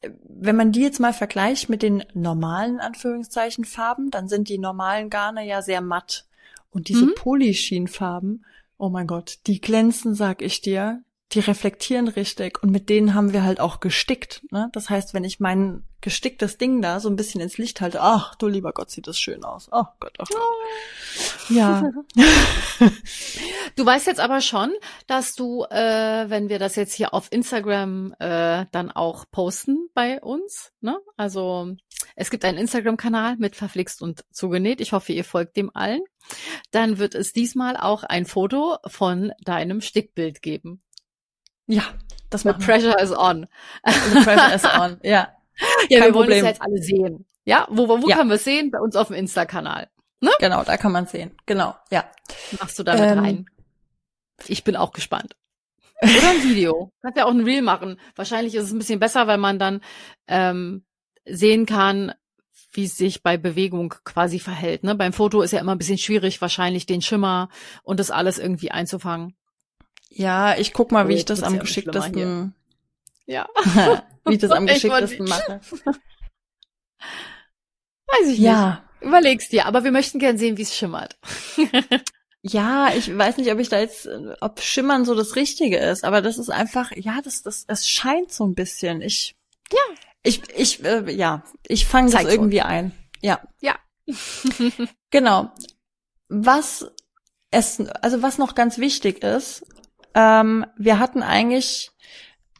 wenn 0.00 0.56
man 0.56 0.72
die 0.72 0.82
jetzt 0.82 1.00
mal 1.00 1.12
vergleicht 1.12 1.68
mit 1.68 1.82
den 1.82 2.04
normalen 2.14 2.80
Anführungszeichen 2.80 3.64
Farben, 3.64 4.10
dann 4.10 4.28
sind 4.28 4.48
die 4.48 4.58
normalen 4.58 5.10
Garne 5.10 5.46
ja 5.46 5.62
sehr 5.62 5.80
matt. 5.80 6.26
Und 6.72 6.88
diese 6.88 7.06
mhm. 7.06 7.14
Polyschienfarben, 7.14 8.44
oh 8.78 8.88
mein 8.88 9.06
Gott, 9.06 9.38
die 9.46 9.60
glänzen, 9.60 10.14
sag 10.14 10.42
ich 10.42 10.60
dir, 10.60 11.04
die 11.32 11.40
reflektieren 11.40 12.08
richtig 12.08 12.62
und 12.62 12.70
mit 12.70 12.88
denen 12.88 13.14
haben 13.14 13.32
wir 13.32 13.42
halt 13.42 13.60
auch 13.60 13.80
gestickt. 13.80 14.42
Ne? 14.50 14.68
Das 14.72 14.90
heißt, 14.90 15.14
wenn 15.14 15.24
ich 15.24 15.40
mein 15.40 15.84
gesticktes 16.00 16.58
Ding 16.58 16.82
da 16.82 17.00
so 17.00 17.08
ein 17.08 17.16
bisschen 17.16 17.40
ins 17.40 17.58
Licht 17.58 17.80
halte, 17.80 18.00
ach 18.02 18.34
du 18.34 18.48
lieber 18.48 18.72
Gott, 18.72 18.90
sieht 18.90 19.06
das 19.06 19.18
schön 19.18 19.44
aus. 19.44 19.68
Oh 19.72 19.84
Gott, 20.00 20.12
oh 20.18 20.24
Gott. 20.28 21.48
Ja. 21.48 21.90
du 23.76 23.86
weißt 23.86 24.06
jetzt 24.06 24.20
aber 24.20 24.40
schon, 24.40 24.72
dass 25.06 25.34
du, 25.34 25.64
äh, 25.70 26.28
wenn 26.28 26.48
wir 26.48 26.58
das 26.58 26.76
jetzt 26.76 26.94
hier 26.94 27.14
auf 27.14 27.28
Instagram 27.30 28.14
äh, 28.18 28.66
dann 28.72 28.90
auch 28.90 29.24
posten 29.30 29.88
bei 29.94 30.20
uns, 30.20 30.72
ne? 30.80 30.98
Also 31.16 31.76
es 32.16 32.30
gibt 32.30 32.44
einen 32.44 32.58
Instagram-Kanal 32.58 33.36
mit 33.36 33.56
verflixt 33.56 34.02
und 34.02 34.24
zugenäht. 34.32 34.80
Ich 34.80 34.92
hoffe, 34.92 35.12
ihr 35.12 35.24
folgt 35.24 35.56
dem 35.56 35.70
allen. 35.74 36.02
Dann 36.70 36.98
wird 36.98 37.14
es 37.14 37.32
diesmal 37.32 37.76
auch 37.76 38.02
ein 38.04 38.26
Foto 38.26 38.78
von 38.86 39.32
deinem 39.44 39.80
Stickbild 39.80 40.42
geben. 40.42 40.82
Ja, 41.66 41.82
das 42.30 42.42
The 42.42 42.48
macht 42.48 42.60
pressure 42.60 42.98
is 43.00 43.12
on. 43.12 43.46
The 43.84 44.20
pressure 44.24 44.54
is 44.54 44.64
on. 44.64 44.98
Ja. 45.02 45.28
Ja, 45.90 46.00
Kein 46.00 46.08
wir 46.08 46.14
wollen 46.14 46.30
es 46.32 46.38
Problem. 46.40 46.44
ja 46.44 46.50
jetzt 46.50 46.62
alle 46.62 46.78
sehen. 46.82 47.26
Ja, 47.44 47.66
wo, 47.70 47.86
wo, 47.88 48.02
wo 48.02 48.08
Ja. 48.08 48.16
können 48.16 48.30
wir 48.30 48.36
es 48.36 48.44
sehen? 48.44 48.70
Bei 48.70 48.80
uns 48.80 48.96
auf 48.96 49.08
dem 49.08 49.16
Insta-Kanal. 49.16 49.90
Genau, 50.38 50.64
da 50.64 50.76
kann 50.78 50.92
man 50.92 51.06
sehen. 51.06 51.36
Genau, 51.46 51.74
ja. 51.90 52.10
Machst 52.58 52.78
du 52.78 52.82
damit 52.82 53.02
Ähm. 53.04 53.18
rein? 53.18 53.46
Ich 54.46 54.64
bin 54.64 54.74
auch 54.76 54.92
gespannt. 54.92 55.36
Oder 56.00 56.30
ein 56.30 56.42
Video. 56.42 56.90
Kannst 57.02 57.18
ja 57.18 57.26
auch 57.26 57.30
ein 57.30 57.44
Reel 57.44 57.60
machen. 57.62 58.00
Wahrscheinlich 58.16 58.54
ist 58.54 58.64
es 58.64 58.72
ein 58.72 58.78
bisschen 58.78 58.98
besser, 58.98 59.26
weil 59.26 59.38
man 59.38 59.58
dann 59.58 59.82
ähm, 60.26 60.84
sehen 61.24 61.66
kann, 61.66 62.12
wie 62.72 62.84
es 62.84 62.96
sich 62.96 63.22
bei 63.22 63.36
Bewegung 63.36 63.94
quasi 64.04 64.38
verhält. 64.38 64.82
Ne? 64.84 64.94
Beim 64.94 65.12
Foto 65.12 65.42
ist 65.42 65.52
ja 65.52 65.60
immer 65.60 65.72
ein 65.72 65.78
bisschen 65.78 65.98
schwierig, 65.98 66.40
wahrscheinlich 66.40 66.86
den 66.86 67.02
Schimmer 67.02 67.48
und 67.82 68.00
das 68.00 68.10
alles 68.10 68.38
irgendwie 68.38 68.70
einzufangen. 68.70 69.36
Ja, 70.08 70.56
ich 70.56 70.72
guck 70.72 70.92
mal, 70.92 71.08
wie 71.08 71.14
Oh, 71.14 71.16
ich 71.16 71.24
das 71.24 71.42
am 71.42 71.58
geschicktesten, 71.58 72.54
Ja. 73.26 73.48
wie 74.24 74.34
ich 74.34 74.40
das 74.40 74.50
am 74.50 74.66
geschicktesten 74.66 75.26
mache. 75.26 75.60
Weiß 78.06 78.22
ich 78.28 78.38
nicht. 78.38 78.40
Ja. 78.40 78.84
Überleg's 79.00 79.48
dir, 79.48 79.66
aber 79.66 79.82
wir 79.84 79.90
möchten 79.90 80.18
gern 80.20 80.38
sehen, 80.38 80.56
wie 80.56 80.62
es 80.62 80.76
schimmert. 80.76 81.18
Ja, 82.42 82.92
ich 82.94 83.16
weiß 83.16 83.36
nicht, 83.36 83.50
ob 83.52 83.58
ich 83.58 83.68
da 83.68 83.78
jetzt, 83.80 84.06
äh, 84.06 84.34
ob 84.40 84.60
Schimmern 84.60 85.04
so 85.04 85.14
das 85.14 85.36
Richtige 85.36 85.78
ist, 85.78 86.04
aber 86.04 86.22
das 86.22 86.38
ist 86.38 86.50
einfach, 86.50 86.90
ja, 86.94 87.20
das, 87.22 87.42
das, 87.42 87.64
es 87.68 87.88
scheint 87.88 88.32
so 88.32 88.44
ein 88.44 88.54
bisschen. 88.54 89.00
Ich, 89.00 89.36
Ja. 89.72 89.78
Ich, 90.22 90.42
ich, 90.56 90.84
äh, 90.84 91.10
ja, 91.12 91.42
ich 91.66 91.86
fange 91.86 92.10
das 92.10 92.24
irgendwie 92.24 92.62
ein. 92.62 92.92
Ja. 93.20 93.40
Ja. 93.60 93.76
Genau. 95.10 95.50
Was 96.28 96.90
es, 97.50 97.80
also 98.00 98.22
was 98.22 98.38
noch 98.38 98.54
ganz 98.54 98.78
wichtig 98.78 99.22
ist, 99.22 99.66
ähm, 100.14 100.64
wir 100.78 100.98
hatten 100.98 101.22
eigentlich, 101.22 101.90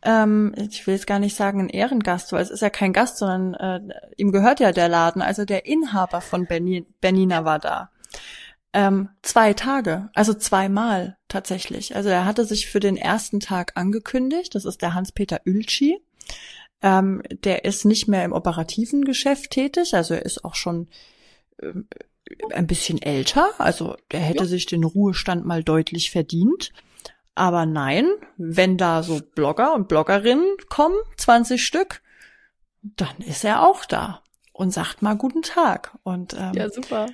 ähm, 0.02 0.54
ich 0.56 0.86
will 0.86 0.94
jetzt 0.94 1.06
gar 1.06 1.18
nicht 1.18 1.34
sagen 1.34 1.60
einen 1.60 1.68
Ehrengast, 1.70 2.32
weil 2.32 2.42
es 2.42 2.50
ist 2.50 2.60
ja 2.60 2.68
kein 2.68 2.92
Gast, 2.92 3.16
sondern 3.16 3.54
äh, 3.54 3.96
ihm 4.18 4.32
gehört 4.32 4.60
ja 4.60 4.72
der 4.72 4.88
Laden. 4.88 5.22
Also 5.22 5.44
der 5.46 5.64
Inhaber 5.64 6.20
von 6.20 6.46
Berni- 6.46 6.84
Bernina 7.00 7.44
war 7.46 7.58
da. 7.58 7.90
Ähm, 8.74 9.08
zwei 9.22 9.52
Tage, 9.54 10.10
also 10.14 10.32
zweimal 10.34 11.16
tatsächlich. 11.28 11.94
Also 11.96 12.08
er 12.08 12.24
hatte 12.24 12.44
sich 12.44 12.68
für 12.68 12.80
den 12.80 12.96
ersten 12.96 13.40
Tag 13.40 13.72
angekündigt. 13.76 14.54
Das 14.54 14.64
ist 14.64 14.82
der 14.82 14.94
Hans-Peter 14.94 15.40
Ülci. 15.46 16.02
Ähm, 16.82 17.22
der 17.30 17.64
ist 17.64 17.84
nicht 17.84 18.08
mehr 18.08 18.24
im 18.24 18.32
operativen 18.32 19.04
Geschäft 19.04 19.50
tätig, 19.52 19.94
also 19.94 20.14
er 20.14 20.24
ist 20.24 20.44
auch 20.44 20.54
schon 20.56 20.88
ähm, 21.62 21.86
ein 22.52 22.66
bisschen 22.66 23.00
älter. 23.00 23.48
Also 23.58 23.96
der 24.10 24.20
hätte 24.20 24.44
Ja. 24.44 24.48
sich 24.48 24.66
den 24.66 24.84
Ruhestand 24.84 25.44
mal 25.44 25.62
deutlich 25.62 26.10
verdient. 26.10 26.72
Aber 27.34 27.64
nein, 27.66 28.08
wenn 28.36 28.76
da 28.76 29.02
so 29.02 29.20
Blogger 29.34 29.74
und 29.74 29.88
Bloggerinnen 29.88 30.56
kommen, 30.68 30.96
20 31.16 31.64
Stück, 31.64 32.02
dann 32.82 33.16
ist 33.18 33.44
er 33.44 33.62
auch 33.66 33.84
da 33.84 34.22
und 34.52 34.72
sagt 34.72 35.02
mal 35.02 35.14
guten 35.16 35.42
Tag. 35.42 35.96
Und 36.02 36.34
ähm, 36.34 36.52
Ja, 36.54 36.68
super. 36.70 37.06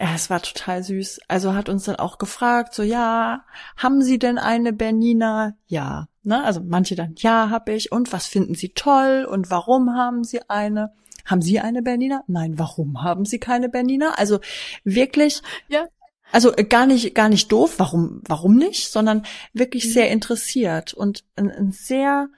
ja, 0.00 0.14
es 0.14 0.30
war 0.30 0.42
total 0.42 0.82
süß. 0.82 1.20
Also 1.28 1.54
hat 1.54 1.68
uns 1.68 1.84
dann 1.84 1.96
auch 1.96 2.18
gefragt, 2.18 2.74
so 2.74 2.82
ja, 2.82 3.44
haben 3.76 4.02
Sie 4.02 4.18
denn 4.18 4.38
eine 4.38 4.72
Bernina? 4.72 5.54
Ja, 5.66 6.08
ne? 6.24 6.42
Also 6.44 6.60
manche 6.64 6.94
dann, 6.96 7.14
ja, 7.18 7.50
hab 7.50 7.68
ich. 7.68 7.92
Und 7.92 8.12
was 8.12 8.26
finden 8.26 8.54
Sie 8.54 8.70
toll? 8.70 9.26
Und 9.30 9.50
warum 9.50 9.94
haben 9.94 10.24
Sie 10.24 10.40
eine? 10.48 10.92
Haben 11.24 11.42
Sie 11.42 11.60
eine 11.60 11.82
Bernina? 11.82 12.22
Nein, 12.26 12.58
warum 12.58 13.02
haben 13.02 13.24
Sie 13.24 13.38
keine 13.38 13.68
Bernina? 13.68 14.14
Also 14.16 14.40
wirklich, 14.84 15.40
Ja. 15.68 15.86
also 16.32 16.52
gar 16.68 16.86
nicht, 16.86 17.14
gar 17.14 17.28
nicht 17.28 17.50
doof. 17.50 17.74
Warum, 17.78 18.20
warum 18.26 18.56
nicht? 18.56 18.90
Sondern 18.90 19.24
wirklich 19.52 19.86
Mhm. 19.86 19.90
sehr 19.90 20.10
interessiert 20.10 20.92
und 20.92 21.24
ein, 21.36 21.50
ein 21.50 21.72
sehr, 21.72 22.28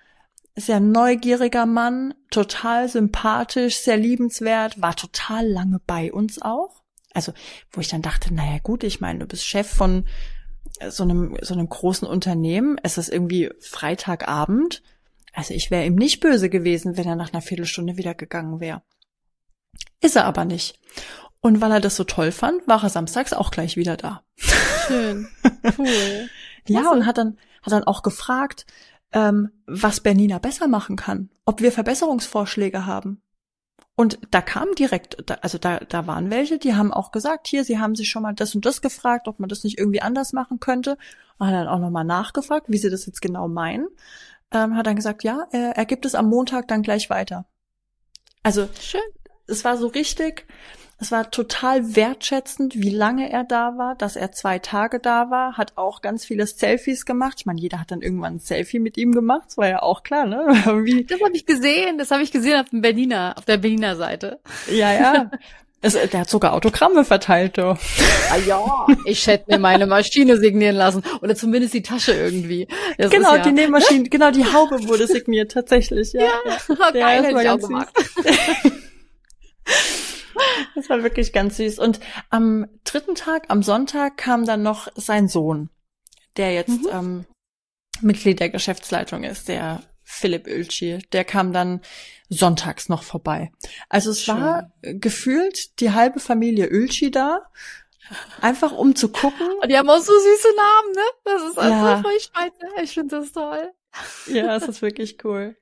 sehr 0.54 0.80
neugieriger 0.80 1.66
Mann, 1.66 2.14
total 2.30 2.88
sympathisch, 2.88 3.78
sehr 3.78 3.96
liebenswert, 3.96 4.80
war 4.80 4.94
total 4.94 5.46
lange 5.46 5.80
bei 5.86 6.12
uns 6.12 6.40
auch. 6.40 6.82
Also, 7.12 7.32
wo 7.72 7.80
ich 7.80 7.88
dann 7.88 8.02
dachte, 8.02 8.32
naja 8.32 8.58
gut, 8.62 8.84
ich 8.84 9.00
meine, 9.00 9.20
du 9.20 9.26
bist 9.26 9.44
Chef 9.44 9.66
von 9.68 10.04
so 10.88 11.02
einem, 11.02 11.36
so 11.40 11.54
einem 11.54 11.68
großen 11.68 12.06
Unternehmen. 12.06 12.78
Es 12.82 12.98
ist 12.98 13.08
irgendwie 13.08 13.50
Freitagabend. 13.60 14.82
Also 15.32 15.54
ich 15.54 15.70
wäre 15.70 15.84
ihm 15.84 15.96
nicht 15.96 16.20
böse 16.20 16.48
gewesen, 16.48 16.96
wenn 16.96 17.06
er 17.06 17.16
nach 17.16 17.32
einer 17.32 17.42
Viertelstunde 17.42 17.96
wieder 17.96 18.14
gegangen 18.14 18.60
wäre. 18.60 18.82
Ist 20.00 20.16
er 20.16 20.24
aber 20.24 20.44
nicht. 20.44 20.78
Und 21.40 21.60
weil 21.60 21.72
er 21.72 21.80
das 21.80 21.96
so 21.96 22.04
toll 22.04 22.32
fand, 22.32 22.66
war 22.66 22.82
er 22.82 22.88
samstags 22.88 23.32
auch 23.32 23.50
gleich 23.50 23.76
wieder 23.76 23.96
da. 23.96 24.22
Schön. 24.36 25.28
Cool. 25.78 26.28
Ja, 26.68 26.90
und 26.90 27.06
hat 27.06 27.16
dann, 27.16 27.38
hat 27.62 27.72
dann 27.72 27.84
auch 27.84 28.02
gefragt, 28.02 28.66
ähm, 29.12 29.52
was 29.68 30.00
Bernina 30.00 30.40
besser 30.40 30.66
machen 30.66 30.96
kann, 30.96 31.30
ob 31.44 31.60
wir 31.60 31.70
Verbesserungsvorschläge 31.70 32.86
haben. 32.86 33.22
Und 33.96 34.18
da 34.30 34.42
kam 34.42 34.74
direkt, 34.74 35.32
also 35.42 35.56
da, 35.56 35.78
da 35.78 36.06
waren 36.06 36.30
welche, 36.30 36.58
die 36.58 36.74
haben 36.74 36.92
auch 36.92 37.12
gesagt, 37.12 37.46
hier, 37.46 37.64
sie 37.64 37.78
haben 37.78 37.96
sich 37.96 38.10
schon 38.10 38.22
mal 38.22 38.34
das 38.34 38.54
und 38.54 38.66
das 38.66 38.82
gefragt, 38.82 39.26
ob 39.26 39.40
man 39.40 39.48
das 39.48 39.64
nicht 39.64 39.78
irgendwie 39.78 40.02
anders 40.02 40.34
machen 40.34 40.60
könnte. 40.60 40.98
Und 41.38 41.46
hat 41.46 41.54
dann 41.54 41.66
auch 41.68 41.78
nochmal 41.78 42.04
nachgefragt, 42.04 42.66
wie 42.68 42.76
sie 42.76 42.90
das 42.90 43.06
jetzt 43.06 43.22
genau 43.22 43.48
meinen. 43.48 43.88
Ähm, 44.52 44.76
hat 44.76 44.86
dann 44.86 44.96
gesagt, 44.96 45.24
ja, 45.24 45.46
er, 45.50 45.76
er 45.76 45.86
gibt 45.86 46.04
es 46.04 46.14
am 46.14 46.28
Montag 46.28 46.68
dann 46.68 46.82
gleich 46.82 47.08
weiter. 47.08 47.46
Also 48.42 48.68
Schön. 48.80 49.00
es 49.46 49.64
war 49.64 49.78
so 49.78 49.86
richtig, 49.86 50.46
es 50.98 51.12
war 51.12 51.30
total 51.30 51.94
wertschätzend, 51.94 52.74
wie 52.76 52.90
lange 52.90 53.30
er 53.30 53.44
da 53.44 53.76
war, 53.76 53.96
dass 53.96 54.16
er 54.16 54.32
zwei 54.32 54.58
Tage 54.58 54.98
da 54.98 55.30
war, 55.30 55.58
hat 55.58 55.72
auch 55.76 56.00
ganz 56.00 56.24
viele 56.24 56.46
Selfies 56.46 57.04
gemacht. 57.04 57.36
Ich 57.40 57.46
meine, 57.46 57.60
jeder 57.60 57.80
hat 57.80 57.90
dann 57.90 58.00
irgendwann 58.00 58.36
ein 58.36 58.38
Selfie 58.40 58.78
mit 58.78 58.96
ihm 58.96 59.12
gemacht, 59.12 59.42
das 59.48 59.58
war 59.58 59.68
ja 59.68 59.82
auch 59.82 60.02
klar, 60.02 60.26
ne? 60.26 60.46
Wie, 60.84 61.04
Das 61.04 61.20
habe 61.20 61.36
ich 61.36 61.44
gesehen. 61.44 61.98
Das 61.98 62.10
habe 62.10 62.22
ich 62.22 62.32
gesehen 62.32 62.58
auf 62.58 62.70
dem 62.70 62.80
Berliner, 62.80 63.34
auf 63.36 63.44
der 63.44 63.58
Berliner 63.58 63.96
Seite. 63.96 64.40
ja, 64.70 64.92
ja. 64.92 65.30
Es, 65.82 65.92
der 65.92 66.20
hat 66.20 66.30
sogar 66.30 66.54
Autogramme 66.54 67.04
verteilt, 67.04 67.58
du. 67.58 67.76
Ah 68.30 68.38
ja, 68.44 68.86
ich 69.04 69.26
hätte 69.28 69.52
mir 69.52 69.58
meine 69.58 69.86
Maschine 69.86 70.36
signieren 70.38 70.74
lassen 70.74 71.04
oder 71.20 71.36
zumindest 71.36 71.74
die 71.74 71.82
Tasche 71.82 72.12
irgendwie. 72.12 72.66
Das 72.98 73.10
genau, 73.10 73.36
ja, 73.36 73.42
die 73.42 73.52
Nähmaschine, 73.52 74.02
genau, 74.10 74.32
die 74.32 74.44
Haube 74.44 74.88
wurde 74.88 75.06
signiert, 75.06 75.52
tatsächlich, 75.52 76.12
ja. 76.12 76.22
ja. 76.22 76.30
ja, 76.68 76.90
geil, 76.90 77.22
das 77.22 77.26
hätte 77.26 77.42
ich 77.42 77.48
auch 77.50 77.60
gemacht. 77.60 77.88
Das 80.74 80.88
war 80.90 81.02
wirklich 81.02 81.32
ganz 81.32 81.56
süß. 81.56 81.78
Und 81.78 82.00
am 82.30 82.66
dritten 82.84 83.14
Tag, 83.14 83.46
am 83.48 83.62
Sonntag, 83.62 84.16
kam 84.16 84.44
dann 84.44 84.62
noch 84.62 84.88
sein 84.94 85.28
Sohn, 85.28 85.70
der 86.36 86.52
jetzt 86.52 86.82
Mhm. 86.82 86.88
ähm, 86.92 87.24
Mitglied 88.02 88.40
der 88.40 88.50
Geschäftsleitung 88.50 89.24
ist, 89.24 89.48
der 89.48 89.82
Philipp 90.02 90.46
Ölci. 90.46 90.98
Der 91.12 91.24
kam 91.24 91.52
dann 91.52 91.80
sonntags 92.28 92.88
noch 92.88 93.02
vorbei. 93.02 93.50
Also 93.88 94.10
es 94.10 94.22
Schön. 94.22 94.36
war 94.40 94.70
gefühlt 94.82 95.80
die 95.80 95.92
halbe 95.92 96.20
Familie 96.20 96.66
Ölci 96.66 97.10
da, 97.10 97.40
einfach 98.40 98.72
um 98.72 98.94
zu 98.94 99.08
gucken. 99.10 99.48
Und 99.62 99.70
die 99.70 99.76
haben 99.78 99.88
auch 99.90 99.98
so 99.98 100.12
süße 100.12 100.48
Namen, 100.56 100.92
ne? 100.94 101.02
Das 101.24 101.42
ist 101.50 101.58
also 101.58 101.72
Ja. 101.86 102.02
voll 102.02 102.20
scheiße. 102.20 102.82
Ich 102.82 102.94
finde 102.94 103.20
das 103.20 103.32
toll. 103.32 103.72
Ja, 104.26 104.54
es 104.56 104.68
ist 104.68 104.82
wirklich 104.82 105.24
cool. 105.24 105.56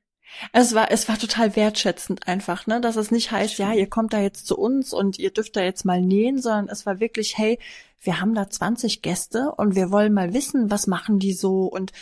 Es 0.52 0.74
war, 0.74 0.90
es 0.90 1.08
war 1.08 1.18
total 1.18 1.56
wertschätzend 1.56 2.26
einfach, 2.26 2.66
ne, 2.66 2.80
dass 2.80 2.96
es 2.96 3.10
nicht 3.10 3.30
heißt, 3.30 3.58
ja, 3.58 3.72
ihr 3.72 3.88
kommt 3.88 4.12
da 4.12 4.20
jetzt 4.20 4.46
zu 4.46 4.56
uns 4.56 4.92
und 4.92 5.18
ihr 5.18 5.30
dürft 5.30 5.56
da 5.56 5.62
jetzt 5.62 5.84
mal 5.84 6.00
nähen, 6.00 6.40
sondern 6.40 6.68
es 6.68 6.86
war 6.86 7.00
wirklich, 7.00 7.38
hey, 7.38 7.58
wir 8.00 8.20
haben 8.20 8.34
da 8.34 8.48
20 8.48 9.00
Gäste 9.00 9.52
und 9.56 9.74
wir 9.74 9.90
wollen 9.90 10.12
mal 10.12 10.34
wissen, 10.34 10.70
was 10.70 10.86
machen 10.86 11.18
die 11.18 11.32
so 11.32 11.64
und 11.64 11.92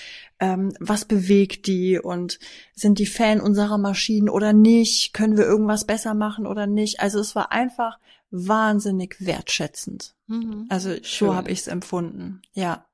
ähm, 0.40 0.74
was 0.80 1.04
bewegt 1.04 1.66
die 1.66 1.98
und 1.98 2.40
sind 2.74 2.98
die 2.98 3.06
Fan 3.06 3.40
unserer 3.40 3.78
Maschinen 3.78 4.28
oder 4.28 4.52
nicht? 4.52 5.12
Können 5.12 5.36
wir 5.36 5.44
irgendwas 5.44 5.86
besser 5.86 6.14
machen 6.14 6.46
oder 6.46 6.66
nicht? 6.66 7.00
Also 7.00 7.20
es 7.20 7.36
war 7.36 7.52
einfach 7.52 7.98
wahnsinnig 8.30 9.16
wertschätzend. 9.20 10.16
Mhm. 10.26 10.66
Also 10.68 10.90
Schön. 11.02 11.28
so 11.28 11.34
habe 11.34 11.50
ich 11.50 11.60
es 11.60 11.66
empfunden. 11.68 12.42
Ja. 12.52 12.86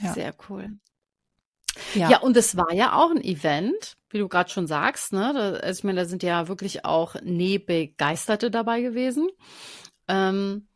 Ja. 0.00 0.12
Sehr 0.12 0.34
cool. 0.48 0.78
Ja. 1.94 2.10
Ja. 2.10 2.20
und 2.20 2.36
es 2.36 2.56
war 2.56 2.72
ja 2.72 2.94
auch 2.94 3.10
ein 3.10 3.22
Event, 3.22 3.96
wie 4.10 4.18
du 4.18 4.28
gerade 4.28 4.50
schon 4.50 4.66
sagst, 4.66 5.12
ne? 5.12 5.32
Da, 5.34 5.52
also 5.54 5.78
ich 5.78 5.84
meine, 5.84 6.00
da 6.00 6.06
sind 6.06 6.22
ja 6.22 6.48
wirklich 6.48 6.84
auch 6.84 7.16
Nähbegeisterte 7.22 8.50
dabei 8.50 8.80
gewesen. 8.80 9.28
Ähm, 10.08 10.68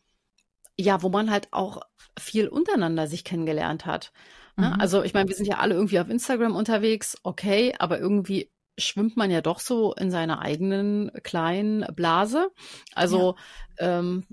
ja, 0.79 1.03
wo 1.03 1.09
man 1.09 1.31
halt 1.31 1.49
auch 1.51 1.83
viel 2.19 2.49
untereinander 2.49 3.07
sich 3.07 3.25
kennengelernt 3.25 3.87
hat. 3.87 4.13
Ne? 4.57 4.73
Mhm. 4.75 4.81
Also 4.81 5.03
ich 5.03 5.15
meine, 5.15 5.29
wir 5.29 5.37
sind 5.37 5.47
ja 5.47 5.59
alle 5.59 5.75
irgendwie 5.75 6.01
auf 6.01 6.09
Instagram 6.09 6.57
unterwegs, 6.57 7.17
okay, 7.23 7.75
aber 7.79 7.99
irgendwie 7.99 8.51
schwimmt 8.81 9.17
man 9.17 9.31
ja 9.31 9.41
doch 9.41 9.61
so 9.61 9.95
in 9.95 10.11
seiner 10.11 10.41
eigenen 10.41 11.11
kleinen 11.23 11.87
Blase. 11.95 12.51
Also 12.95 13.37
ähm, 13.79 14.25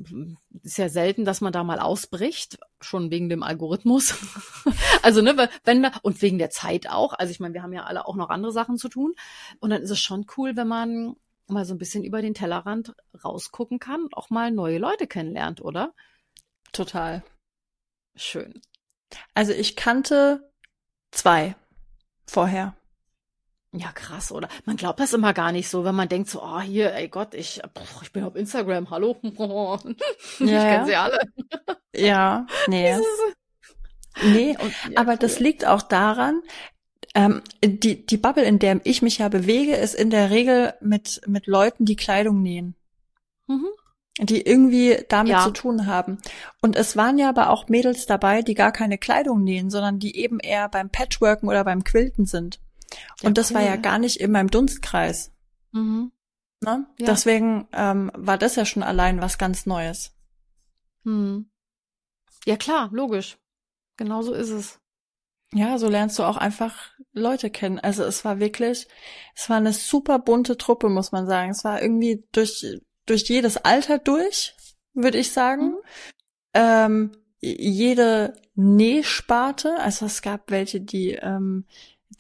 ist 0.63 0.77
ja 0.77 0.89
selten, 0.89 1.25
dass 1.25 1.41
man 1.41 1.53
da 1.53 1.63
mal 1.63 1.79
ausbricht, 1.79 2.57
schon 2.81 3.11
wegen 3.11 3.29
dem 3.29 3.43
Algorithmus. 3.43 4.15
also 5.03 5.21
ne, 5.21 5.49
wenn 5.63 5.83
da, 5.83 5.91
und 6.01 6.21
wegen 6.21 6.37
der 6.37 6.49
Zeit 6.49 6.89
auch. 6.89 7.13
Also 7.13 7.31
ich 7.31 7.39
meine, 7.39 7.53
wir 7.53 7.63
haben 7.63 7.73
ja 7.73 7.83
alle 7.83 8.07
auch 8.07 8.15
noch 8.15 8.29
andere 8.29 8.51
Sachen 8.51 8.77
zu 8.77 8.89
tun. 8.89 9.13
Und 9.59 9.69
dann 9.69 9.81
ist 9.81 9.91
es 9.91 9.99
schon 9.99 10.25
cool, 10.37 10.55
wenn 10.55 10.67
man 10.67 11.15
mal 11.47 11.65
so 11.65 11.73
ein 11.73 11.77
bisschen 11.77 12.03
über 12.03 12.21
den 12.21 12.33
Tellerrand 12.33 12.95
rausgucken 13.23 13.79
kann, 13.79 14.07
auch 14.11 14.29
mal 14.29 14.51
neue 14.51 14.79
Leute 14.79 15.07
kennenlernt, 15.07 15.61
oder? 15.61 15.93
Total. 16.71 17.23
Schön. 18.15 18.61
Also 19.33 19.53
ich 19.53 19.75
kannte 19.75 20.51
zwei 21.11 21.55
vorher. 22.25 22.75
Ja, 23.73 23.91
krass, 23.91 24.31
oder? 24.31 24.47
Man 24.65 24.77
glaubt 24.77 24.99
das 24.99 25.13
immer 25.13 25.33
gar 25.33 25.51
nicht 25.51 25.69
so, 25.69 25.83
wenn 25.83 25.93
man 25.95 26.07
denkt 26.09 26.29
so, 26.29 26.41
oh, 26.41 26.61
hier, 26.61 26.93
ey 26.93 27.09
Gott, 27.09 27.33
ich, 27.33 27.61
ich 28.01 28.11
bin 28.13 28.23
auf 28.23 28.35
Instagram, 28.35 28.89
hallo. 28.89 29.17
ich 29.23 29.33
Ja, 29.33 29.77
kenne 30.39 30.57
ja. 30.79 30.85
sie 30.85 30.95
alle. 30.95 31.19
Ja, 31.95 32.47
nee. 32.67 32.95
Nee, 34.23 34.57
Und, 34.59 34.73
ja, 34.89 34.99
aber 34.99 35.11
cool. 35.11 35.17
das 35.19 35.39
liegt 35.39 35.65
auch 35.67 35.83
daran, 35.83 36.41
ähm, 37.13 37.43
die, 37.63 38.03
die 38.03 38.17
Bubble, 38.17 38.43
in 38.45 38.57
der 38.57 38.81
ich 38.83 39.03
mich 39.03 39.19
ja 39.19 39.29
bewege, 39.29 39.75
ist 39.75 39.93
in 39.93 40.09
der 40.09 40.31
Regel 40.31 40.73
mit, 40.81 41.21
mit 41.27 41.45
Leuten, 41.45 41.85
die 41.85 41.95
Kleidung 41.95 42.41
nähen. 42.41 42.75
Mhm. 43.45 43.67
die 44.19 44.41
irgendwie 44.41 45.05
damit 45.09 45.33
Ja. 45.33 45.43
zu 45.43 45.51
tun 45.51 45.85
haben. 45.85 46.17
Und 46.61 46.75
es 46.75 46.97
waren 46.97 47.19
ja 47.19 47.29
aber 47.29 47.51
auch 47.51 47.67
Mädels 47.69 48.07
dabei, 48.07 48.41
die 48.41 48.55
gar 48.55 48.71
keine 48.71 48.97
Kleidung 48.97 49.43
nähen, 49.43 49.69
sondern 49.69 49.99
die 49.99 50.17
eben 50.17 50.39
eher 50.39 50.67
beim 50.67 50.89
Patchworken 50.89 51.47
oder 51.47 51.63
beim 51.63 51.83
Quilten 51.83 52.25
sind. 52.25 52.59
Ja, 53.21 53.27
Und 53.27 53.37
das 53.37 53.53
war 53.53 53.61
ja 53.61 53.75
gar 53.75 53.99
nicht 53.99 54.19
in 54.19 54.31
meinem 54.31 54.49
Dunstkreis. 54.49 55.31
Mhm. 55.71 56.11
Ne? 56.61 56.87
Ja. 56.99 57.05
Deswegen 57.05 57.67
ähm, 57.71 58.11
war 58.15 58.37
das 58.37 58.55
ja 58.55 58.65
schon 58.65 58.83
allein 58.83 59.21
was 59.21 59.37
ganz 59.37 59.65
Neues. 59.65 60.15
Hm. 61.03 61.49
Ja, 62.45 62.57
klar, 62.57 62.89
logisch. 62.91 63.37
Genau 63.97 64.21
so 64.21 64.33
ist 64.33 64.49
es. 64.49 64.79
Ja, 65.53 65.77
so 65.77 65.87
lernst 65.87 66.19
du 66.19 66.23
auch 66.23 66.37
einfach 66.37 66.91
Leute 67.13 67.49
kennen. 67.49 67.79
Also 67.79 68.03
es 68.03 68.25
war 68.25 68.39
wirklich, 68.39 68.87
es 69.35 69.49
war 69.49 69.57
eine 69.57 69.73
super 69.73 70.19
bunte 70.19 70.57
Truppe, 70.57 70.89
muss 70.89 71.11
man 71.11 71.25
sagen. 71.25 71.51
Es 71.51 71.63
war 71.63 71.81
irgendwie 71.81 72.25
durch, 72.31 72.65
durch 73.05 73.29
jedes 73.29 73.57
Alter 73.57 73.97
durch, 73.97 74.55
würde 74.93 75.17
ich 75.17 75.31
sagen. 75.31 75.69
Mhm. 75.69 75.77
Ähm, 76.53 77.11
jede 77.39 78.41
Nähsparte, 78.55 79.77
also 79.79 80.07
es 80.07 80.21
gab 80.21 80.49
welche, 80.49 80.81
die 80.81 81.11
ähm, 81.11 81.65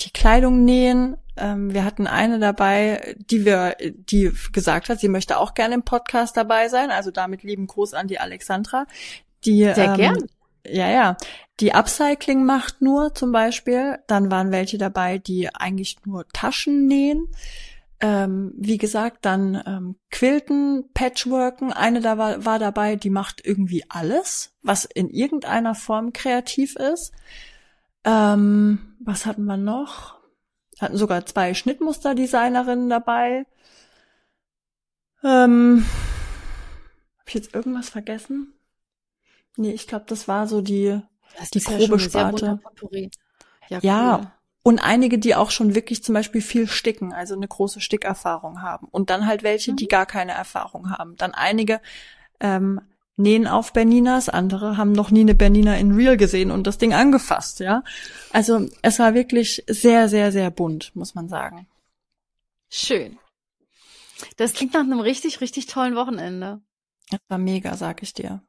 die 0.01 0.11
Kleidung 0.11 0.63
nähen. 0.63 1.17
Ähm, 1.35 1.73
wir 1.73 1.83
hatten 1.83 2.07
eine 2.07 2.39
dabei, 2.39 3.15
die 3.17 3.45
wir, 3.45 3.75
die 3.79 4.31
gesagt 4.51 4.89
hat, 4.89 4.99
sie 4.99 5.07
möchte 5.07 5.37
auch 5.37 5.53
gerne 5.53 5.75
im 5.75 5.83
Podcast 5.83 6.37
dabei 6.37 6.69
sein. 6.69 6.91
Also 6.91 7.11
damit 7.11 7.43
lieben 7.43 7.67
Gruß 7.67 7.93
an 7.93 8.07
die 8.07 8.19
Alexandra. 8.19 8.85
Die, 9.45 9.63
Sehr 9.63 9.77
ähm, 9.77 9.95
gern. 9.95 10.27
Ja, 10.65 10.89
ja. 10.89 11.17
Die 11.59 11.73
Upcycling 11.73 12.43
macht 12.43 12.81
nur 12.81 13.15
zum 13.15 13.31
Beispiel. 13.31 13.99
Dann 14.07 14.29
waren 14.29 14.51
welche 14.51 14.77
dabei, 14.77 15.17
die 15.17 15.53
eigentlich 15.53 15.97
nur 16.05 16.27
Taschen 16.29 16.87
nähen. 16.87 17.27
Ähm, 17.99 18.53
wie 18.55 18.77
gesagt, 18.77 19.25
dann 19.25 19.61
ähm, 19.65 19.95
Quilten, 20.11 20.89
Patchworken. 20.93 21.73
Eine 21.73 22.01
da 22.01 22.17
war, 22.17 22.45
war 22.45 22.59
dabei, 22.59 22.95
die 22.95 23.09
macht 23.09 23.43
irgendwie 23.43 23.85
alles, 23.89 24.53
was 24.61 24.85
in 24.85 25.09
irgendeiner 25.09 25.73
Form 25.73 26.13
kreativ 26.13 26.75
ist. 26.75 27.11
Ähm, 28.07 28.95
was 29.01 29.25
hatten 29.25 29.43
wir 29.43 29.57
noch? 29.57 30.17
Hatten 30.79 30.95
sogar 30.97 31.25
zwei 31.25 31.53
Schnittmusterdesignerinnen 31.53 32.89
dabei. 32.89 33.45
Ähm, 35.23 35.85
hab 37.19 37.27
ich 37.27 37.33
jetzt 37.33 37.53
irgendwas 37.53 37.89
vergessen? 37.89 38.53
Nee, 39.57 39.71
ich 39.71 39.87
glaube, 39.87 40.05
das 40.07 40.27
war 40.29 40.47
so 40.47 40.61
die, 40.61 41.01
Das 41.37 41.49
die 41.49 41.59
grobe 41.59 41.99
Sparte. 41.99 42.59
Ja, 43.69 43.79
Ja. 43.81 44.17
cool. 44.19 44.27
Und 44.63 44.79
einige, 44.79 45.17
die 45.17 45.33
auch 45.35 45.49
schon 45.51 45.75
wirklich 45.75 46.03
zum 46.03 46.13
Beispiel 46.13 46.41
viel 46.41 46.67
sticken, 46.67 47.13
also 47.13 47.35
eine 47.35 47.47
große 47.47 47.79
Stickerfahrung 47.81 48.61
haben. 48.61 48.87
Und 48.89 49.09
dann 49.09 49.25
halt 49.25 49.43
welche, 49.43 49.73
die 49.73 49.85
Mhm. 49.85 49.89
gar 49.89 50.05
keine 50.05 50.33
Erfahrung 50.33 50.91
haben. 50.91 51.15
Dann 51.17 51.33
einige 51.33 51.81
ähm, 52.39 52.81
nähen 53.17 53.47
auf 53.47 53.73
Berninas, 53.73 54.29
andere 54.29 54.77
haben 54.77 54.91
noch 54.91 55.11
nie 55.11 55.21
eine 55.21 55.35
Bernina 55.35 55.75
in 55.75 55.91
Real 55.91 56.17
gesehen 56.17 56.51
und 56.51 56.65
das 56.67 56.77
Ding 56.77 56.93
angefasst, 56.93 57.59
ja. 57.59 57.83
Also 58.31 58.67
es 58.81 58.99
war 58.99 59.13
wirklich 59.13 59.63
sehr, 59.67 60.07
sehr, 60.07 60.31
sehr 60.31 60.51
bunt, 60.51 60.95
muss 60.95 61.15
man 61.15 61.27
sagen. 61.27 61.67
Schön. 62.69 63.17
Das 64.37 64.53
klingt 64.53 64.73
nach 64.73 64.81
einem 64.81 64.99
richtig, 64.99 65.41
richtig 65.41 65.65
tollen 65.65 65.95
Wochenende. 65.95 66.61
Es 67.11 67.19
war 67.27 67.37
mega, 67.37 67.75
sag 67.75 68.03
ich 68.03 68.13
dir. 68.13 68.41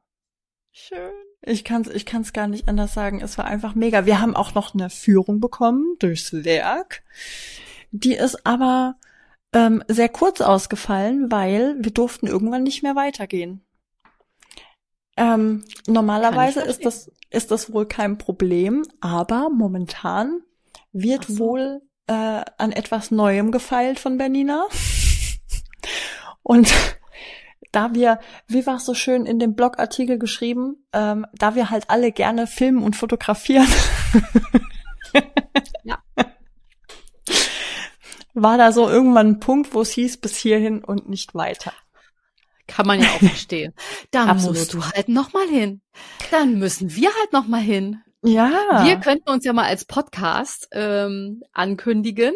Schön. 0.71 1.11
Ich 1.41 1.63
kann's, 1.63 1.87
ich 1.87 2.05
kann's 2.05 2.33
gar 2.33 2.47
nicht 2.47 2.67
anders 2.67 2.93
sagen. 2.93 3.21
Es 3.21 3.37
war 3.37 3.45
einfach 3.45 3.73
mega. 3.73 4.05
Wir 4.05 4.19
haben 4.19 4.35
auch 4.35 4.53
noch 4.53 4.73
eine 4.73 4.89
Führung 4.89 5.39
bekommen 5.39 5.95
durchs 5.99 6.43
Werk. 6.43 7.03
Die 7.91 8.13
ist 8.13 8.45
aber 8.45 8.95
ähm, 9.53 9.83
sehr 9.87 10.09
kurz 10.09 10.41
ausgefallen, 10.41 11.31
weil 11.31 11.75
wir 11.79 11.91
durften 11.91 12.27
irgendwann 12.27 12.63
nicht 12.63 12.83
mehr 12.83 12.95
weitergehen. 12.95 13.61
Ähm, 15.19 15.65
normalerweise 15.85 16.61
ist 16.61 16.85
das, 16.85 17.11
ist 17.29 17.51
das 17.51 17.73
wohl 17.73 17.85
kein 17.85 18.17
Problem, 18.17 18.85
aber 19.01 19.49
momentan 19.49 20.41
wird 20.93 21.25
so. 21.25 21.39
wohl 21.39 21.81
äh, 22.07 22.41
an 22.57 22.71
etwas 22.71 23.11
Neuem 23.11 23.51
gefeilt 23.51 23.99
von 23.99 24.17
Bernina. 24.17 24.65
Und 26.41 26.73
da 27.73 27.93
wir, 27.93 28.19
wie 28.47 28.65
war 28.65 28.77
es 28.77 28.85
so 28.85 28.93
schön 28.93 29.25
in 29.25 29.39
dem 29.39 29.55
Blogartikel 29.55 30.17
geschrieben, 30.17 30.85
ähm, 30.93 31.25
da 31.33 31.53
wir 31.53 31.69
halt 31.69 31.89
alle 31.89 32.13
gerne 32.13 32.47
filmen 32.47 32.81
und 32.81 32.95
fotografieren, 32.95 33.67
Ja. 35.83 35.97
war 38.33 38.57
da 38.57 38.71
so 38.71 38.87
irgendwann 38.87 39.27
ein 39.27 39.39
Punkt, 39.41 39.73
wo 39.73 39.81
es 39.81 39.91
hieß, 39.91 40.17
bis 40.17 40.37
hierhin 40.37 40.81
und 40.81 41.09
nicht 41.09 41.35
weiter. 41.35 41.73
Kann 42.69 42.87
man 42.87 43.01
ja 43.01 43.07
auch 43.09 43.19
verstehen. 43.19 43.73
Da 44.11 44.25
Absolut. 44.27 44.57
musst 44.57 44.73
du 44.73 44.83
halt 44.85 45.09
noch 45.09 45.33
mal 45.33 45.47
hin. 45.47 45.81
Dann 46.31 46.59
müssen 46.59 46.95
wir 46.95 47.09
halt 47.19 47.33
noch 47.33 47.47
mal 47.47 47.61
hin. 47.61 48.01
Ja. 48.23 48.83
Wir 48.85 48.97
könnten 48.97 49.29
uns 49.29 49.43
ja 49.45 49.53
mal 49.53 49.65
als 49.65 49.85
Podcast 49.85 50.67
ähm, 50.71 51.41
ankündigen 51.51 52.33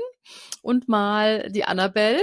und 0.62 0.88
mal 0.90 1.50
die 1.52 1.66
Annabelle 1.66 2.20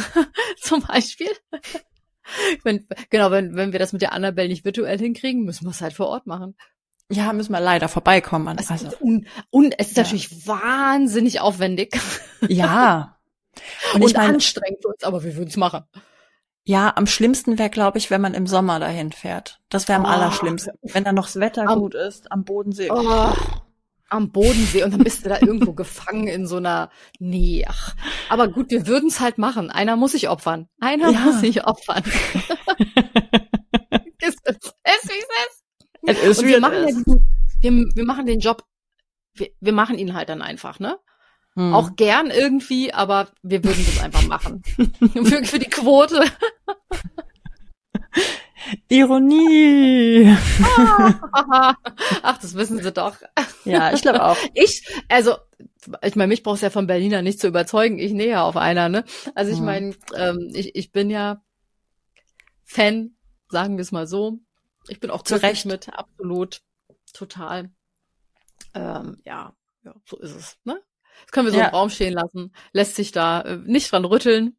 zum 0.60 0.82
Beispiel. 0.82 1.30
Wenn, 2.62 2.86
genau, 3.10 3.30
wenn, 3.30 3.54
wenn 3.54 3.72
wir 3.72 3.78
das 3.78 3.92
mit 3.92 4.00
der 4.00 4.14
Annabelle 4.14 4.48
nicht 4.48 4.64
virtuell 4.64 4.98
hinkriegen, 4.98 5.44
müssen 5.44 5.66
wir 5.66 5.70
es 5.72 5.82
halt 5.82 5.92
vor 5.92 6.06
Ort 6.06 6.26
machen. 6.26 6.56
ja, 7.10 7.30
müssen 7.34 7.52
wir 7.52 7.60
leider 7.60 7.86
vorbeikommen. 7.88 8.48
An, 8.48 8.56
also, 8.56 8.72
ist 8.88 8.98
un, 9.02 9.26
und 9.50 9.74
es 9.78 9.88
ist 9.88 9.96
Ja. 9.98 10.04
natürlich 10.04 10.46
wahnsinnig 10.46 11.40
aufwendig 11.40 11.94
ja. 12.48 13.18
Und, 13.92 14.00
und, 14.02 14.08
ich 14.10 14.16
meine, 14.16 14.32
anstrengend 14.34 14.80
für 14.80 14.88
uns, 14.88 15.04
aber 15.04 15.22
wir 15.22 15.36
würden 15.36 15.50
es 15.50 15.58
machen. 15.58 15.84
Ja, 16.66 16.92
am 16.96 17.06
schlimmsten 17.06 17.58
wäre, 17.58 17.70
glaube 17.70 17.98
ich, 17.98 18.10
wenn 18.10 18.20
man 18.20 18.32
im 18.34 18.46
Sommer 18.46 18.80
dahin 18.80 19.12
fährt. 19.12 19.60
Das 19.68 19.86
wäre 19.88 19.98
am 20.00 20.04
Oh. 20.06 20.08
allerschlimmsten. 20.08 20.72
Wenn 20.82 21.04
dann 21.04 21.14
noch 21.14 21.26
das 21.26 21.36
Wetter 21.40 21.68
Am- 21.68 21.78
gut 21.80 21.94
ist, 21.94 22.30
am 22.32 22.44
Bodensee. 22.44 22.90
Oh, 22.90 23.32
am 24.10 24.30
Bodensee 24.30 24.82
und 24.84 24.92
dann 24.92 25.02
bist 25.04 25.24
du 25.24 25.28
da 25.28 25.40
irgendwo 25.40 25.72
gefangen 25.74 26.26
in 26.28 26.46
so 26.46 26.56
einer, 26.56 26.90
nee, 27.18 27.64
ach. 27.68 27.94
Aber 28.28 28.48
gut, 28.48 28.70
wir 28.70 28.86
würden 28.86 29.08
es 29.08 29.20
halt 29.20 29.38
machen. 29.38 29.70
Einer 29.70 29.96
muss 29.96 30.12
sich 30.12 30.28
opfern. 30.28 30.68
Einer 30.80 31.10
Ja. 31.10 31.20
muss 31.20 31.40
sich 31.40 31.66
opfern. 31.66 32.02
es 34.20 34.34
ist, 34.34 34.40
es 34.46 34.56
ist, 34.56 35.10
wie 35.10 35.18
es 35.18 35.24
ist. 35.46 35.64
Es 36.06 36.22
ist, 36.22 36.38
Und 36.40 36.46
wir 36.48 36.60
machen, 36.60 36.74
ja 36.74 36.88
ist. 36.88 36.96
diesen, 37.06 37.28
wir, 37.60 37.72
wir 37.94 38.04
machen 38.04 38.26
den 38.26 38.40
Job, 38.40 38.64
wir, 39.34 39.48
wir 39.60 39.72
machen 39.72 39.98
ihn 39.98 40.14
halt 40.14 40.28
dann 40.28 40.42
einfach, 40.42 40.78
ne? 40.78 40.98
Hm. 41.56 41.72
Auch 41.74 41.94
gern 41.96 42.30
irgendwie, 42.30 42.92
aber 42.92 43.28
wir 43.42 43.62
würden 43.62 43.84
das 43.86 44.00
einfach 44.02 44.26
machen. 44.26 44.62
für, 45.24 45.44
für 45.44 45.58
die 45.58 45.70
Quote. 45.70 46.24
Ironie. 48.88 50.36
Ach, 52.22 52.38
das 52.40 52.54
wissen 52.54 52.82
sie 52.82 52.92
doch. 52.92 53.16
Ja, 53.64 53.92
ich 53.92 54.02
glaube 54.02 54.24
auch. 54.24 54.36
Ich, 54.54 54.86
also, 55.08 55.36
ich 56.02 56.16
meine, 56.16 56.28
mich 56.28 56.42
brauchst 56.42 56.62
ja 56.62 56.70
von 56.70 56.86
Berliner 56.86 57.22
nicht 57.22 57.40
zu 57.40 57.46
überzeugen. 57.48 57.98
Ich 57.98 58.12
nähe 58.12 58.30
ja 58.30 58.42
auf 58.44 58.56
einer, 58.56 58.88
ne? 58.88 59.04
Also 59.34 59.52
ich 59.52 59.58
Mhm. 59.60 59.64
meine, 59.66 59.94
ähm, 60.16 60.50
ich, 60.54 60.74
ich 60.74 60.92
bin 60.92 61.10
ja 61.10 61.42
Fan, 62.64 63.16
sagen 63.48 63.76
wir 63.76 63.82
es 63.82 63.92
mal 63.92 64.06
so. 64.06 64.38
Ich 64.88 65.00
bin 65.00 65.10
auch 65.10 65.22
Zu 65.22 65.34
glücklich 65.34 65.50
Recht. 65.50 65.66
mit, 65.66 65.88
absolut, 65.90 66.60
total. 67.12 67.70
Ähm, 68.74 69.18
ja, 69.24 69.54
ja, 69.84 69.94
so 70.08 70.18
ist 70.18 70.34
es, 70.34 70.58
ne? 70.64 70.80
Das 71.22 71.32
können 71.32 71.46
wir 71.46 71.52
so 71.52 71.58
Ja. 71.58 71.68
im 71.68 71.74
Raum 71.74 71.90
stehen 71.90 72.12
lassen. 72.12 72.52
Lässt 72.72 72.96
sich 72.96 73.12
da 73.12 73.40
äh, 73.42 73.58
nicht 73.64 73.90
dran 73.92 74.04
rütteln. 74.04 74.56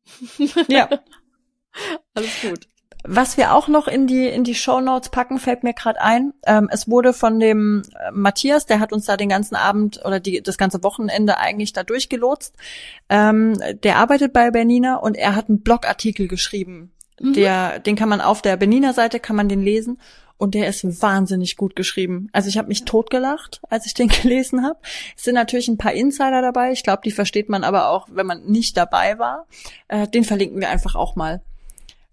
Ja. 0.67 0.89
Alles 2.13 2.41
gut. 2.41 2.67
Was 3.07 3.37
wir 3.37 3.53
auch 3.53 3.67
noch 3.67 3.87
in 3.87 4.07
die 4.07 4.27
in 4.27 4.43
die 4.43 4.55
Show 4.55 4.81
Notes 4.81 5.09
packen, 5.09 5.37
fällt 5.37 5.63
mir 5.63 5.73
gerade 5.73 6.01
ein. 6.01 6.33
Ähm, 6.47 6.69
es 6.71 6.89
wurde 6.89 7.13
von 7.13 7.39
dem 7.39 7.83
äh, 7.99 8.12
Matthias, 8.12 8.65
der 8.65 8.79
hat 8.79 8.91
uns 8.91 9.06
da 9.06 9.15
den 9.15 9.29
ganzen 9.29 9.56
Abend 9.56 10.03
oder 10.03 10.19
die, 10.19 10.41
das 10.41 10.58
ganze 10.58 10.81
Wochenende 10.83 11.37
eigentlich 11.37 11.71
da 11.71 11.83
durchgelotst. 11.83 12.56
Ähm, 13.10 13.60
der 13.83 13.97
arbeitet 13.97 14.33
bei 14.33 14.49
Bernina 14.49 14.95
und 14.95 15.15
er 15.15 15.35
hat 15.35 15.49
einen 15.49 15.62
Blogartikel 15.62 16.27
geschrieben. 16.27 16.93
Mhm. 17.19 17.33
Der, 17.33 17.79
den 17.79 17.95
kann 17.95 18.10
man 18.10 18.21
auf 18.21 18.41
der 18.41 18.58
Bernina 18.58 18.91
Seite 18.93 19.19
kann 19.19 19.35
man 19.35 19.49
den 19.49 19.62
lesen. 19.62 19.99
Und 20.38 20.54
der 20.54 20.67
ist 20.67 21.02
wahnsinnig 21.02 21.56
gut 21.56 21.75
geschrieben. 21.75 22.27
Also 22.33 22.50
ich 22.50 22.58
habe 22.58 22.67
mich 22.67 22.86
totgelacht, 22.86 23.62
als 23.69 23.86
ich 23.86 23.94
den 23.94 24.08
gelesen 24.21 24.63
habe. 24.63 24.79
Es 25.15 25.23
sind 25.23 25.36
natürlich 25.36 25.67
ein 25.67 25.77
paar 25.77 25.94
Insider 25.94 26.42
dabei. 26.42 26.71
Ich 26.71 26.83
glaube, 26.83 27.02
die 27.06 27.12
versteht 27.12 27.50
man 27.50 27.63
aber 27.63 27.90
auch, 27.90 28.08
wenn 28.12 28.25
man 28.25 28.46
nicht 28.46 28.75
dabei 28.77 29.17
war. 29.17 29.48
Äh, 29.88 30.08
den 30.08 30.23
verlinken 30.23 30.60
wir 30.60 30.69
einfach 30.69 30.96
auch 30.96 31.15
mal. 31.15 31.42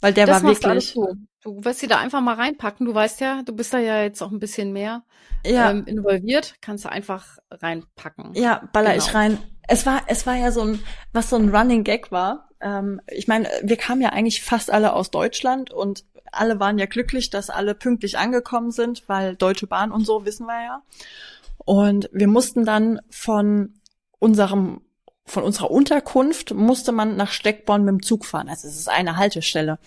Weil 0.01 0.13
der 0.13 0.27
das 0.27 0.43
war 0.43 0.51
wirklich. 0.51 0.95
Du. 0.95 1.15
du 1.43 1.65
wirst 1.65 1.81
sie 1.81 1.87
da 1.87 1.99
einfach 1.99 2.21
mal 2.21 2.35
reinpacken. 2.35 2.87
Du 2.87 2.95
weißt 2.95 3.21
ja, 3.21 3.43
du 3.43 3.55
bist 3.55 3.73
da 3.73 3.79
ja 3.79 4.03
jetzt 4.03 4.23
auch 4.23 4.33
ein 4.33 4.41
bisschen 4.41 4.73
mehr 4.73 5.03
ja. 5.47 5.71
ähm, 5.71 5.85
involviert. 5.87 6.57
Kannst 6.61 6.85
du 6.85 6.91
einfach 6.91 7.39
reinpacken. 7.51 8.35
Ja, 8.35 8.69
baller 8.73 8.93
genau. 8.93 9.05
ich 9.05 9.15
rein. 9.15 9.39
Es 9.69 9.87
war, 9.87 10.03
es 10.09 10.27
war 10.27 10.35
ja 10.35 10.51
so 10.51 10.63
ein, 10.63 10.81
was 11.13 11.31
so 11.31 11.37
ein 11.37 11.55
Running 11.55 11.85
Gag 11.85 12.11
war. 12.11 12.49
Ähm, 12.63 13.01
ich 13.09 13.29
meine, 13.29 13.49
wir 13.63 13.77
kamen 13.77 14.01
ja 14.01 14.11
eigentlich 14.11 14.43
fast 14.43 14.71
alle 14.71 14.95
aus 14.95 15.11
Deutschland 15.11 15.71
und 15.73 16.05
alle 16.31 16.61
waren 16.61 16.79
ja 16.79 16.87
glücklich, 16.87 17.31
dass 17.31 17.51
alle 17.51 17.75
pünktlich 17.75 18.19
angekommen 18.19 18.71
sind, 18.71 19.09
weil 19.09 19.37
Deutsche 19.37 19.67
Bahn 19.67 19.93
und 19.93 20.07
so 20.07 20.25
wissen 20.25 20.47
wir 20.47 20.65
ja. 20.65 20.83
Und 21.59 22.09
wir 22.13 22.29
mussten 22.29 22.65
dann 22.65 23.01
von 23.11 23.75
unserem 24.19 24.81
von 25.25 25.45
unserer 25.45 25.71
Unterkunft 25.71 26.53
musste 26.53 26.91
man 26.91 27.17
nach 27.17 27.31
Steckborn 27.31 27.85
mit 27.85 27.93
dem 27.93 28.03
Zug 28.03 28.25
fahren. 28.25 28.49
Also 28.49 28.67
es 28.67 28.77
ist 28.77 28.89
eine 28.89 29.17
Haltestelle. 29.17 29.79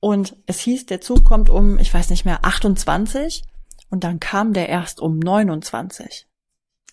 Und 0.00 0.36
es 0.46 0.60
hieß, 0.60 0.86
der 0.86 1.00
Zug 1.00 1.24
kommt 1.24 1.48
um, 1.48 1.78
ich 1.78 1.92
weiß 1.92 2.10
nicht 2.10 2.26
mehr, 2.26 2.44
28 2.44 3.42
und 3.88 4.04
dann 4.04 4.20
kam 4.20 4.52
der 4.52 4.68
erst 4.68 5.00
um 5.00 5.18
29. 5.18 6.26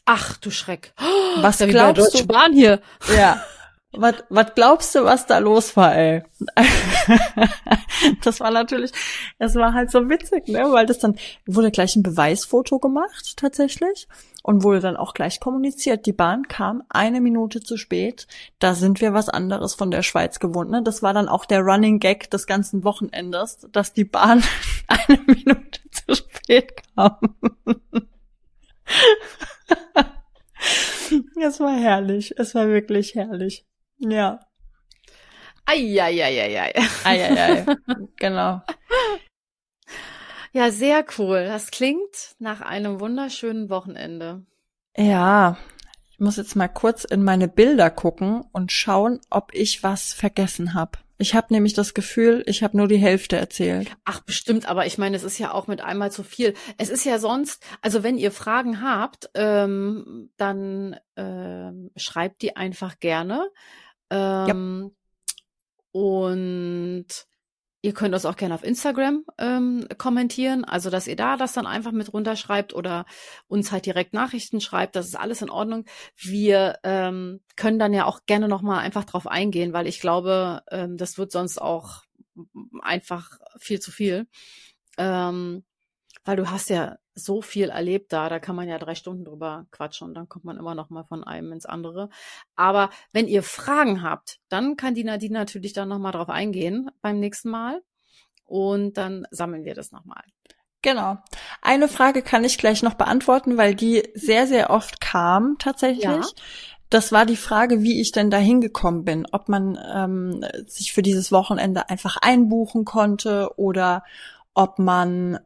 Ach 0.05 0.37
du 0.37 0.49
Schreck. 0.49 0.93
Was 1.41 1.59
ja 1.59 1.67
glaubst 1.67 2.17
du? 2.17 2.25
Bahn 2.25 2.53
hier. 2.53 2.81
Ja. 3.15 3.43
Was, 3.93 4.15
was 4.29 4.53
glaubst 4.53 4.95
du, 4.95 5.05
was 5.05 5.25
da 5.25 5.37
los 5.37 5.75
war, 5.77 5.95
ey? 5.95 6.23
das 8.23 8.39
war 8.39 8.51
natürlich, 8.51 8.91
es 9.39 9.55
war 9.55 9.73
halt 9.73 9.91
so 9.91 10.09
witzig, 10.09 10.47
ne? 10.47 10.71
Weil 10.71 10.85
das 10.85 10.99
dann 10.99 11.17
wurde 11.45 11.71
gleich 11.71 11.95
ein 11.95 12.03
Beweisfoto 12.03 12.79
gemacht, 12.79 13.37
tatsächlich. 13.37 14.07
Und 14.43 14.63
wurde 14.63 14.79
dann 14.79 14.95
auch 14.95 15.13
gleich 15.13 15.41
kommuniziert. 15.41 16.05
Die 16.05 16.13
Bahn 16.13 16.47
kam 16.47 16.81
eine 16.87 17.19
Minute 17.19 17.59
zu 17.59 17.75
spät. 17.75 18.27
Da 18.59 18.75
sind 18.75 19.01
wir 19.01 19.13
was 19.13 19.27
anderes 19.27 19.73
von 19.73 19.91
der 19.91 20.03
Schweiz 20.03 20.39
gewohnt. 20.39 20.71
Ne? 20.71 20.81
Das 20.83 21.03
war 21.03 21.13
dann 21.13 21.27
auch 21.27 21.43
der 21.43 21.59
Running 21.61 21.99
Gag 21.99 22.29
des 22.29 22.47
ganzen 22.47 22.85
Wochenendes, 22.85 23.67
dass 23.73 23.91
die 23.91 24.05
Bahn 24.05 24.41
eine 24.87 25.19
Minute 25.25 25.81
zu 25.91 26.15
spät 26.15 26.81
kam. 26.95 27.17
es 31.41 31.59
war 31.59 31.75
herrlich. 31.75 32.33
Es 32.37 32.55
war 32.55 32.69
wirklich 32.69 33.15
herrlich. 33.15 33.65
Ja. 33.99 34.39
Eieieiei. 35.65 36.73
Eieiei. 37.03 37.65
genau. 38.17 38.61
Ja, 40.53 40.71
sehr 40.71 41.05
cool. 41.17 41.45
Das 41.45 41.71
klingt 41.71 42.35
nach 42.39 42.61
einem 42.61 42.99
wunderschönen 42.99 43.69
Wochenende. 43.69 44.45
Ja, 44.95 45.57
ich 46.11 46.19
muss 46.19 46.37
jetzt 46.37 46.55
mal 46.55 46.67
kurz 46.67 47.03
in 47.03 47.23
meine 47.23 47.47
Bilder 47.47 47.91
gucken 47.91 48.43
und 48.53 48.71
schauen, 48.71 49.19
ob 49.29 49.53
ich 49.53 49.83
was 49.83 50.13
vergessen 50.13 50.73
habe. 50.73 50.97
Ich 51.19 51.33
habe 51.33 51.53
nämlich 51.53 51.73
das 51.73 51.93
Gefühl, 51.93 52.43
ich 52.45 52.63
habe 52.63 52.77
nur 52.77 52.87
die 52.87 52.97
Hälfte 52.97 53.37
erzählt. 53.37 53.95
Ach, 54.05 54.21
bestimmt, 54.21 54.69
aber 54.69 54.85
ich 54.85 54.99
meine, 54.99 55.15
es 55.15 55.23
ist 55.23 55.39
ja 55.39 55.51
auch 55.51 55.67
mit 55.67 55.81
einmal 55.81 56.11
zu 56.11 56.23
viel. 56.23 56.53
Es 56.77 56.89
ist 56.89 57.05
ja 57.05 57.17
sonst, 57.17 57.63
also 57.81 58.03
wenn 58.03 58.17
ihr 58.17 58.31
Fragen 58.31 58.81
habt, 58.81 59.29
ähm, 59.33 60.29
dann 60.37 60.95
ähm, 61.15 61.91
schreibt 61.95 62.43
die 62.43 62.55
einfach 62.55 62.99
gerne. 62.99 63.49
Ähm, 64.09 64.91
ja. 64.93 65.99
Und 65.99 67.07
ihr 67.81 67.93
könnt 67.93 68.13
uns 68.13 68.25
auch 68.25 68.35
gerne 68.35 68.53
auf 68.55 68.63
Instagram 68.63 69.23
ähm, 69.37 69.87
kommentieren, 69.97 70.65
also 70.65 70.89
dass 70.89 71.07
ihr 71.07 71.15
da 71.15 71.37
das 71.37 71.53
dann 71.53 71.65
einfach 71.65 71.91
mit 71.91 72.11
runterschreibt 72.11 72.73
oder 72.73 73.05
uns 73.47 73.71
halt 73.71 73.85
direkt 73.85 74.13
Nachrichten 74.13 74.61
schreibt. 74.61 74.95
Das 74.95 75.05
ist 75.05 75.15
alles 75.15 75.41
in 75.41 75.49
Ordnung. 75.49 75.85
Wir 76.15 76.79
ähm, 76.83 77.41
können 77.55 77.79
dann 77.79 77.93
ja 77.93 78.05
auch 78.05 78.21
gerne 78.25 78.47
nochmal 78.47 78.79
einfach 78.79 79.05
drauf 79.05 79.27
eingehen, 79.27 79.73
weil 79.73 79.87
ich 79.87 80.01
glaube, 80.01 80.63
ähm, 80.71 80.97
das 80.97 81.17
wird 81.17 81.31
sonst 81.31 81.61
auch 81.61 82.03
einfach 82.81 83.39
viel 83.57 83.79
zu 83.79 83.91
viel. 83.91 84.27
Ähm, 84.97 85.63
weil 86.25 86.35
du 86.35 86.49
hast 86.49 86.69
ja 86.69 86.97
so 87.17 87.41
viel 87.41 87.69
erlebt 87.69 88.13
da, 88.13 88.29
da 88.29 88.39
kann 88.39 88.55
man 88.55 88.69
ja 88.69 88.77
drei 88.77 88.95
Stunden 88.95 89.25
drüber 89.25 89.65
quatschen 89.71 90.07
und 90.07 90.13
dann 90.13 90.29
kommt 90.29 90.45
man 90.45 90.57
immer 90.57 90.75
noch 90.75 90.89
mal 90.89 91.03
von 91.03 91.23
einem 91.23 91.51
ins 91.51 91.65
andere. 91.65 92.09
Aber 92.55 92.89
wenn 93.11 93.27
ihr 93.27 93.43
Fragen 93.43 94.03
habt, 94.03 94.39
dann 94.49 94.77
kann 94.77 94.93
die 94.93 95.03
Nadine 95.03 95.33
natürlich 95.33 95.73
dann 95.73 95.89
noch 95.89 95.99
mal 95.99 96.11
drauf 96.11 96.29
eingehen 96.29 96.89
beim 97.01 97.19
nächsten 97.19 97.49
Mal 97.49 97.81
und 98.45 98.97
dann 98.97 99.27
sammeln 99.31 99.65
wir 99.65 99.73
das 99.73 99.91
noch 99.91 100.05
mal. 100.05 100.23
Genau. 100.83 101.17
Eine 101.61 101.87
Frage 101.87 102.21
kann 102.21 102.43
ich 102.43 102.59
gleich 102.59 102.83
noch 102.83 102.93
beantworten, 102.93 103.57
weil 103.57 103.73
die 103.73 104.03
sehr, 104.13 104.45
sehr 104.45 104.69
oft 104.69 105.01
kam 105.01 105.57
tatsächlich. 105.57 106.03
Ja. 106.03 106.21
Das 106.89 107.11
war 107.11 107.25
die 107.25 107.35
Frage, 107.35 107.81
wie 107.81 107.99
ich 107.99 108.11
denn 108.11 108.29
da 108.29 108.37
hingekommen 108.37 109.03
bin, 109.03 109.27
ob 109.31 109.49
man 109.49 109.77
ähm, 109.93 110.45
sich 110.67 110.93
für 110.93 111.01
dieses 111.01 111.31
Wochenende 111.31 111.89
einfach 111.89 112.17
einbuchen 112.21 112.85
konnte 112.85 113.51
oder 113.57 114.03
ob 114.53 114.79
man 114.79 115.39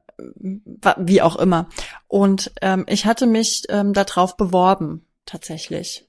wie 0.97 1.22
auch 1.22 1.36
immer. 1.36 1.67
Und 2.07 2.51
ähm, 2.61 2.86
ich 2.88 3.05
hatte 3.05 3.28
mich 3.28 3.63
ähm, 3.69 3.93
darauf 3.93 4.38
beworben, 4.38 5.05
tatsächlich. 5.26 6.07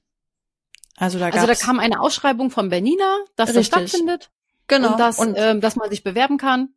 Also 0.97 1.19
da, 1.19 1.27
also 1.27 1.47
da 1.47 1.55
kam 1.55 1.79
eine 1.79 1.99
Ausschreibung 1.99 2.51
von 2.51 2.69
Bernina, 2.69 3.17
dass 3.35 3.49
Richtig. 3.49 3.69
das 3.69 3.89
stattfindet. 3.89 4.31
Genau. 4.67 4.91
Und, 4.91 4.99
dass, 4.99 5.19
und 5.19 5.35
ähm, 5.37 5.61
dass 5.61 5.75
man 5.75 5.89
sich 5.89 6.03
bewerben 6.03 6.37
kann. 6.37 6.69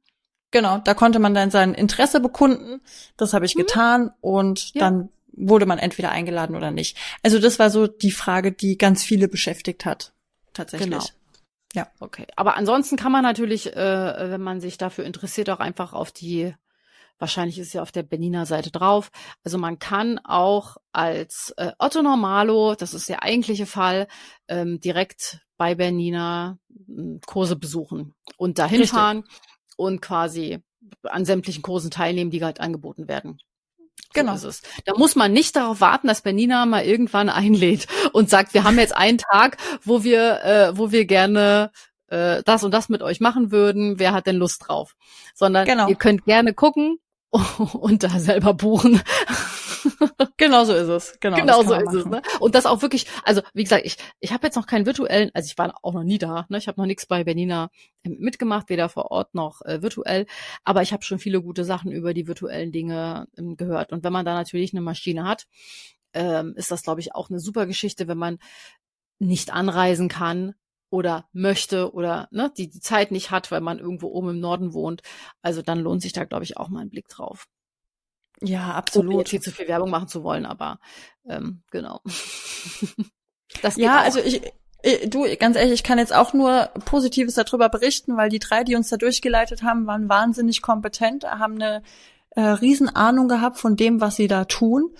Genau, 0.50 0.78
da 0.78 0.94
konnte 0.94 1.18
man 1.18 1.34
dann 1.34 1.50
sein 1.50 1.74
Interesse 1.74 2.20
bekunden. 2.20 2.80
Das 3.16 3.34
habe 3.34 3.44
ich 3.44 3.54
mhm. 3.56 3.60
getan 3.60 4.10
und 4.20 4.72
ja. 4.74 4.80
dann 4.80 5.10
wurde 5.32 5.66
man 5.66 5.78
entweder 5.78 6.10
eingeladen 6.10 6.56
oder 6.56 6.70
nicht. 6.70 6.96
Also 7.22 7.38
das 7.38 7.58
war 7.58 7.70
so 7.70 7.86
die 7.86 8.10
Frage, 8.10 8.52
die 8.52 8.78
ganz 8.78 9.04
viele 9.04 9.28
beschäftigt 9.28 9.84
hat. 9.84 10.12
Tatsächlich. 10.54 10.90
Genau. 10.90 11.04
Ja. 11.74 11.88
Okay. 12.00 12.26
Aber 12.36 12.56
ansonsten 12.56 12.96
kann 12.96 13.12
man 13.12 13.22
natürlich, 13.22 13.76
äh, 13.76 14.30
wenn 14.30 14.40
man 14.40 14.60
sich 14.60 14.78
dafür 14.78 15.04
interessiert, 15.04 15.50
auch 15.50 15.60
einfach 15.60 15.92
auf 15.92 16.10
die 16.10 16.54
Wahrscheinlich 17.18 17.58
ist 17.58 17.72
ja 17.72 17.82
auf 17.82 17.92
der 17.92 18.02
Benina 18.02 18.44
Seite 18.44 18.70
drauf. 18.70 19.10
Also 19.42 19.58
man 19.58 19.78
kann 19.78 20.18
auch 20.24 20.76
als 20.92 21.54
äh, 21.56 21.72
Otto 21.78 22.02
Normalo, 22.02 22.74
das 22.74 22.94
ist 22.94 23.08
der 23.08 23.22
eigentliche 23.22 23.66
Fall, 23.66 24.06
ähm, 24.48 24.80
direkt 24.80 25.40
bei 25.56 25.74
Bernina 25.74 26.58
äh, 26.70 27.18
Kurse 27.26 27.56
besuchen 27.56 28.14
und 28.36 28.58
dahin 28.58 28.80
Richtig. 28.80 28.98
fahren 28.98 29.24
und 29.76 30.02
quasi 30.02 30.58
an 31.02 31.24
sämtlichen 31.24 31.62
Kursen 31.62 31.90
teilnehmen, 31.90 32.30
die 32.30 32.44
halt 32.44 32.60
angeboten 32.60 33.08
werden. 33.08 33.38
Genau. 34.12 34.36
So. 34.36 34.50
Da 34.84 34.94
muss 34.96 35.14
man 35.16 35.32
nicht 35.32 35.56
darauf 35.56 35.80
warten, 35.80 36.08
dass 36.08 36.22
Bernina 36.22 36.64
mal 36.66 36.84
irgendwann 36.84 37.28
einlädt 37.28 37.86
und 38.12 38.30
sagt, 38.30 38.54
wir 38.54 38.64
haben 38.64 38.78
jetzt 38.78 38.96
einen 38.96 39.18
Tag, 39.18 39.58
wo 39.82 40.04
wir, 40.04 40.42
äh, 40.42 40.78
wo 40.78 40.90
wir 40.90 41.06
gerne 41.06 41.70
äh, 42.08 42.42
das 42.44 42.64
und 42.64 42.72
das 42.72 42.88
mit 42.88 43.02
euch 43.02 43.20
machen 43.20 43.50
würden. 43.50 43.98
Wer 43.98 44.12
hat 44.12 44.26
denn 44.26 44.36
Lust 44.36 44.64
drauf? 44.66 44.96
Sondern 45.34 45.66
genau. 45.66 45.88
ihr 45.88 45.96
könnt 45.96 46.24
gerne 46.24 46.54
gucken, 46.54 46.98
und 47.74 48.02
da 48.02 48.18
selber 48.18 48.54
buchen. 48.54 49.00
genau 50.36 50.64
so 50.64 50.74
ist 50.74 50.88
es. 50.88 51.18
Genau, 51.20 51.36
genau 51.36 51.62
so 51.62 51.74
ist 51.74 51.94
es. 51.94 52.06
Ne? 52.06 52.22
Und 52.40 52.54
das 52.54 52.66
auch 52.66 52.82
wirklich, 52.82 53.06
also 53.24 53.42
wie 53.54 53.64
gesagt, 53.64 53.84
ich, 53.84 53.96
ich 54.20 54.32
habe 54.32 54.46
jetzt 54.46 54.56
noch 54.56 54.66
keinen 54.66 54.86
virtuellen, 54.86 55.30
also 55.34 55.46
ich 55.46 55.58
war 55.58 55.74
auch 55.82 55.94
noch 55.94 56.02
nie 56.02 56.18
da, 56.18 56.46
ne? 56.48 56.58
ich 56.58 56.68
habe 56.68 56.80
noch 56.80 56.86
nichts 56.86 57.06
bei 57.06 57.24
Bernina 57.24 57.70
ähm, 58.04 58.16
mitgemacht, 58.18 58.68
weder 58.68 58.88
vor 58.88 59.10
Ort 59.10 59.34
noch 59.34 59.62
äh, 59.62 59.82
virtuell, 59.82 60.26
aber 60.64 60.82
ich 60.82 60.92
habe 60.92 61.04
schon 61.04 61.18
viele 61.18 61.42
gute 61.42 61.64
Sachen 61.64 61.92
über 61.92 62.14
die 62.14 62.26
virtuellen 62.26 62.72
Dinge 62.72 63.28
ähm, 63.36 63.56
gehört. 63.56 63.92
Und 63.92 64.04
wenn 64.04 64.12
man 64.12 64.24
da 64.24 64.34
natürlich 64.34 64.72
eine 64.72 64.82
Maschine 64.82 65.24
hat, 65.24 65.46
ähm, 66.12 66.54
ist 66.56 66.70
das, 66.70 66.82
glaube 66.82 67.00
ich, 67.00 67.14
auch 67.14 67.30
eine 67.30 67.40
super 67.40 67.66
Geschichte, 67.66 68.08
wenn 68.08 68.18
man 68.18 68.38
nicht 69.18 69.52
anreisen 69.52 70.08
kann, 70.08 70.54
oder 70.90 71.28
möchte 71.32 71.92
oder 71.92 72.28
ne, 72.30 72.52
die 72.56 72.68
die 72.68 72.80
Zeit 72.80 73.10
nicht 73.10 73.30
hat, 73.30 73.50
weil 73.50 73.60
man 73.60 73.78
irgendwo 73.78 74.08
oben 74.08 74.30
im 74.30 74.40
Norden 74.40 74.72
wohnt. 74.72 75.02
Also 75.42 75.62
dann 75.62 75.80
lohnt 75.80 76.02
sich 76.02 76.12
da, 76.12 76.24
glaube 76.24 76.44
ich, 76.44 76.56
auch 76.56 76.68
mal 76.68 76.80
ein 76.80 76.90
Blick 76.90 77.08
drauf. 77.08 77.46
Ja, 78.40 78.74
absolut. 78.74 79.14
Ohne 79.14 79.24
viel 79.24 79.40
zu 79.40 79.50
viel 79.50 79.68
Werbung 79.68 79.90
machen 79.90 80.08
zu 80.08 80.22
wollen, 80.22 80.46
aber 80.46 80.78
ähm, 81.26 81.62
genau. 81.70 82.00
das 83.62 83.76
ja, 83.76 84.00
auch. 84.00 84.04
also 84.04 84.20
ich, 84.20 84.42
ich, 84.82 85.10
du, 85.10 85.24
ganz 85.36 85.56
ehrlich, 85.56 85.72
ich 85.72 85.82
kann 85.82 85.98
jetzt 85.98 86.14
auch 86.14 86.34
nur 86.34 86.66
Positives 86.84 87.34
darüber 87.34 87.68
berichten, 87.68 88.16
weil 88.16 88.28
die 88.28 88.38
drei, 88.38 88.62
die 88.62 88.76
uns 88.76 88.90
da 88.90 88.96
durchgeleitet 88.96 89.62
haben, 89.62 89.86
waren 89.86 90.08
wahnsinnig 90.08 90.60
kompetent, 90.60 91.24
haben 91.24 91.54
eine 91.54 91.82
äh, 92.30 92.42
Riesenahnung 92.42 93.28
gehabt 93.28 93.58
von 93.58 93.76
dem, 93.76 94.00
was 94.00 94.16
sie 94.16 94.28
da 94.28 94.44
tun. 94.44 94.94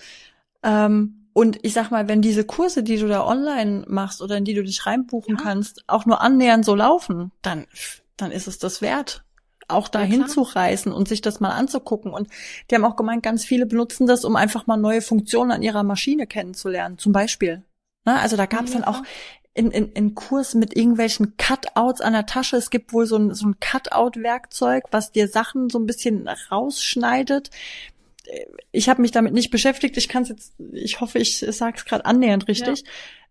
Ähm, 0.63 1.26
und 1.37 1.59
ich 1.61 1.73
sag 1.73 1.91
mal, 1.91 2.07
wenn 2.07 2.23
diese 2.23 2.45
Kurse, 2.45 2.81
die 2.81 2.97
du 2.97 3.07
da 3.07 3.23
online 3.23 3.85
machst 3.87 4.23
oder 4.23 4.37
in 4.37 4.43
die 4.43 4.55
du 4.55 4.63
dich 4.63 4.87
reinbuchen 4.87 5.35
ja. 5.37 5.43
kannst, 5.43 5.83
auch 5.85 6.07
nur 6.07 6.19
annähernd 6.19 6.65
so 6.65 6.73
laufen, 6.73 7.31
dann, 7.43 7.67
dann 8.15 8.31
ist 8.31 8.47
es 8.47 8.57
das 8.57 8.81
wert 8.81 9.23
auch 9.67 9.87
dahin 9.87 10.21
ja, 10.21 10.27
zu 10.27 10.41
reisen 10.41 10.91
und 10.91 11.07
sich 11.07 11.21
das 11.21 11.39
mal 11.39 11.51
anzugucken. 11.51 12.11
Und 12.11 12.29
die 12.71 12.75
haben 12.75 12.85
auch 12.85 12.95
gemeint, 12.95 13.21
ganz 13.21 13.45
viele 13.45 13.67
benutzen 13.67 14.07
das, 14.07 14.25
um 14.25 14.35
einfach 14.35 14.65
mal 14.65 14.77
neue 14.77 15.01
Funktionen 15.01 15.51
an 15.51 15.61
ihrer 15.61 15.83
Maschine 15.83 16.25
kennenzulernen, 16.25 16.97
zum 16.97 17.11
Beispiel. 17.11 17.63
Na, 18.03 18.19
also 18.19 18.35
da 18.35 18.47
gab 18.47 18.63
es 18.63 18.73
ja, 18.73 18.79
dann 18.79 18.87
auch 18.87 19.03
in, 19.53 19.69
in, 19.69 19.91
in 19.91 20.15
Kurs 20.15 20.55
mit 20.55 20.75
irgendwelchen 20.75 21.37
Cutouts 21.37 22.01
an 22.01 22.13
der 22.13 22.25
Tasche. 22.25 22.57
Es 22.57 22.71
gibt 22.71 22.93
wohl 22.93 23.05
so 23.05 23.17
ein, 23.17 23.35
so 23.35 23.45
ein 23.45 23.57
Cutout-Werkzeug, 23.59 24.85
was 24.89 25.11
dir 25.11 25.27
Sachen 25.27 25.69
so 25.69 25.77
ein 25.77 25.85
bisschen 25.85 26.27
rausschneidet. 26.49 27.51
Ich 28.71 28.89
habe 28.89 29.01
mich 29.01 29.11
damit 29.11 29.33
nicht 29.33 29.51
beschäftigt. 29.51 29.97
Ich 29.97 30.09
kann 30.09 30.23
es 30.23 30.29
jetzt, 30.29 30.53
ich 30.73 30.99
hoffe, 30.99 31.19
ich 31.19 31.39
sage 31.39 31.77
es 31.77 31.85
gerade 31.85 32.05
annähernd 32.05 32.47
richtig. 32.47 32.83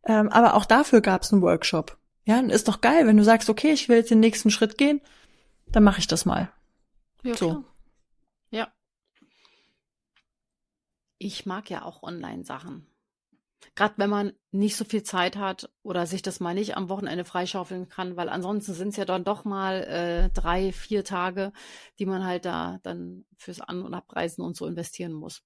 Ja. 0.06 0.20
Ähm, 0.20 0.28
aber 0.28 0.54
auch 0.54 0.64
dafür 0.64 1.00
gab 1.00 1.22
es 1.22 1.32
einen 1.32 1.42
Workshop. 1.42 1.98
Ja, 2.24 2.40
ist 2.40 2.68
doch 2.68 2.80
geil, 2.80 3.06
wenn 3.06 3.16
du 3.16 3.24
sagst, 3.24 3.48
okay, 3.50 3.70
ich 3.70 3.88
will 3.88 3.98
jetzt 3.98 4.10
den 4.10 4.20
nächsten 4.20 4.50
Schritt 4.50 4.78
gehen, 4.78 5.00
dann 5.68 5.84
mache 5.84 6.00
ich 6.00 6.06
das 6.06 6.24
mal. 6.24 6.50
Ja, 7.22 7.36
so. 7.36 7.48
Klar. 7.48 7.64
Ja. 8.50 8.72
Ich 11.18 11.46
mag 11.46 11.70
ja 11.70 11.84
auch 11.84 12.02
Online-Sachen. 12.02 12.86
Gerade 13.74 13.94
wenn 13.96 14.10
man 14.10 14.32
nicht 14.50 14.76
so 14.76 14.84
viel 14.84 15.02
Zeit 15.02 15.36
hat 15.36 15.70
oder 15.82 16.06
sich 16.06 16.22
das 16.22 16.40
mal 16.40 16.54
nicht 16.54 16.76
am 16.76 16.88
Wochenende 16.88 17.24
freischaufeln 17.24 17.88
kann, 17.88 18.16
weil 18.16 18.28
ansonsten 18.28 18.74
sind 18.74 18.88
es 18.88 18.96
ja 18.96 19.04
dann 19.04 19.24
doch 19.24 19.44
mal 19.44 19.82
äh, 19.84 20.30
drei, 20.30 20.72
vier 20.72 21.04
Tage, 21.04 21.52
die 21.98 22.06
man 22.06 22.24
halt 22.24 22.44
da 22.44 22.78
dann 22.82 23.24
fürs 23.36 23.60
An- 23.60 23.82
und 23.82 23.94
Abreisen 23.94 24.42
und 24.42 24.56
so 24.56 24.66
investieren 24.66 25.12
muss. 25.12 25.42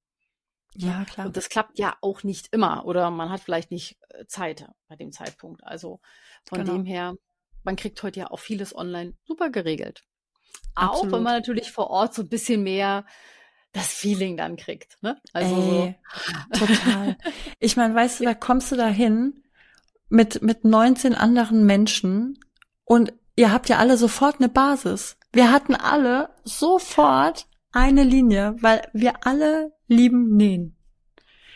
Ja, 0.74 1.04
klar. 1.04 1.26
Und 1.26 1.36
das 1.36 1.48
klappt 1.48 1.78
ja 1.78 1.96
auch 2.00 2.22
nicht 2.22 2.48
immer 2.52 2.84
oder 2.84 3.10
man 3.10 3.30
hat 3.30 3.40
vielleicht 3.40 3.70
nicht 3.70 3.98
äh, 4.10 4.26
Zeit 4.26 4.68
bei 4.88 4.96
dem 4.96 5.12
Zeitpunkt. 5.12 5.64
Also 5.64 6.00
von 6.48 6.60
genau. 6.60 6.74
dem 6.74 6.84
her, 6.84 7.16
man 7.64 7.76
kriegt 7.76 8.02
heute 8.02 8.20
ja 8.20 8.30
auch 8.30 8.38
vieles 8.38 8.74
online 8.74 9.16
super 9.24 9.50
geregelt. 9.50 10.04
Auch 10.74 11.02
wenn 11.02 11.22
man 11.22 11.34
natürlich 11.34 11.72
vor 11.72 11.90
Ort 11.90 12.14
so 12.14 12.22
ein 12.22 12.28
bisschen 12.28 12.62
mehr 12.62 13.04
das 13.72 13.88
Feeling 13.88 14.36
dann 14.36 14.56
kriegt. 14.56 14.96
Ne? 15.02 15.20
Also 15.32 15.54
Ey, 15.54 15.94
so. 16.52 16.66
total. 16.66 17.16
Ich 17.58 17.76
meine, 17.76 17.94
weißt 17.94 18.20
du, 18.20 18.24
da 18.24 18.34
kommst 18.34 18.72
du 18.72 18.76
da 18.76 18.88
hin 18.88 19.42
mit, 20.08 20.42
mit 20.42 20.64
19 20.64 21.14
anderen 21.14 21.64
Menschen 21.64 22.38
und 22.84 23.12
ihr 23.36 23.52
habt 23.52 23.68
ja 23.68 23.78
alle 23.78 23.96
sofort 23.96 24.36
eine 24.38 24.48
Basis. 24.48 25.16
Wir 25.32 25.52
hatten 25.52 25.74
alle 25.74 26.30
sofort 26.44 27.46
eine 27.72 28.02
Linie, 28.02 28.56
weil 28.60 28.82
wir 28.92 29.26
alle 29.26 29.72
lieben 29.86 30.36
nähen. 30.36 30.76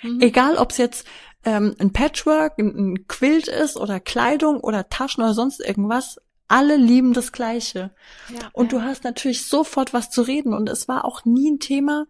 Mhm. 0.02 0.20
Egal, 0.20 0.56
ob 0.56 0.70
es 0.70 0.78
jetzt 0.78 1.06
ähm, 1.44 1.74
ein 1.78 1.92
Patchwork, 1.92 2.58
ein, 2.58 2.76
ein 2.76 3.08
Quilt 3.08 3.48
ist 3.48 3.76
oder 3.76 3.98
Kleidung 3.98 4.60
oder 4.60 4.88
Taschen 4.88 5.24
oder 5.24 5.34
sonst 5.34 5.60
irgendwas, 5.60 6.18
alle 6.48 6.76
lieben 6.76 7.12
das 7.12 7.32
Gleiche. 7.32 7.90
Ja, 8.28 8.50
und 8.52 8.72
ja. 8.72 8.78
du 8.78 8.84
hast 8.84 9.04
natürlich 9.04 9.46
sofort 9.46 9.92
was 9.92 10.10
zu 10.10 10.22
reden. 10.22 10.54
Und 10.54 10.68
es 10.68 10.88
war 10.88 11.04
auch 11.04 11.24
nie 11.24 11.50
ein 11.50 11.58
Thema, 11.58 12.06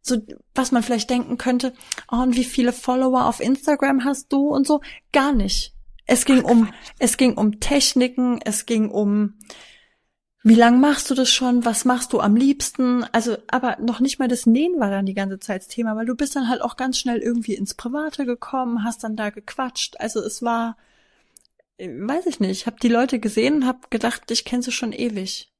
so 0.00 0.16
was 0.54 0.72
man 0.72 0.82
vielleicht 0.82 1.10
denken 1.10 1.38
könnte, 1.38 1.72
oh, 2.10 2.16
und 2.16 2.36
wie 2.36 2.44
viele 2.44 2.72
Follower 2.72 3.26
auf 3.26 3.40
Instagram 3.40 4.04
hast 4.04 4.32
du 4.32 4.48
und 4.48 4.66
so. 4.66 4.80
Gar 5.12 5.32
nicht. 5.32 5.74
Es 6.06 6.24
ging 6.24 6.42
Ach, 6.44 6.50
um, 6.50 6.72
es 6.98 7.16
ging 7.16 7.34
um 7.34 7.60
Techniken, 7.60 8.40
es 8.44 8.66
ging 8.66 8.90
um, 8.90 9.34
wie 10.42 10.56
lang 10.56 10.80
machst 10.80 11.08
du 11.08 11.14
das 11.14 11.30
schon? 11.30 11.64
Was 11.64 11.84
machst 11.84 12.12
du 12.12 12.20
am 12.20 12.34
liebsten? 12.34 13.04
Also, 13.12 13.36
aber 13.46 13.76
noch 13.80 14.00
nicht 14.00 14.18
mal 14.18 14.26
das 14.26 14.44
Nähen 14.44 14.80
war 14.80 14.90
dann 14.90 15.06
die 15.06 15.14
ganze 15.14 15.38
Zeit 15.38 15.62
das 15.62 15.68
Thema, 15.68 15.94
weil 15.94 16.06
du 16.06 16.16
bist 16.16 16.34
dann 16.34 16.48
halt 16.48 16.62
auch 16.62 16.76
ganz 16.76 16.98
schnell 16.98 17.18
irgendwie 17.18 17.54
ins 17.54 17.74
Private 17.74 18.26
gekommen, 18.26 18.82
hast 18.82 19.04
dann 19.04 19.14
da 19.14 19.30
gequatscht. 19.30 20.00
Also 20.00 20.20
es 20.20 20.42
war, 20.42 20.76
weiß 21.78 22.26
ich 22.26 22.40
nicht, 22.40 22.50
ich 22.50 22.66
habe 22.66 22.76
die 22.82 22.88
Leute 22.88 23.18
gesehen 23.18 23.56
und 23.56 23.66
habe 23.66 23.80
gedacht, 23.90 24.30
ich 24.30 24.44
kenne 24.44 24.62
sie 24.62 24.72
schon 24.72 24.92
ewig. 24.92 25.52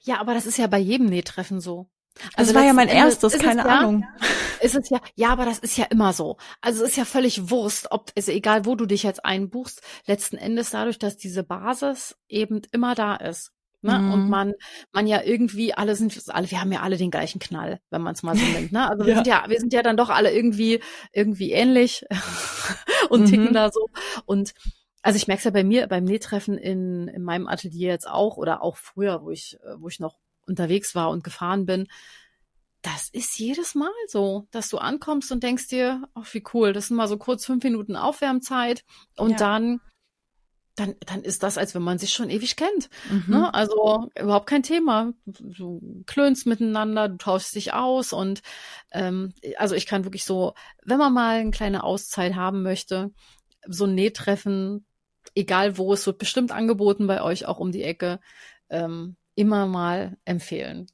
Ja, 0.00 0.20
aber 0.20 0.34
das 0.34 0.46
ist 0.46 0.58
ja 0.58 0.66
bei 0.66 0.78
jedem 0.78 1.06
Nähtreffen 1.06 1.60
so. 1.60 1.90
Also 2.34 2.52
das 2.52 2.60
war 2.60 2.66
ja 2.66 2.72
mein 2.72 2.88
erstes, 2.88 3.38
keine 3.38 3.66
Ahnung. 3.66 4.04
Ja, 4.20 4.26
ist 4.64 4.74
es 4.74 4.90
ja, 4.90 5.00
ja, 5.14 5.28
aber 5.28 5.44
das 5.44 5.58
ist 5.58 5.76
ja 5.76 5.84
immer 5.84 6.12
so. 6.12 6.36
Also 6.60 6.82
es 6.82 6.90
ist 6.90 6.96
ja 6.96 7.04
völlig 7.04 7.50
Wurst, 7.50 7.88
ob, 7.90 8.10
ist 8.14 8.28
egal, 8.28 8.64
wo 8.64 8.74
du 8.74 8.86
dich 8.86 9.02
jetzt 9.02 9.24
einbuchst, 9.24 9.82
letzten 10.06 10.36
Endes 10.36 10.70
dadurch, 10.70 10.98
dass 10.98 11.16
diese 11.16 11.44
Basis 11.44 12.16
eben 12.28 12.62
immer 12.72 12.94
da 12.94 13.16
ist. 13.16 13.52
Ne? 13.80 13.96
Mhm. 13.96 14.12
Und 14.12 14.28
man, 14.28 14.54
man 14.92 15.06
ja 15.06 15.22
irgendwie 15.22 15.72
alle 15.72 15.94
sind, 15.94 16.20
alle, 16.28 16.50
wir 16.50 16.60
haben 16.60 16.72
ja 16.72 16.80
alle 16.80 16.96
den 16.96 17.12
gleichen 17.12 17.38
Knall, 17.38 17.80
wenn 17.90 18.02
man 18.02 18.14
es 18.14 18.24
mal 18.24 18.36
so 18.36 18.44
nimmt. 18.52 18.72
Ne? 18.72 18.88
Also 18.88 19.04
wir 19.04 19.10
ja. 19.10 19.16
sind 19.16 19.26
ja, 19.28 19.44
wir 19.46 19.60
sind 19.60 19.72
ja 19.72 19.82
dann 19.82 19.96
doch 19.96 20.08
alle 20.08 20.32
irgendwie, 20.32 20.80
irgendwie 21.12 21.52
ähnlich 21.52 22.04
und 23.10 23.22
mhm. 23.22 23.26
ticken 23.26 23.52
da 23.52 23.70
so. 23.70 23.88
Und 24.24 24.54
also 25.08 25.16
ich 25.16 25.26
merke 25.26 25.38
es 25.38 25.44
ja 25.44 25.50
bei 25.50 25.64
mir 25.64 25.86
beim 25.86 26.04
Nähtreffen 26.04 26.58
in, 26.58 27.08
in 27.08 27.22
meinem 27.22 27.48
Atelier 27.48 27.88
jetzt 27.88 28.06
auch 28.06 28.36
oder 28.36 28.62
auch 28.62 28.76
früher, 28.76 29.22
wo 29.22 29.30
ich, 29.30 29.56
äh, 29.64 29.80
wo 29.80 29.88
ich 29.88 30.00
noch 30.00 30.18
unterwegs 30.46 30.94
war 30.94 31.08
und 31.08 31.24
gefahren 31.24 31.64
bin. 31.64 31.88
Das 32.82 33.08
ist 33.08 33.38
jedes 33.38 33.74
Mal 33.74 33.90
so, 34.06 34.46
dass 34.50 34.68
du 34.68 34.76
ankommst 34.76 35.32
und 35.32 35.42
denkst 35.42 35.68
dir, 35.68 36.02
ach, 36.12 36.26
wie 36.34 36.44
cool, 36.52 36.74
das 36.74 36.88
sind 36.88 36.98
mal 36.98 37.08
so 37.08 37.16
kurz 37.16 37.46
fünf 37.46 37.64
Minuten 37.64 37.96
Aufwärmzeit 37.96 38.84
und 39.16 39.30
ja. 39.30 39.36
dann, 39.38 39.80
dann, 40.76 40.94
dann 41.06 41.22
ist 41.22 41.42
das, 41.42 41.56
als 41.56 41.74
wenn 41.74 41.82
man 41.82 41.98
sich 41.98 42.12
schon 42.12 42.28
ewig 42.28 42.56
kennt. 42.56 42.90
Mhm. 43.10 43.24
Ne? 43.28 43.54
Also 43.54 44.10
überhaupt 44.14 44.46
kein 44.46 44.62
Thema. 44.62 45.14
Du 45.24 46.04
klönst 46.04 46.46
miteinander, 46.46 47.08
du 47.08 47.16
tauschst 47.16 47.54
dich 47.54 47.72
aus 47.72 48.12
und 48.12 48.42
ähm, 48.92 49.32
also 49.56 49.74
ich 49.74 49.86
kann 49.86 50.04
wirklich 50.04 50.26
so, 50.26 50.52
wenn 50.84 50.98
man 50.98 51.14
mal 51.14 51.36
eine 51.36 51.50
kleine 51.50 51.82
Auszeit 51.82 52.34
haben 52.34 52.62
möchte, 52.62 53.10
so 53.66 53.86
ein 53.86 53.94
Nähtreffen, 53.94 54.84
egal 55.34 55.78
wo, 55.78 55.92
es 55.92 56.06
wird 56.06 56.18
bestimmt 56.18 56.52
angeboten 56.52 57.06
bei 57.06 57.22
euch 57.22 57.46
auch 57.46 57.58
um 57.58 57.72
die 57.72 57.82
Ecke, 57.82 58.20
ähm, 58.70 59.16
immer 59.34 59.66
mal 59.66 60.16
empfehlen. 60.24 60.86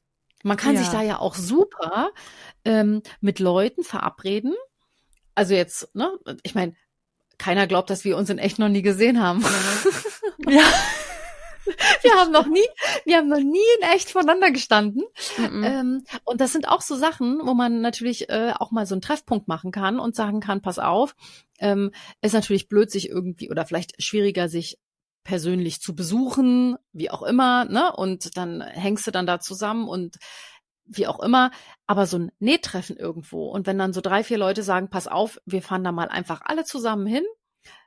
Man 0.43 0.57
kann 0.57 0.74
ja. 0.74 0.82
sich 0.82 0.91
da 0.91 1.03
ja 1.03 1.18
auch 1.18 1.35
super 1.35 2.11
ähm, 2.64 3.03
mit 3.20 3.39
Leuten 3.39 3.82
verabreden. 3.82 4.55
Also 5.35 5.55
jetzt, 5.55 5.95
ne, 5.95 6.12
ich 6.43 6.55
meine, 6.55 6.74
keiner 7.39 7.66
glaubt, 7.66 7.91
dass 7.91 8.05
wir 8.05 8.16
uns 8.16 8.30
in 8.30 8.39
echt 8.39 8.59
noch 8.59 8.68
nie 8.68 8.82
gesehen 8.82 9.22
haben. 9.22 9.45
ja. 10.49 10.62
wir 12.02 12.12
haben 12.12 12.32
noch 12.32 12.46
nie, 12.46 12.66
wir 13.04 13.18
haben 13.18 13.28
noch 13.28 13.38
nie 13.38 13.64
in 13.78 13.88
echt 13.94 14.10
voneinander 14.10 14.50
gestanden. 14.50 15.02
Ähm, 15.64 16.04
und 16.24 16.40
das 16.40 16.52
sind 16.52 16.68
auch 16.68 16.80
so 16.80 16.96
Sachen, 16.96 17.40
wo 17.44 17.54
man 17.54 17.80
natürlich 17.80 18.28
äh, 18.28 18.52
auch 18.58 18.70
mal 18.70 18.86
so 18.86 18.94
einen 18.94 19.02
Treffpunkt 19.02 19.48
machen 19.48 19.72
kann 19.72 19.98
und 19.98 20.14
sagen 20.14 20.40
kann, 20.40 20.62
pass 20.62 20.78
auf, 20.78 21.14
ähm, 21.58 21.92
ist 22.20 22.34
natürlich 22.34 22.68
blöd, 22.68 22.90
sich 22.90 23.08
irgendwie 23.08 23.50
oder 23.50 23.64
vielleicht 23.66 24.02
schwieriger, 24.02 24.48
sich 24.48 24.78
persönlich 25.22 25.80
zu 25.80 25.94
besuchen, 25.94 26.76
wie 26.92 27.10
auch 27.10 27.22
immer, 27.22 27.64
ne? 27.64 27.94
Und 27.96 28.36
dann 28.36 28.60
hängst 28.60 29.06
du 29.06 29.10
dann 29.10 29.26
da 29.26 29.40
zusammen 29.40 29.88
und 29.88 30.16
wie 30.86 31.06
auch 31.06 31.20
immer, 31.20 31.50
aber 31.86 32.06
so 32.06 32.18
ein 32.18 32.32
Nähtreffen 32.38 32.96
irgendwo. 32.96 33.48
Und 33.48 33.66
wenn 33.66 33.78
dann 33.78 33.94
so 33.94 34.02
drei, 34.02 34.22
vier 34.22 34.38
Leute 34.38 34.62
sagen, 34.62 34.90
pass 34.90 35.08
auf, 35.08 35.40
wir 35.46 35.62
fahren 35.62 35.84
da 35.84 35.92
mal 35.92 36.08
einfach 36.08 36.42
alle 36.44 36.64
zusammen 36.64 37.06
hin, 37.06 37.24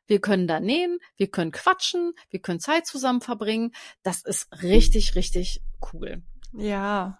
wir 0.07 0.19
können 0.19 0.47
da 0.47 0.59
nähen, 0.59 0.99
wir 1.17 1.27
können 1.27 1.51
quatschen, 1.51 2.13
wir 2.29 2.39
können 2.39 2.59
Zeit 2.59 2.87
zusammen 2.87 3.21
verbringen. 3.21 3.73
Das 4.03 4.23
ist 4.23 4.47
richtig, 4.61 5.15
richtig 5.15 5.61
cool. 5.93 6.23
Ja. 6.53 7.19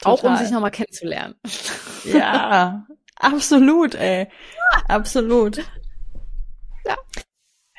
Total. 0.00 0.12
Auch 0.12 0.22
um 0.24 0.36
sich 0.36 0.50
nochmal 0.50 0.70
kennenzulernen. 0.70 1.36
Ja, 2.04 2.86
absolut, 3.16 3.94
ey. 3.94 4.28
Absolut. 4.88 5.58
Ja. 6.84 6.96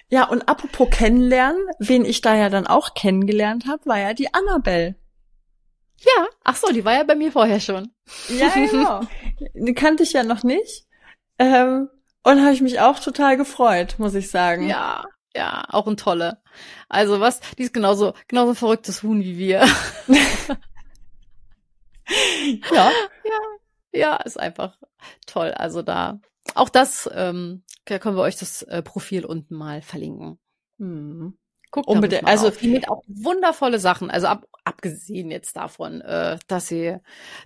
Ja, 0.10 0.30
und 0.30 0.48
apropos 0.48 0.89
kennenlernen, 0.89 1.60
wen 1.80 2.06
ich 2.06 2.22
da 2.22 2.34
ja 2.34 2.50
dann 2.50 2.66
auch 2.66 2.93
kennengelernt 2.93 3.68
habe, 3.68 3.86
war 3.86 4.00
ja 4.00 4.14
die 4.14 4.34
Annabelle. 4.34 4.95
Ja, 6.00 6.28
ach 6.43 6.56
so, 6.56 6.72
die 6.72 6.86
war 6.86 6.93
ja 6.93 7.04
bei 7.04 7.16
mir 7.16 7.32
vorher 7.32 7.60
schon. 7.60 7.91
Ja, 8.30 8.50
genau. 8.54 9.02
die 9.54 9.74
kannte 9.74 10.04
ich 10.04 10.14
ja 10.14 10.24
noch 10.24 10.43
nicht. 10.43 10.86
Ähm, 11.39 11.89
und 12.28 12.42
habe 12.42 12.54
ich 12.54 12.62
mich 12.62 12.80
auch 12.82 13.00
total 13.00 13.38
gefreut, 13.38 13.96
muss 14.00 14.14
ich 14.14 14.30
sagen. 14.30 14.68
Ja, 14.68 15.06
ja, 15.34 15.64
auch 15.70 15.88
ein 15.88 15.96
tolle. 15.96 16.42
Also 16.90 17.22
was, 17.22 17.40
die 17.58 17.64
ist 17.64 17.74
genauso, 17.74 18.14
genauso 18.28 18.54
verrücktes 18.54 19.02
Huhn 19.02 19.22
wie 19.22 19.38
wir. 19.38 19.66
ja. 22.72 22.92
Ja, 23.24 23.40
ja, 23.94 24.16
ist 24.18 24.38
einfach 24.38 24.78
toll. 25.26 25.52
Also 25.52 25.82
da, 25.84 26.20
auch 26.54 26.68
das, 26.68 27.10
ähm, 27.14 27.64
da 27.86 27.98
können 27.98 28.18
wir 28.18 28.24
euch 28.24 28.36
das 28.36 28.62
äh, 28.64 28.82
Profil 28.82 29.24
unten 29.24 29.56
mal 29.56 29.82
verlinken. 29.82 30.38
Hm. 30.80 31.38
Guckt 31.72 31.88
Unbedingt. 31.88 32.26
Also 32.26 32.50
die 32.50 32.70
mit 32.70 32.90
auch 32.90 33.04
wundervolle 33.08 33.80
Sachen. 33.80 34.10
Also 34.10 34.28
ab, 34.28 34.46
abgesehen 34.64 35.32
jetzt 35.32 35.56
davon, 35.56 36.02
äh, 36.02 36.38
dass 36.48 36.68
sie, 36.68 36.98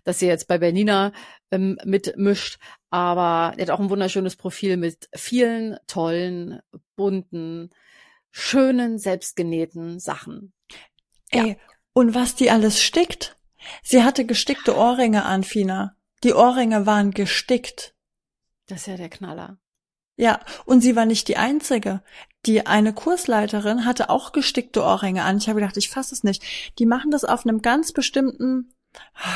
dass 0.04 0.20
sie 0.20 0.28
jetzt 0.28 0.48
bei 0.48 0.58
Bernina 0.58 1.12
ähm, 1.52 1.78
mitmischt, 1.86 2.60
aber 2.92 3.56
die 3.56 3.64
hat 3.64 3.70
auch 3.72 3.80
ein 3.80 3.90
wunderschönes 3.90 4.36
Profil 4.36 4.78
mit 4.78 5.10
vielen 5.16 5.78
tollen, 5.88 6.60
bunten, 6.96 7.72
schönen, 8.30 9.00
selbstgenähten 9.00 10.00
Sachen. 10.00 10.54
Ey, 11.30 11.50
ja. 11.50 11.56
und 11.94 12.14
was 12.14 12.36
die 12.36 12.52
alles 12.52 12.82
stickt? 12.82 13.38
Sie 13.82 14.04
hatte 14.04 14.26
gestickte 14.26 14.76
Ohrringe 14.76 15.24
an, 15.24 15.44
Fina. 15.44 15.96
Die 16.24 16.34
Ohrringe 16.34 16.86
waren 16.86 17.12
gestickt. 17.12 17.96
Das 18.68 18.82
ist 18.82 18.88
ja 18.88 18.98
der 18.98 19.10
Knaller. 19.10 19.58
Ja, 20.18 20.42
und 20.66 20.82
sie 20.82 20.96
war 20.96 21.06
nicht 21.06 21.30
die 21.30 21.38
einzige. 21.38 22.04
Die 22.46 22.66
eine 22.68 22.94
Kursleiterin 22.94 23.86
hatte 23.86 24.10
auch 24.10 24.34
gestickte 24.34 24.84
Ohrringe 24.84 25.24
an. 25.24 25.38
Ich 25.38 25.48
habe 25.48 25.62
gedacht, 25.62 25.78
ich 25.78 25.90
fasse 25.90 26.14
es 26.14 26.24
nicht. 26.24 26.44
Die 26.78 26.86
machen 26.86 27.10
das 27.12 27.24
auf 27.24 27.46
einem 27.46 27.62
ganz 27.62 27.94
bestimmten 27.94 28.74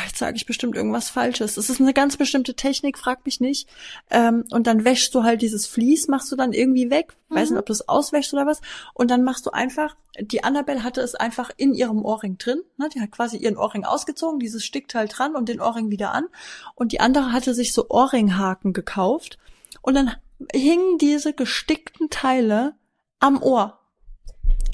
Jetzt 0.06 0.18
sage 0.18 0.36
ich 0.36 0.46
bestimmt 0.46 0.76
irgendwas 0.76 1.10
Falsches. 1.10 1.58
Es 1.58 1.70
ist 1.70 1.80
eine 1.80 1.94
ganz 1.94 2.18
bestimmte 2.18 2.56
Technik, 2.56 2.98
frag 2.98 3.26
mich 3.26 3.40
nicht. 3.40 3.70
Ähm, 4.10 4.44
und 4.52 4.68
dann 4.68 4.84
wäschst 4.84 5.14
du 5.16 5.24
halt 5.24 5.42
dieses 5.42 5.66
Vlies, 5.68 6.08
machst 6.08 6.32
du 6.32 6.36
dann 6.36 6.52
irgendwie 6.54 6.90
weg. 6.90 7.16
Weiß 7.30 7.50
Mhm. 7.50 7.56
nicht, 7.56 7.60
ob 7.62 7.66
du 7.68 7.74
es 7.74 7.88
auswäschst 7.88 8.34
oder 8.34 8.46
was. 8.46 8.62
Und 8.94 9.12
dann 9.12 9.24
machst 9.24 9.46
du 9.46 9.52
einfach, 9.52 9.96
die 10.20 10.44
Annabelle 10.44 10.84
hatte 10.84 11.02
es 11.02 11.16
einfach 11.16 11.52
in 11.56 11.74
ihrem 11.74 12.04
Ohrring 12.04 12.38
drin. 12.38 12.62
Ne? 12.78 12.90
Die 12.94 13.00
hat 13.02 13.12
quasi 13.12 13.38
ihren 13.38 13.58
Ohrring 13.58 13.86
ausgezogen, 13.86 14.40
dieses 14.40 14.66
Stickteil 14.66 15.08
dran 15.08 15.36
und 15.36 15.48
den 15.48 15.62
Ohrring 15.62 15.90
wieder 15.90 16.12
an. 16.14 16.26
Und 16.74 16.92
die 16.92 17.00
andere 17.00 17.32
hatte 17.32 17.54
sich 17.54 17.72
so 17.72 17.88
Ohrringhaken 17.90 18.74
gekauft. 18.74 19.38
Und 19.82 19.94
dann 19.94 20.12
hingen 20.54 20.98
diese 20.98 21.34
gestickten 21.34 22.10
Teile 22.10 22.74
am 23.20 23.42
Ohr. 23.42 23.80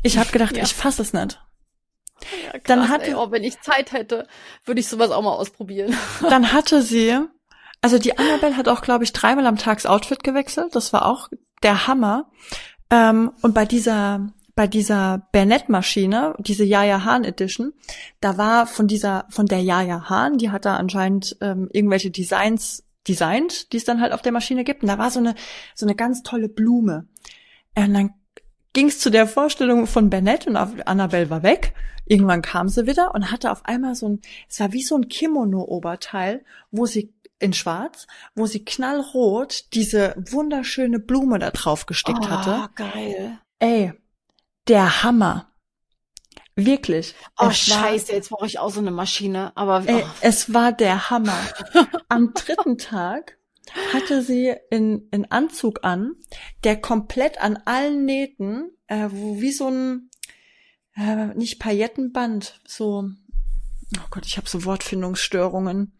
Ich 0.03 0.17
habe 0.17 0.31
gedacht, 0.31 0.55
Ja. 0.57 0.63
ich 0.63 0.73
fasse 0.73 1.01
es 1.01 1.13
nicht. 1.13 1.39
Ja, 2.43 2.51
krass, 2.51 2.61
Dann 2.65 2.89
hatte- 2.89 3.07
ey, 3.07 3.15
oh, 3.15 3.31
wenn 3.31 3.43
ich 3.43 3.59
Zeit 3.61 3.91
hätte, 3.91 4.27
würde 4.65 4.79
ich 4.79 4.87
sowas 4.87 5.11
auch 5.11 5.21
mal 5.21 5.33
ausprobieren. 5.33 5.95
Dann 6.29 6.53
hatte 6.53 6.81
sie, 6.81 7.17
also 7.81 7.97
die 7.97 8.17
Annabelle 8.17 8.57
hat 8.57 8.67
auch, 8.67 8.81
glaube 8.81 9.03
ich, 9.03 9.13
dreimal 9.13 9.45
am 9.47 9.57
Tag 9.57 9.77
das 9.77 9.85
Outfit 9.85 10.23
gewechselt. 10.23 10.75
Das 10.75 10.93
war 10.93 11.05
auch 11.05 11.29
der 11.63 11.87
Hammer. 11.87 12.29
Ähm, 12.89 13.31
und 13.41 13.53
bei 13.53 13.65
dieser, 13.65 14.29
bei 14.55 14.67
dieser 14.67 15.27
Bernett-Maschine, 15.31 16.35
diese 16.39 16.63
Jaja 16.65 17.03
Hahn 17.05 17.23
Edition, 17.23 17.73
da 18.19 18.37
war 18.37 18.67
von 18.67 18.87
dieser, 18.87 19.25
von 19.29 19.45
der 19.45 19.61
Jaja 19.61 20.09
Hahn, 20.09 20.37
die 20.37 20.51
hat 20.51 20.65
da 20.65 20.75
anscheinend 20.75 21.37
ähm, 21.41 21.69
irgendwelche 21.71 22.11
Designs 22.11 22.83
designt, 23.07 23.71
die 23.73 23.77
es 23.77 23.83
dann 23.85 23.99
halt 24.01 24.13
auf 24.13 24.21
der 24.21 24.31
Maschine 24.31 24.63
gibt. 24.63 24.83
Und 24.83 24.89
da 24.89 24.97
war 24.97 25.09
so 25.09 25.19
eine, 25.19 25.35
so 25.73 25.85
eine 25.85 25.95
ganz 25.95 26.21
tolle 26.21 26.49
Blume. 26.49 27.07
Und 27.75 27.93
dann 27.93 28.13
ging 28.73 28.87
es 28.87 28.99
zu 28.99 29.09
der 29.09 29.27
Vorstellung 29.27 29.87
von 29.87 30.09
Bernett 30.09 30.47
und 30.47 30.55
Annabelle 30.55 31.29
war 31.29 31.43
weg. 31.43 31.73
Irgendwann 32.05 32.41
kam 32.41 32.67
sie 32.69 32.87
wieder 32.87 33.13
und 33.15 33.31
hatte 33.31 33.51
auf 33.51 33.65
einmal 33.65 33.95
so 33.95 34.09
ein, 34.09 34.21
es 34.49 34.59
war 34.59 34.71
wie 34.73 34.81
so 34.83 34.95
ein 34.95 35.07
Kimono-Oberteil, 35.07 36.43
wo 36.71 36.85
sie 36.85 37.13
in 37.39 37.53
schwarz, 37.53 38.07
wo 38.35 38.45
sie 38.45 38.63
knallrot 38.63 39.73
diese 39.73 40.15
wunderschöne 40.17 40.99
Blume 40.99 41.39
da 41.39 41.51
drauf 41.51 41.85
gestickt 41.85 42.29
hatte. 42.29 42.63
Oh, 42.65 42.67
geil. 42.75 43.39
Ey, 43.59 43.93
der 44.67 45.03
Hammer. 45.03 45.47
Wirklich. 46.55 47.15
Oh, 47.39 47.47
Es 47.49 47.69
war- 47.69 47.79
scheiße, 47.79 48.11
jetzt 48.11 48.29
brauche 48.29 48.45
ich 48.45 48.59
auch 48.59 48.69
so 48.71 48.79
eine 48.79 48.91
Maschine. 48.91 49.51
Aber 49.55 49.83
Ey, 49.87 50.03
oh, 50.03 50.09
es 50.21 50.53
war 50.53 50.71
der 50.71 51.09
Hammer. 51.09 51.37
Am 52.09 52.33
dritten 52.33 52.77
Tag 52.77 53.37
hatte 53.93 54.21
sie 54.21 54.53
in, 54.69 55.07
in 55.11 55.31
Anzug 55.31 55.83
an, 55.83 56.13
der 56.63 56.79
komplett 56.79 57.41
an 57.41 57.59
allen 57.65 58.05
Nähten, 58.05 58.71
äh, 58.87 59.07
wo 59.11 59.39
wie 59.39 59.51
so 59.51 59.67
ein, 59.67 60.09
äh, 60.95 61.27
nicht 61.35 61.59
Paillettenband, 61.59 62.59
so, 62.65 63.05
oh 63.97 64.07
Gott, 64.09 64.25
ich 64.25 64.37
habe 64.37 64.49
so 64.49 64.65
Wortfindungsstörungen. 64.65 65.93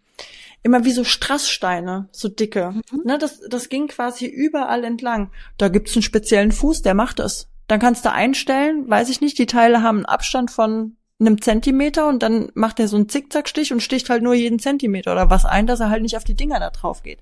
Immer 0.64 0.86
wie 0.86 0.92
so 0.92 1.04
Strasssteine, 1.04 2.08
so 2.12 2.28
dicke. 2.28 2.76
Ne, 3.04 3.18
das, 3.18 3.40
das 3.50 3.70
ging 3.70 3.88
quasi 3.88 4.28
überall 4.28 4.84
entlang. 4.84 5.32
Da 5.58 5.70
gibt's 5.70 5.96
einen 5.96 6.04
speziellen 6.04 6.52
Fuß, 6.52 6.84
der 6.84 6.94
macht 6.94 7.18
das. 7.18 7.48
Dann 7.68 7.80
kannst 7.80 8.06
du 8.06 8.12
einstellen, 8.12 8.88
weiß 8.88 9.10
ich 9.10 9.22
nicht, 9.22 9.40
die 9.40 9.48
Teile 9.48 9.82
haben 9.82 10.00
einen 10.00 10.06
Abstand 10.06 10.52
von 10.52 10.98
einem 11.22 11.42
Zentimeter 11.42 12.08
und 12.10 12.22
dann 12.24 12.52
macht 12.54 12.80
er 12.80 12.88
so 12.88 12.96
einen 12.98 13.08
Zickzackstich 13.10 13.72
und 13.72 13.82
sticht 13.82 14.10
halt 14.10 14.24
nur 14.24 14.34
jeden 14.34 14.60
Zentimeter 14.60 15.12
oder 15.14 15.30
was 15.30 15.46
ein, 15.46 15.68
dass 15.68 15.80
er 15.80 15.90
halt 15.90 16.02
nicht 16.02 16.18
auf 16.18 16.24
die 16.24 16.36
Dinger 16.36 16.60
da 16.60 16.70
drauf 16.70 17.04
geht. 17.04 17.20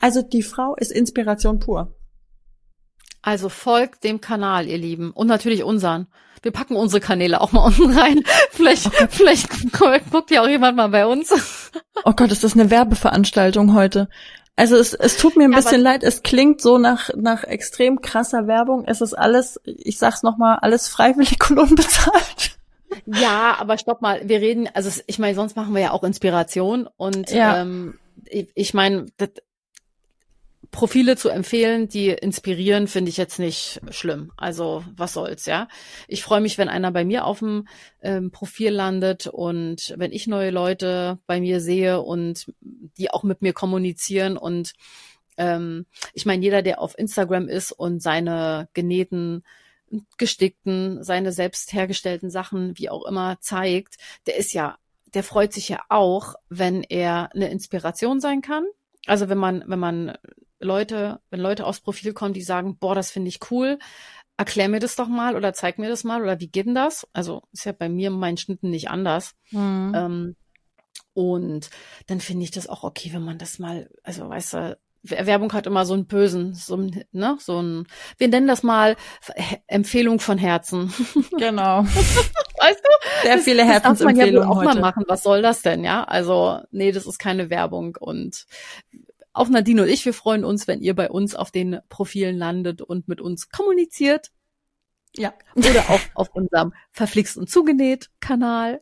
Also 0.00 0.20
die 0.22 0.42
Frau 0.42 0.74
ist 0.76 0.92
Inspiration 0.92 1.58
pur. 1.60 1.94
also 3.22 3.48
folgt 3.48 4.04
dem 4.04 4.20
Kanal, 4.20 4.66
ihr 4.68 4.78
Lieben. 4.78 5.10
Und 5.12 5.26
natürlich 5.26 5.64
unseren. 5.64 6.06
Wir 6.42 6.52
packen 6.52 6.76
unsere 6.76 7.00
Kanäle 7.00 7.40
auch 7.40 7.50
mal 7.52 7.64
unten 7.66 7.96
rein. 7.98 8.22
Vielleicht, 8.50 8.88
vielleicht 9.10 9.50
gu- 9.72 9.98
guckt 10.10 10.30
ja 10.30 10.42
auch 10.42 10.48
jemand 10.48 10.76
mal 10.76 10.88
bei 10.88 11.06
uns. 11.06 11.70
Oh 12.04 12.12
Gott, 12.12 12.30
ist 12.30 12.44
das 12.44 12.52
eine 12.54 12.70
Werbeveranstaltung 12.70 13.74
heute? 13.74 14.08
Also 14.54 14.76
es, 14.76 14.94
es 14.94 15.16
tut 15.18 15.36
mir 15.36 15.44
ein 15.44 15.52
Ja, 15.52 15.58
bisschen 15.58 15.82
leid, 15.82 16.02
es 16.02 16.22
klingt 16.22 16.62
so 16.62 16.78
nach, 16.78 17.10
nach 17.14 17.44
extrem 17.44 18.00
krasser 18.00 18.46
Werbung. 18.46 18.84
Es 18.86 19.00
ist 19.02 19.12
alles, 19.12 19.60
ich 19.64 19.98
sag's 19.98 20.22
nochmal, 20.22 20.58
alles 20.62 20.88
freiwillig 20.88 21.36
und 21.50 21.58
unbezahlt. 21.58 22.55
Ja, 23.04 23.56
aber 23.58 23.78
stopp 23.78 24.00
mal, 24.00 24.28
wir 24.28 24.40
reden, 24.40 24.68
also 24.72 24.90
ich 25.06 25.18
meine, 25.18 25.34
sonst 25.34 25.56
machen 25.56 25.74
wir 25.74 25.82
ja 25.82 25.90
auch 25.92 26.04
Inspiration 26.04 26.88
und 26.96 27.30
Ja. 27.30 27.60
ähm, 27.62 27.98
ich, 28.24 28.48
ich 28.54 28.74
meine, 28.74 29.06
Profile 30.70 31.16
zu 31.16 31.28
empfehlen, 31.28 31.88
die 31.88 32.08
inspirieren, 32.08 32.88
finde 32.88 33.08
ich 33.08 33.16
jetzt 33.16 33.38
nicht 33.38 33.80
schlimm. 33.90 34.32
Also 34.36 34.84
was 34.96 35.12
soll's, 35.12 35.46
ja. 35.46 35.68
Ich 36.08 36.22
freue 36.22 36.40
mich, 36.40 36.58
wenn 36.58 36.68
einer 36.68 36.90
bei 36.90 37.04
mir 37.04 37.24
auf 37.24 37.38
dem 37.38 37.68
ähm, 38.02 38.30
Profil 38.30 38.70
landet 38.70 39.26
und 39.26 39.94
wenn 39.96 40.12
ich 40.12 40.26
neue 40.26 40.50
Leute 40.50 41.18
bei 41.26 41.40
mir 41.40 41.60
sehe 41.60 42.00
und 42.02 42.52
die 42.60 43.10
auch 43.10 43.22
mit 43.22 43.42
mir 43.42 43.52
kommunizieren 43.52 44.36
und 44.36 44.72
ähm, 45.38 45.86
ich 46.14 46.26
meine, 46.26 46.42
jeder, 46.42 46.62
der 46.62 46.80
auf 46.80 46.98
Instagram 46.98 47.48
ist 47.48 47.72
und 47.72 48.02
seine 48.02 48.68
genähten 48.72 49.44
gestickten, 50.18 51.02
seine 51.02 51.32
selbst 51.32 51.72
hergestellten 51.72 52.30
Sachen, 52.30 52.76
wie 52.78 52.90
auch 52.90 53.04
immer, 53.04 53.38
zeigt, 53.40 53.96
der 54.26 54.36
ist 54.36 54.52
ja, 54.52 54.78
der 55.14 55.22
freut 55.22 55.52
sich 55.52 55.68
ja 55.68 55.80
auch, 55.88 56.34
wenn 56.48 56.82
er 56.82 57.30
eine 57.34 57.50
Inspiration 57.50 58.20
sein 58.20 58.40
kann. 58.40 58.64
Also 59.06 59.28
wenn 59.28 59.38
man, 59.38 59.64
wenn 59.66 59.78
man 59.78 60.18
Leute, 60.58 61.20
wenn 61.30 61.40
Leute 61.40 61.66
aufs 61.66 61.80
Profil 61.80 62.12
kommen, 62.12 62.34
die 62.34 62.42
sagen, 62.42 62.76
boah, 62.78 62.94
das 62.94 63.10
finde 63.10 63.28
ich 63.28 63.50
cool, 63.50 63.78
erklär 64.36 64.68
mir 64.68 64.80
das 64.80 64.96
doch 64.96 65.08
mal 65.08 65.36
oder 65.36 65.52
zeig 65.52 65.78
mir 65.78 65.88
das 65.88 66.04
mal 66.04 66.22
oder 66.22 66.40
wie 66.40 66.48
geht 66.48 66.66
denn 66.66 66.74
das? 66.74 67.06
Also 67.12 67.42
ist 67.52 67.64
ja 67.64 67.72
bei 67.72 67.88
mir 67.88 68.08
in 68.08 68.18
meinen 68.18 68.36
Schnitten 68.36 68.70
nicht 68.70 68.90
anders. 68.90 69.34
Mhm. 69.50 69.92
Ähm, 69.94 70.36
und 71.14 71.70
dann 72.06 72.20
finde 72.20 72.44
ich 72.44 72.50
das 72.50 72.68
auch 72.68 72.84
okay, 72.84 73.12
wenn 73.12 73.24
man 73.24 73.38
das 73.38 73.58
mal, 73.58 73.88
also 74.02 74.28
weißt 74.28 74.54
du, 74.54 74.78
Werbung 75.10 75.52
hat 75.52 75.66
immer 75.66 75.86
so 75.86 75.94
einen 75.94 76.06
bösen, 76.06 76.54
so 76.54 76.76
ein, 76.76 77.04
ne, 77.12 77.36
so 77.40 77.60
ein, 77.60 77.86
wir 78.18 78.28
nennen 78.28 78.46
das 78.46 78.62
mal 78.62 78.96
Empfehlung 79.66 80.20
von 80.20 80.38
Herzen. 80.38 80.92
Genau. 81.38 81.84
Weißt 81.84 82.80
du? 82.82 83.22
Sehr 83.22 83.38
viele 83.38 83.64
das 83.66 83.82
darf 83.82 84.00
man 84.00 84.16
ja 84.16 84.24
Herzensempfehlungen 84.24 84.48
auch 84.48 84.56
mal 84.62 84.68
heute. 84.68 84.80
machen. 84.80 85.04
Was 85.08 85.22
soll 85.22 85.42
das 85.42 85.62
denn, 85.62 85.84
ja? 85.84 86.04
Also, 86.04 86.60
nee, 86.70 86.92
das 86.92 87.06
ist 87.06 87.18
keine 87.18 87.50
Werbung 87.50 87.96
und 88.00 88.46
auch 89.32 89.48
Nadine 89.48 89.82
und 89.82 89.88
ich, 89.88 90.04
wir 90.06 90.14
freuen 90.14 90.44
uns, 90.44 90.66
wenn 90.66 90.80
ihr 90.80 90.94
bei 90.94 91.10
uns 91.10 91.34
auf 91.34 91.50
den 91.50 91.80
Profilen 91.90 92.38
landet 92.38 92.80
und 92.80 93.06
mit 93.06 93.20
uns 93.20 93.50
kommuniziert 93.50 94.30
Ja, 95.16 95.34
oder 95.54 95.90
auch 95.90 96.00
auf 96.14 96.30
unserem 96.34 96.72
verflixt 96.90 97.36
und 97.36 97.50
zugenäht 97.50 98.10
Kanal. 98.20 98.80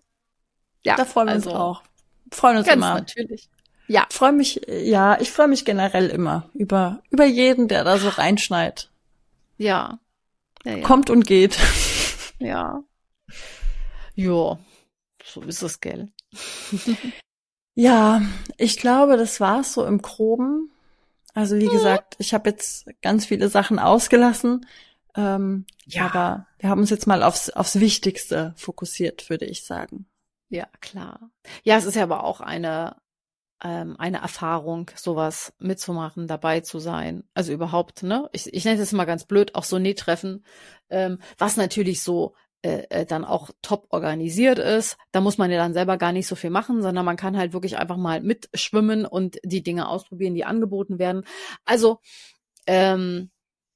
Ja, 0.84 0.94
da 0.96 1.04
freuen 1.04 1.26
wir 1.26 1.32
also, 1.34 1.50
uns 1.50 1.58
auch. 1.58 1.82
Freuen 2.30 2.58
uns 2.58 2.66
Ganz 2.66 2.76
immer. 2.76 2.94
natürlich. 2.94 3.50
Ja, 3.86 4.06
freue 4.10 4.32
mich, 4.32 4.62
ja, 4.68 5.20
ich 5.20 5.30
freue 5.30 5.48
mich 5.48 5.64
generell 5.64 6.08
immer 6.08 6.48
über, 6.54 7.02
über 7.10 7.24
jeden, 7.26 7.68
der 7.68 7.84
da 7.84 7.98
so 7.98 8.08
reinschneit. 8.08 8.90
ja. 9.58 9.98
Ja, 10.66 10.76
ja. 10.76 10.86
Kommt 10.86 11.10
und 11.10 11.26
geht. 11.26 11.58
Ja. 12.40 12.82
Ja, 14.14 14.58
so 15.24 15.42
ist 15.42 15.62
es, 15.62 15.80
gell? 15.80 16.08
Ja, 17.76 18.22
ich 18.56 18.76
glaube, 18.76 19.16
das 19.16 19.40
war's 19.40 19.72
so 19.74 19.84
im 19.84 20.00
Groben. 20.00 20.70
Also 21.32 21.56
wie 21.56 21.66
gesagt, 21.66 22.14
ich 22.18 22.32
habe 22.32 22.50
jetzt 22.50 22.86
ganz 23.02 23.26
viele 23.26 23.48
Sachen 23.48 23.78
ausgelassen. 23.80 24.66
Ähm, 25.16 25.66
Ja. 25.86 26.06
Aber 26.06 26.46
wir 26.58 26.68
haben 26.70 26.80
uns 26.80 26.90
jetzt 26.90 27.06
mal 27.06 27.22
aufs, 27.22 27.50
aufs 27.50 27.80
Wichtigste 27.80 28.54
fokussiert, 28.56 29.28
würde 29.28 29.44
ich 29.46 29.64
sagen. 29.64 30.06
Ja, 30.50 30.66
klar. 30.80 31.30
Ja, 31.64 31.76
es 31.76 31.84
ist 31.84 31.96
ja 31.96 32.04
aber 32.04 32.22
auch 32.24 32.40
eine, 32.40 32.96
ähm, 33.64 33.96
eine 33.98 34.18
Erfahrung, 34.18 34.90
sowas 34.94 35.54
mitzumachen, 35.58 36.28
dabei 36.28 36.60
zu 36.60 36.78
sein. 36.78 37.24
Also 37.32 37.52
überhaupt, 37.52 38.02
ne? 38.02 38.28
Ich, 38.32 38.52
ich 38.52 38.64
nenne 38.64 38.80
es 38.80 38.92
mal 38.92 39.06
ganz 39.06 39.24
blöd, 39.24 39.54
auch 39.54 39.64
so 39.64 39.78
Nähtreffen, 39.78 40.44
ähm, 40.90 41.18
was 41.38 41.56
natürlich 41.56 42.02
so 42.02 42.34
äh, 42.62 42.84
äh, 42.90 43.06
dann 43.06 43.24
auch 43.24 43.50
top 43.62 43.86
organisiert 43.88 44.58
ist. 44.58 44.98
Da 45.12 45.22
muss 45.22 45.38
man 45.38 45.50
ja 45.50 45.56
dann 45.56 45.72
selber 45.72 45.96
gar 45.96 46.12
nicht 46.12 46.26
so 46.26 46.36
viel 46.36 46.50
machen, 46.50 46.82
sondern 46.82 47.06
man 47.06 47.16
kann 47.16 47.38
halt 47.38 47.54
wirklich 47.54 47.78
einfach 47.78 47.96
mal 47.96 48.20
mitschwimmen 48.20 49.06
und 49.06 49.38
die 49.42 49.62
Dinge 49.62 49.88
ausprobieren, 49.88 50.34
die 50.34 50.44
angeboten 50.44 50.98
werden. 50.98 51.24
Also, 51.64 52.00
ähm, 52.66 53.30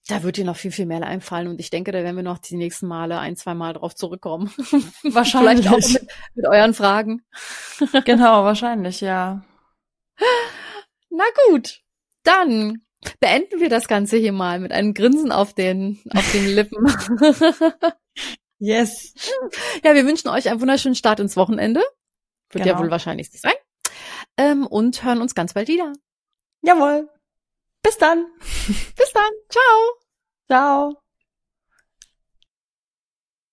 da 0.07 0.23
wird 0.23 0.39
dir 0.39 0.45
noch 0.45 0.57
viel, 0.57 0.73
viel 0.73 0.87
mehr 0.87 1.03
einfallen 1.03 1.49
und 1.49 1.61
ich 1.61 1.69
denke, 1.69 1.93
da 1.93 2.03
werden 2.03 2.17
wir 2.17 2.23
noch 2.23 2.39
die 2.39 2.57
nächsten 2.57 2.87
Male 2.87 3.19
ein, 3.19 3.37
zwei 3.37 3.55
Mal 3.55 3.75
drauf 3.75 3.95
zurückkommen. 3.95 4.51
Wahrscheinlich. 5.03 5.69
Auch 5.69 5.77
mit, 5.77 6.07
mit 6.35 6.47
euren 6.47 6.73
Fragen. 6.73 7.23
genau, 8.05 8.45
wahrscheinlich, 8.45 9.03
ja. 9.03 9.43
Na 11.11 11.25
gut, 11.49 11.81
dann 12.25 12.83
beenden 13.21 13.61
wir 13.61 13.69
das 13.69 13.89
Ganze 13.89 14.17
hier 14.17 14.33
mal 14.33 14.59
mit 14.61 14.73
einem 14.73 14.95
Grinsen 14.95 15.33
auf 15.33 15.55
den, 15.55 16.01
auf 16.15 16.31
den 16.33 16.47
Lippen. 16.47 16.87
Yes. 18.61 19.15
ja, 19.85 19.95
wir 19.95 20.05
wünschen 20.05 20.27
euch 20.27 20.49
einen 20.49 20.61
wunderschönen 20.61 20.97
Start 20.97 21.21
ins 21.21 21.37
Wochenende. 21.37 21.81
Wird 22.51 22.67
ja 22.67 22.73
Genau. 22.73 22.83
wohl 22.85 22.91
wahrscheinlich 22.91 23.31
sein. 23.31 23.53
Ähm, 24.37 24.67
und 24.67 25.05
hören 25.05 25.21
uns 25.21 25.37
ganz 25.37 25.55
bald 25.55 25.69
wieder. 25.69 25.93
Jawohl. 26.63 27.09
Bis 27.83 27.99
dann. 27.99 28.27
Bis 28.97 29.13
dann. 29.13 29.31
Ciao. 29.49 29.93
Ciao. 30.49 31.03